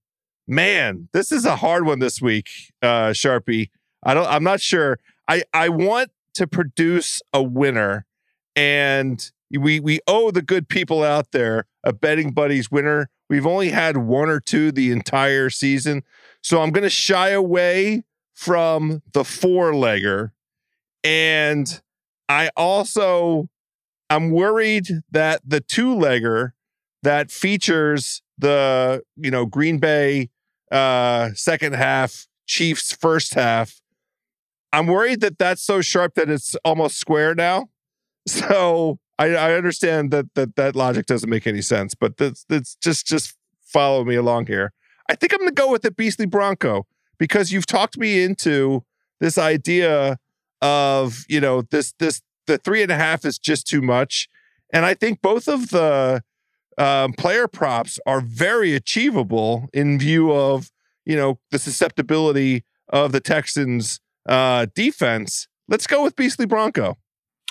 man, 0.46 1.08
this 1.12 1.30
is 1.30 1.44
a 1.44 1.56
hard 1.56 1.86
one 1.86 1.98
this 1.98 2.20
week, 2.20 2.48
uh 2.82 3.08
Sharpie. 3.08 3.70
I 4.02 4.14
don't 4.14 4.26
I'm 4.26 4.44
not 4.44 4.60
sure. 4.60 4.98
I 5.28 5.44
I 5.52 5.68
want 5.68 6.10
to 6.34 6.46
produce 6.46 7.22
a 7.32 7.42
winner 7.42 8.06
and 8.54 9.30
we 9.50 9.80
we 9.80 10.00
owe 10.06 10.30
the 10.30 10.42
good 10.42 10.68
people 10.68 11.02
out 11.02 11.32
there 11.32 11.66
a 11.84 11.92
betting 11.92 12.32
buddies 12.32 12.70
winner. 12.70 13.08
We've 13.28 13.46
only 13.46 13.70
had 13.70 13.96
one 13.96 14.28
or 14.28 14.40
two 14.40 14.72
the 14.72 14.90
entire 14.90 15.50
season. 15.50 16.02
So 16.42 16.62
I'm 16.62 16.70
going 16.70 16.84
to 16.84 16.90
shy 16.90 17.30
away 17.30 18.04
from 18.34 19.02
the 19.12 19.24
four 19.24 19.72
legger. 19.72 20.30
And 21.04 21.80
I 22.28 22.50
also, 22.56 23.48
I'm 24.10 24.30
worried 24.30 24.88
that 25.10 25.40
the 25.46 25.60
two 25.60 25.94
legger 25.94 26.52
that 27.02 27.30
features 27.30 28.22
the, 28.38 29.02
you 29.16 29.30
know, 29.30 29.46
Green 29.46 29.78
Bay 29.78 30.30
uh, 30.70 31.30
second 31.34 31.74
half, 31.74 32.26
Chiefs 32.46 32.92
first 32.92 33.34
half, 33.34 33.80
I'm 34.72 34.86
worried 34.86 35.20
that 35.20 35.38
that's 35.38 35.62
so 35.62 35.80
sharp 35.80 36.14
that 36.14 36.28
it's 36.28 36.54
almost 36.64 36.98
square 36.98 37.34
now. 37.34 37.68
So 38.28 38.98
I, 39.18 39.34
I 39.34 39.54
understand 39.54 40.10
that 40.12 40.34
that 40.34 40.56
that 40.56 40.76
logic 40.76 41.06
doesn't 41.06 41.28
make 41.28 41.46
any 41.46 41.62
sense, 41.62 41.94
but 41.94 42.16
that's 42.16 42.44
that's 42.48 42.76
just 42.76 43.06
just 43.06 43.36
follow 43.62 44.04
me 44.04 44.14
along 44.14 44.46
here. 44.46 44.72
I 45.10 45.14
think 45.14 45.32
I'm 45.34 45.44
to 45.46 45.52
go 45.52 45.70
with 45.70 45.82
the 45.82 45.90
Beastly 45.90 46.26
Bronco 46.26 46.86
because 47.18 47.50
you've 47.50 47.66
talked 47.66 47.98
me 47.98 48.22
into 48.22 48.84
this 49.20 49.36
idea 49.36 50.18
of 50.62 51.24
you 51.28 51.40
know 51.40 51.62
this 51.62 51.94
this 51.98 52.22
the 52.46 52.58
three 52.58 52.82
and 52.82 52.92
a 52.92 52.96
half 52.96 53.24
is 53.24 53.38
just 53.38 53.66
too 53.66 53.82
much, 53.82 54.28
and 54.72 54.84
I 54.84 54.94
think 54.94 55.20
both 55.20 55.48
of 55.48 55.70
the 55.70 56.22
um, 56.78 57.12
player 57.12 57.48
props 57.48 57.98
are 58.06 58.20
very 58.20 58.74
achievable 58.74 59.68
in 59.72 59.98
view 59.98 60.32
of 60.32 60.70
you 61.04 61.16
know 61.16 61.40
the 61.50 61.58
susceptibility 61.58 62.64
of 62.88 63.12
the 63.12 63.20
Texans 63.20 64.00
uh, 64.28 64.66
defense. 64.74 65.48
Let's 65.66 65.86
go 65.86 66.04
with 66.04 66.16
Beastly 66.16 66.46
Bronco. 66.46 66.96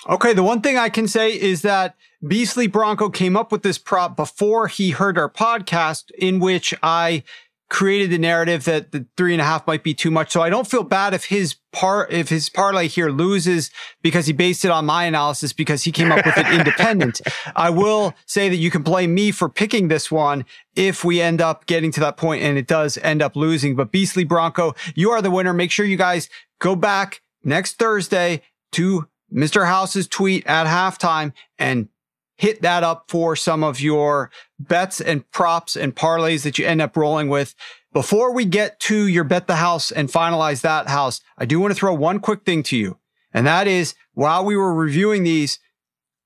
Okay, 0.08 0.32
the 0.32 0.42
one 0.42 0.60
thing 0.60 0.78
I 0.78 0.88
can 0.88 1.08
say 1.08 1.38
is 1.38 1.62
that 1.62 1.96
Beastly 2.26 2.66
Bronco 2.66 3.08
came 3.08 3.36
up 3.36 3.50
with 3.50 3.62
this 3.62 3.78
prop 3.78 4.16
before 4.16 4.68
he 4.68 4.90
heard 4.90 5.18
our 5.18 5.30
podcast, 5.30 6.10
in 6.12 6.40
which 6.40 6.74
I 6.82 7.24
created 7.70 8.10
the 8.10 8.18
narrative 8.18 8.64
that 8.64 8.92
the 8.92 9.06
three 9.16 9.34
and 9.34 9.42
a 9.42 9.44
half 9.44 9.66
might 9.66 9.82
be 9.82 9.92
too 9.92 10.10
much. 10.10 10.30
So 10.32 10.40
I 10.40 10.48
don't 10.48 10.66
feel 10.66 10.82
bad 10.82 11.12
if 11.12 11.26
his 11.26 11.56
part, 11.72 12.10
if 12.10 12.30
his 12.30 12.48
parlay 12.48 12.88
here 12.88 13.10
loses 13.10 13.70
because 14.00 14.26
he 14.26 14.32
based 14.32 14.64
it 14.64 14.70
on 14.70 14.86
my 14.86 15.04
analysis 15.04 15.52
because 15.52 15.84
he 15.84 15.92
came 15.92 16.10
up 16.10 16.24
with 16.24 16.38
it 16.38 16.46
independent. 16.52 17.20
I 17.54 17.68
will 17.68 18.14
say 18.24 18.48
that 18.48 18.56
you 18.56 18.70
can 18.70 18.82
blame 18.82 19.14
me 19.14 19.32
for 19.32 19.50
picking 19.50 19.88
this 19.88 20.10
one 20.10 20.46
if 20.76 21.04
we 21.04 21.20
end 21.20 21.42
up 21.42 21.66
getting 21.66 21.92
to 21.92 22.00
that 22.00 22.16
point 22.16 22.42
and 22.42 22.56
it 22.56 22.66
does 22.66 22.96
end 22.98 23.20
up 23.20 23.36
losing. 23.36 23.76
But 23.76 23.92
Beastly 23.92 24.24
Bronco, 24.24 24.74
you 24.94 25.10
are 25.10 25.20
the 25.20 25.30
winner. 25.30 25.52
Make 25.52 25.70
sure 25.70 25.84
you 25.84 25.98
guys 25.98 26.30
go 26.60 26.74
back 26.74 27.20
next 27.44 27.74
Thursday 27.74 28.42
to 28.72 29.08
Mr. 29.32 29.66
House's 29.66 30.08
tweet 30.08 30.46
at 30.46 30.66
halftime 30.66 31.32
and 31.58 31.88
hit 32.36 32.62
that 32.62 32.84
up 32.84 33.04
for 33.08 33.36
some 33.36 33.62
of 33.62 33.80
your 33.80 34.30
bets 34.58 35.00
and 35.00 35.28
props 35.32 35.76
and 35.76 35.94
parlays 35.94 36.44
that 36.44 36.58
you 36.58 36.66
end 36.66 36.80
up 36.80 36.96
rolling 36.96 37.28
with. 37.28 37.54
Before 37.92 38.32
we 38.32 38.44
get 38.44 38.78
to 38.80 39.06
your 39.06 39.24
bet 39.24 39.46
the 39.46 39.56
house 39.56 39.90
and 39.90 40.08
finalize 40.08 40.60
that 40.62 40.88
house, 40.88 41.20
I 41.36 41.46
do 41.46 41.58
want 41.58 41.72
to 41.72 41.78
throw 41.78 41.94
one 41.94 42.20
quick 42.20 42.44
thing 42.44 42.62
to 42.64 42.76
you. 42.76 42.98
And 43.34 43.46
that 43.46 43.66
is 43.66 43.94
while 44.14 44.44
we 44.44 44.56
were 44.56 44.72
reviewing 44.72 45.24
these, 45.24 45.58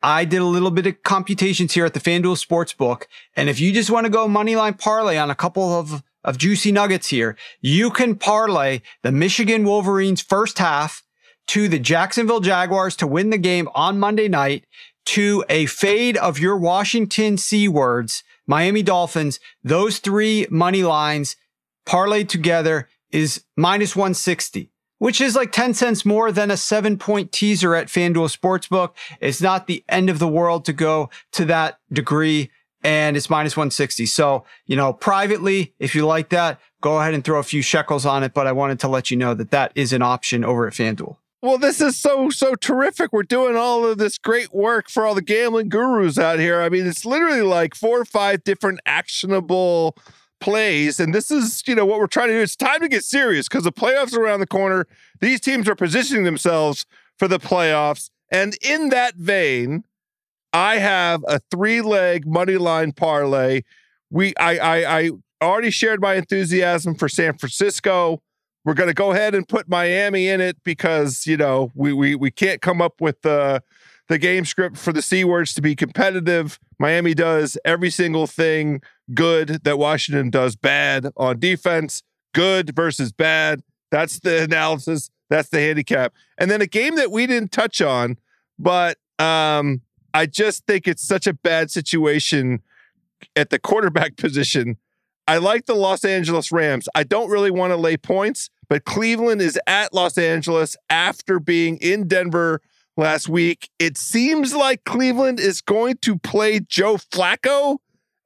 I 0.02 0.24
did 0.24 0.40
a 0.40 0.46
little 0.46 0.70
bit 0.70 0.86
of 0.86 1.02
computations 1.02 1.72
here 1.72 1.86
at 1.86 1.94
the 1.94 2.00
FanDuel 2.00 2.44
Sportsbook. 2.44 3.04
And 3.36 3.48
if 3.48 3.60
you 3.60 3.72
just 3.72 3.90
want 3.90 4.04
to 4.04 4.10
go 4.10 4.26
moneyline 4.26 4.78
parlay 4.78 5.16
on 5.16 5.30
a 5.30 5.34
couple 5.34 5.78
of, 5.78 6.02
of 6.24 6.38
juicy 6.38 6.72
nuggets 6.72 7.08
here, 7.08 7.36
you 7.60 7.90
can 7.90 8.16
parlay 8.16 8.82
the 9.02 9.12
Michigan 9.12 9.64
Wolverines 9.64 10.20
first 10.20 10.58
half 10.58 11.02
to 11.48 11.68
the 11.68 11.78
Jacksonville 11.78 12.40
Jaguars 12.40 12.96
to 12.96 13.06
win 13.06 13.30
the 13.30 13.38
game 13.38 13.68
on 13.74 13.98
Monday 13.98 14.28
night 14.28 14.64
to 15.04 15.44
a 15.48 15.66
fade 15.66 16.16
of 16.16 16.38
your 16.38 16.56
Washington 16.56 17.36
C 17.36 17.68
words, 17.68 18.22
Miami 18.46 18.82
Dolphins. 18.82 19.40
Those 19.62 19.98
three 19.98 20.46
money 20.50 20.82
lines 20.82 21.36
parlayed 21.86 22.28
together 22.28 22.88
is 23.10 23.44
minus 23.56 23.94
160, 23.94 24.70
which 24.98 25.20
is 25.20 25.36
like 25.36 25.52
10 25.52 25.74
cents 25.74 26.04
more 26.04 26.32
than 26.32 26.50
a 26.50 26.56
seven 26.56 26.96
point 26.98 27.32
teaser 27.32 27.74
at 27.74 27.88
FanDuel 27.88 28.34
Sportsbook. 28.34 28.92
It's 29.20 29.42
not 29.42 29.66
the 29.66 29.84
end 29.88 30.08
of 30.08 30.18
the 30.18 30.28
world 30.28 30.64
to 30.66 30.72
go 30.72 31.10
to 31.32 31.44
that 31.46 31.78
degree 31.92 32.50
and 32.84 33.16
it's 33.16 33.30
minus 33.30 33.56
160. 33.56 34.06
So, 34.06 34.44
you 34.66 34.76
know, 34.76 34.92
privately, 34.92 35.74
if 35.78 35.94
you 35.94 36.06
like 36.06 36.30
that, 36.30 36.60
go 36.80 37.00
ahead 37.00 37.14
and 37.14 37.24
throw 37.24 37.38
a 37.38 37.44
few 37.44 37.62
shekels 37.62 38.04
on 38.04 38.22
it. 38.22 38.34
But 38.34 38.46
I 38.46 38.52
wanted 38.52 38.80
to 38.80 38.88
let 38.88 39.10
you 39.10 39.16
know 39.16 39.34
that 39.34 39.50
that 39.50 39.72
is 39.74 39.92
an 39.92 40.02
option 40.02 40.44
over 40.44 40.66
at 40.66 40.72
FanDuel. 40.72 41.16
Well, 41.42 41.58
this 41.58 41.80
is 41.80 41.98
so 41.98 42.30
so 42.30 42.54
terrific. 42.54 43.12
We're 43.12 43.24
doing 43.24 43.56
all 43.56 43.84
of 43.84 43.98
this 43.98 44.16
great 44.16 44.54
work 44.54 44.88
for 44.88 45.04
all 45.04 45.14
the 45.16 45.22
gambling 45.22 45.68
gurus 45.68 46.16
out 46.16 46.38
here. 46.38 46.62
I 46.62 46.68
mean, 46.68 46.86
it's 46.86 47.04
literally 47.04 47.42
like 47.42 47.74
four 47.74 48.00
or 48.00 48.04
five 48.04 48.44
different 48.44 48.78
actionable 48.86 49.96
plays. 50.40 51.00
And 51.00 51.12
this 51.12 51.32
is, 51.32 51.62
you 51.66 51.74
know, 51.74 51.84
what 51.84 51.98
we're 51.98 52.06
trying 52.06 52.28
to 52.28 52.34
do. 52.34 52.40
It's 52.40 52.54
time 52.54 52.80
to 52.80 52.88
get 52.88 53.02
serious 53.02 53.48
because 53.48 53.64
the 53.64 53.72
playoffs 53.72 54.14
are 54.14 54.22
around 54.22 54.38
the 54.38 54.46
corner. 54.46 54.86
These 55.20 55.40
teams 55.40 55.68
are 55.68 55.74
positioning 55.74 56.22
themselves 56.22 56.86
for 57.18 57.26
the 57.26 57.40
playoffs. 57.40 58.10
And 58.30 58.56
in 58.62 58.90
that 58.90 59.16
vein, 59.16 59.82
I 60.52 60.78
have 60.78 61.24
a 61.26 61.40
three-leg 61.50 62.24
money 62.24 62.56
line 62.56 62.92
parlay. 62.92 63.62
We 64.10 64.32
I 64.36 64.58
I, 64.58 64.98
I 65.00 65.10
already 65.42 65.70
shared 65.70 66.00
my 66.00 66.14
enthusiasm 66.14 66.94
for 66.94 67.08
San 67.08 67.36
Francisco. 67.36 68.22
We're 68.64 68.74
going 68.74 68.88
to 68.88 68.94
go 68.94 69.10
ahead 69.10 69.34
and 69.34 69.48
put 69.48 69.68
Miami 69.68 70.28
in 70.28 70.40
it 70.40 70.56
because 70.64 71.26
you 71.26 71.36
know 71.36 71.70
we 71.74 71.92
we 71.92 72.14
we 72.14 72.30
can't 72.30 72.60
come 72.60 72.80
up 72.80 73.00
with 73.00 73.22
the 73.22 73.62
the 74.08 74.18
game 74.18 74.44
script 74.44 74.76
for 74.76 74.92
the 74.92 75.02
c 75.02 75.24
words 75.24 75.54
to 75.54 75.62
be 75.62 75.74
competitive. 75.74 76.58
Miami 76.78 77.14
does 77.14 77.56
every 77.64 77.90
single 77.90 78.26
thing 78.26 78.82
good 79.14 79.64
that 79.64 79.78
Washington 79.78 80.30
does 80.30 80.56
bad 80.56 81.08
on 81.16 81.38
defense. 81.38 82.02
Good 82.34 82.74
versus 82.74 83.12
bad. 83.12 83.62
That's 83.90 84.20
the 84.20 84.42
analysis. 84.42 85.10
That's 85.28 85.48
the 85.48 85.60
handicap. 85.60 86.12
And 86.38 86.50
then 86.50 86.60
a 86.60 86.66
game 86.66 86.96
that 86.96 87.10
we 87.10 87.26
didn't 87.26 87.52
touch 87.52 87.80
on, 87.80 88.18
but 88.58 88.98
um, 89.18 89.80
I 90.14 90.26
just 90.26 90.66
think 90.66 90.86
it's 90.86 91.06
such 91.06 91.26
a 91.26 91.32
bad 91.32 91.70
situation 91.70 92.62
at 93.34 93.50
the 93.50 93.58
quarterback 93.58 94.16
position 94.18 94.76
I 95.26 95.38
like 95.38 95.66
the 95.66 95.74
Los 95.74 96.04
Angeles 96.04 96.50
Rams. 96.50 96.88
I 96.94 97.04
don't 97.04 97.30
really 97.30 97.50
want 97.50 97.72
to 97.72 97.76
lay 97.76 97.96
points, 97.96 98.50
but 98.68 98.84
Cleveland 98.84 99.40
is 99.40 99.58
at 99.66 99.94
Los 99.94 100.18
Angeles 100.18 100.76
after 100.90 101.38
being 101.38 101.76
in 101.78 102.08
Denver 102.08 102.60
last 102.96 103.28
week. 103.28 103.70
It 103.78 103.96
seems 103.96 104.54
like 104.54 104.84
Cleveland 104.84 105.40
is 105.40 105.60
going 105.60 105.98
to 106.02 106.18
play 106.18 106.60
Joe 106.60 106.96
Flacco 106.96 107.78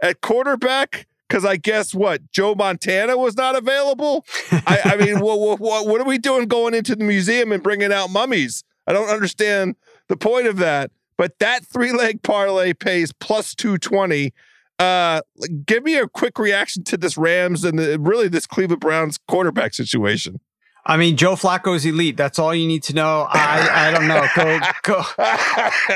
at 0.03 0.21
quarterback 0.21 1.07
because 1.29 1.45
I 1.45 1.57
guess 1.57 1.95
what 1.95 2.31
Joe 2.33 2.55
Montana 2.55 3.17
was 3.17 3.37
not 3.37 3.57
available. 3.57 4.25
I, 4.51 4.81
I, 4.85 4.97
mean, 4.97 5.21
what, 5.21 5.61
what, 5.61 5.87
what 5.87 6.01
are 6.01 6.07
we 6.07 6.19
doing 6.19 6.49
going 6.49 6.75
into 6.75 6.97
the 6.97 7.05
museum 7.05 7.53
and 7.53 7.63
bringing 7.63 7.93
out 7.93 8.11
mummies? 8.11 8.65
I 8.87 8.93
don't 8.93 9.09
understand 9.09 9.77
the 10.09 10.17
point 10.17 10.47
of 10.47 10.59
that. 10.59 10.91
But 11.19 11.39
that 11.39 11.65
three 11.65 11.93
leg 11.93 12.23
parlay 12.23 12.75
pays 12.75 13.13
plus 13.13 13.55
220. 13.55 14.33
Uh, 14.79 15.23
give 15.65 15.83
me 15.83 15.97
a 15.97 16.07
quick 16.07 16.39
reaction 16.39 16.85
to 16.85 16.97
this 16.97 17.17
Rams 17.17 17.65
and 17.65 17.79
the, 17.79 17.99
really 17.99 18.29
this 18.29 18.47
Cleveland 18.47 18.81
Browns 18.81 19.19
quarterback 19.27 19.75
situation. 19.75 20.41
I 20.85 20.97
mean, 20.97 21.17
Joe 21.17 21.35
Flacco's 21.35 21.85
elite. 21.85 22.17
That's 22.17 22.39
all 22.39 22.55
you 22.55 22.67
need 22.67 22.85
to 22.85 22.95
know. 22.95 23.27
I, 23.29 23.89
I 23.89 23.91
don't 23.91 24.07
know. 24.07 24.25
Go, 24.37 24.61
go, 24.83 25.03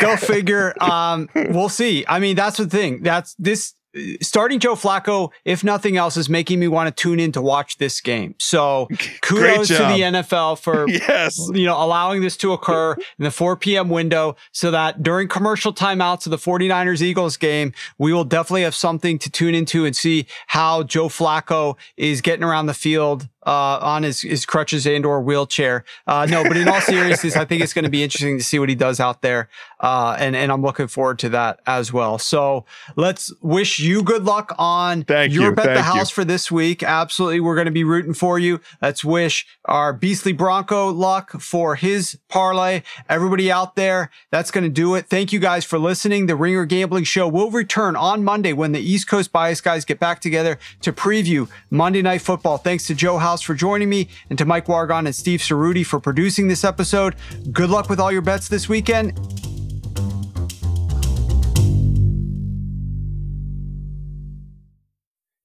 go 0.01 0.17
figure. 0.17 0.75
Um, 0.81 1.29
we'll 1.35 1.69
see. 1.69 2.05
I 2.09 2.19
mean, 2.19 2.35
that's 2.35 2.57
the 2.57 2.67
thing. 2.67 3.03
That's 3.03 3.35
this 3.39 3.75
starting 4.21 4.59
Joe 4.59 4.75
Flacco, 4.75 5.31
if 5.45 5.65
nothing 5.65 5.97
else, 5.97 6.17
is 6.17 6.29
making 6.29 6.61
me 6.61 6.69
want 6.69 6.95
to 6.95 7.03
tune 7.03 7.21
in 7.21 7.33
to 7.33 7.43
watch 7.43 7.79
this 7.79 8.01
game. 8.01 8.35
So 8.39 8.89
kudos 9.23 9.69
to 9.69 9.75
the 9.75 10.01
NFL 10.01 10.59
for 10.61 10.89
yes. 10.89 11.39
you 11.53 11.67
know 11.67 11.83
allowing 11.83 12.23
this 12.23 12.37
to 12.39 12.53
occur 12.53 12.95
in 12.95 13.25
the 13.25 13.31
4 13.31 13.57
p.m. 13.57 13.89
window 13.89 14.37
so 14.53 14.71
that 14.71 15.03
during 15.03 15.29
commercial 15.29 15.73
timeouts 15.73 16.27
of 16.27 16.31
the 16.31 16.39
49ers 16.39 17.03
Eagles 17.03 17.37
game, 17.37 17.73
we 17.99 18.13
will 18.13 18.25
definitely 18.25 18.63
have 18.63 18.75
something 18.75 19.19
to 19.19 19.31
tune 19.31 19.55
into 19.55 19.85
and 19.85 19.95
see 19.97 20.27
how 20.47 20.83
Joe 20.83 21.09
Flacco 21.09 21.77
is 21.97 22.21
getting 22.21 22.45
around 22.45 22.67
the 22.67 22.75
field 22.75 23.29
uh, 23.47 23.79
on 23.81 24.03
his, 24.03 24.21
his 24.21 24.45
crutches 24.45 24.87
and 24.87 25.07
or 25.07 25.21
wheelchair. 25.21 25.85
Uh, 26.07 26.27
no, 26.29 26.43
but 26.43 26.57
in 26.57 26.69
all 26.69 26.81
seriousness, 26.81 27.37
I 27.37 27.45
think 27.45 27.63
it's 27.63 27.73
going 27.73 27.85
to 27.85 27.91
be 27.91 28.03
interesting 28.03 28.39
to 28.39 28.45
see 28.45 28.59
what 28.59 28.69
he 28.69 28.75
does 28.75 29.01
out 29.01 29.23
there. 29.23 29.49
Uh, 29.81 30.15
and, 30.19 30.37
and 30.37 30.53
I'm 30.53 30.63
looking 30.63 30.89
forward 30.89 31.19
to 31.21 31.31
that 31.31 31.61
as 31.67 31.93
well. 31.93 32.19
So 32.19 32.67
let's 32.97 33.33
wish 33.41 33.79
you 33.79 34.03
good 34.03 34.25
luck 34.25 34.55
on 34.59 35.05
Thank 35.05 35.33
your 35.33 35.45
you. 35.45 35.53
bet 35.55 35.67
Thank 35.67 35.77
the 35.79 35.83
house 35.83 36.11
you. 36.11 36.15
for 36.17 36.25
this 36.25 36.51
week. 36.51 36.83
Absolutely. 36.83 37.41
We're 37.41 37.55
going 37.55 37.67
to 37.67 37.71
be 37.71 37.85
rooting 37.85 38.13
for 38.13 38.39
you. 38.39 38.61
Let's 38.83 39.05
wish 39.05 39.47
our 39.65 39.95
Beastly 39.95 40.33
Bronco 40.33 40.91
luck 40.91 41.41
for 41.41 41.77
his 41.77 42.19
parlay. 42.29 42.83
Everybody 43.09 43.51
out 43.51 43.75
there, 43.75 44.11
that's 44.31 44.51
going 44.51 44.65
to 44.65 44.71
do 44.71 44.95
it. 44.97 45.07
Thank 45.07 45.33
you 45.33 45.39
guys 45.39 45.65
for 45.65 45.79
listening. 45.79 46.27
The 46.27 46.37
Ringer 46.37 46.67
Gambling 46.67 47.05
Show 47.05 47.27
will 47.27 47.51
return 47.51 47.97
on 47.97 48.23
Monday 48.23 48.53
when 48.53 48.73
the 48.73 48.81
East 48.81 49.09
Coast 49.09 49.33
Bias 49.33 49.63
guys 49.63 49.87
get 49.87 49.99
back 49.99 50.21
together 50.21 50.59
to 50.83 50.93
preview 50.93 51.49
Monday 51.71 52.03
Night 52.03 52.21
Football. 52.21 52.59
Thanks 52.59 52.87
to 52.89 52.95
Joe 52.95 53.17
House 53.17 53.30
for 53.39 53.55
joining 53.55 53.89
me 53.89 54.09
and 54.29 54.39
to 54.39 54.45
Mike 54.45 54.67
Wargon 54.67 55.07
and 55.07 55.15
Steve 55.15 55.41
Ceruti 55.41 55.87
for 55.87 56.01
producing 56.01 56.49
this 56.49 56.65
episode. 56.65 57.15
Good 57.53 57.71
luck 57.71 57.89
with 57.89 58.01
all 58.01 58.11
your 58.11 58.23
bets 58.23 58.49
this 58.49 58.69
weekend. 58.69 59.19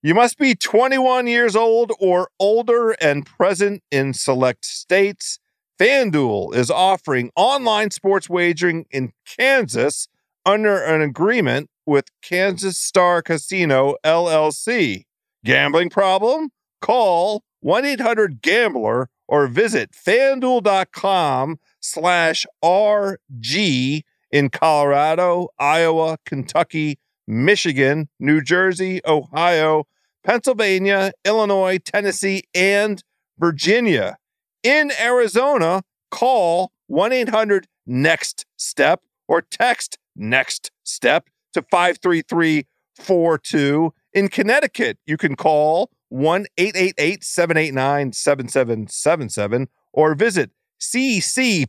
You 0.02 0.14
must 0.14 0.38
be 0.38 0.54
21 0.54 1.26
years 1.28 1.56
old 1.56 1.92
or 2.00 2.30
older 2.40 2.92
and 3.02 3.26
present 3.26 3.82
in 3.92 4.14
select 4.14 4.64
states. 4.64 5.40
FanDuel 5.80 6.56
is 6.56 6.70
offering 6.70 7.32
online 7.36 7.92
sports 7.92 8.30
wagering 8.30 8.86
in 8.92 9.14
Kansas 9.26 10.08
under 10.46 10.78
an 10.82 11.02
agreement 11.02 11.70
with 11.86 12.06
Kansas 12.22 12.78
Star 12.78 13.22
Casino 13.22 13.96
LLC. 14.04 15.06
Gambling 15.44 15.90
problem? 15.90 16.50
Call 16.82 17.44
1-800-GAMBLER 17.66 19.10
or 19.28 19.48
visit 19.48 19.92
fanduel.com 19.92 21.60
slash 21.80 22.46
RG 22.64 24.04
in 24.32 24.50
Colorado, 24.50 25.48
Iowa, 25.58 26.18
Kentucky, 26.26 27.00
Michigan, 27.28 28.08
New 28.20 28.42
Jersey, 28.42 29.02
Ohio, 29.06 29.86
Pennsylvania, 30.24 31.12
Illinois, 31.24 31.78
Tennessee, 31.80 32.44
and 32.54 33.02
Virginia. 33.40 34.18
In 34.64 34.92
Arizona, 35.00 35.84
call 36.12 36.74
1 36.88 37.14
800 37.14 37.68
NEXT 37.86 38.46
STEP 38.58 39.02
or 39.28 39.42
text 39.42 40.00
NEXT 40.16 40.72
STEP 40.84 41.30
to 41.54 41.62
53342. 41.62 43.94
In 44.14 44.30
Connecticut, 44.30 44.98
you 45.06 45.18
can 45.18 45.36
call 45.36 45.92
1 46.10 46.46
888 46.58 47.24
789 47.24 48.14
7777 48.14 49.68
or 49.94 50.16
visit 50.16 50.50
ccpg.org 50.80 51.62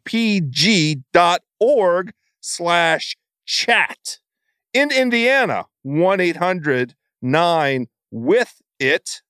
slash 2.41 3.17
chat. 3.45 4.19
In 4.73 4.91
Indiana, 4.93 5.67
1 5.83 6.21
800 6.21 6.95
9 7.23 7.87
with 8.11 8.61
it. 8.79 9.23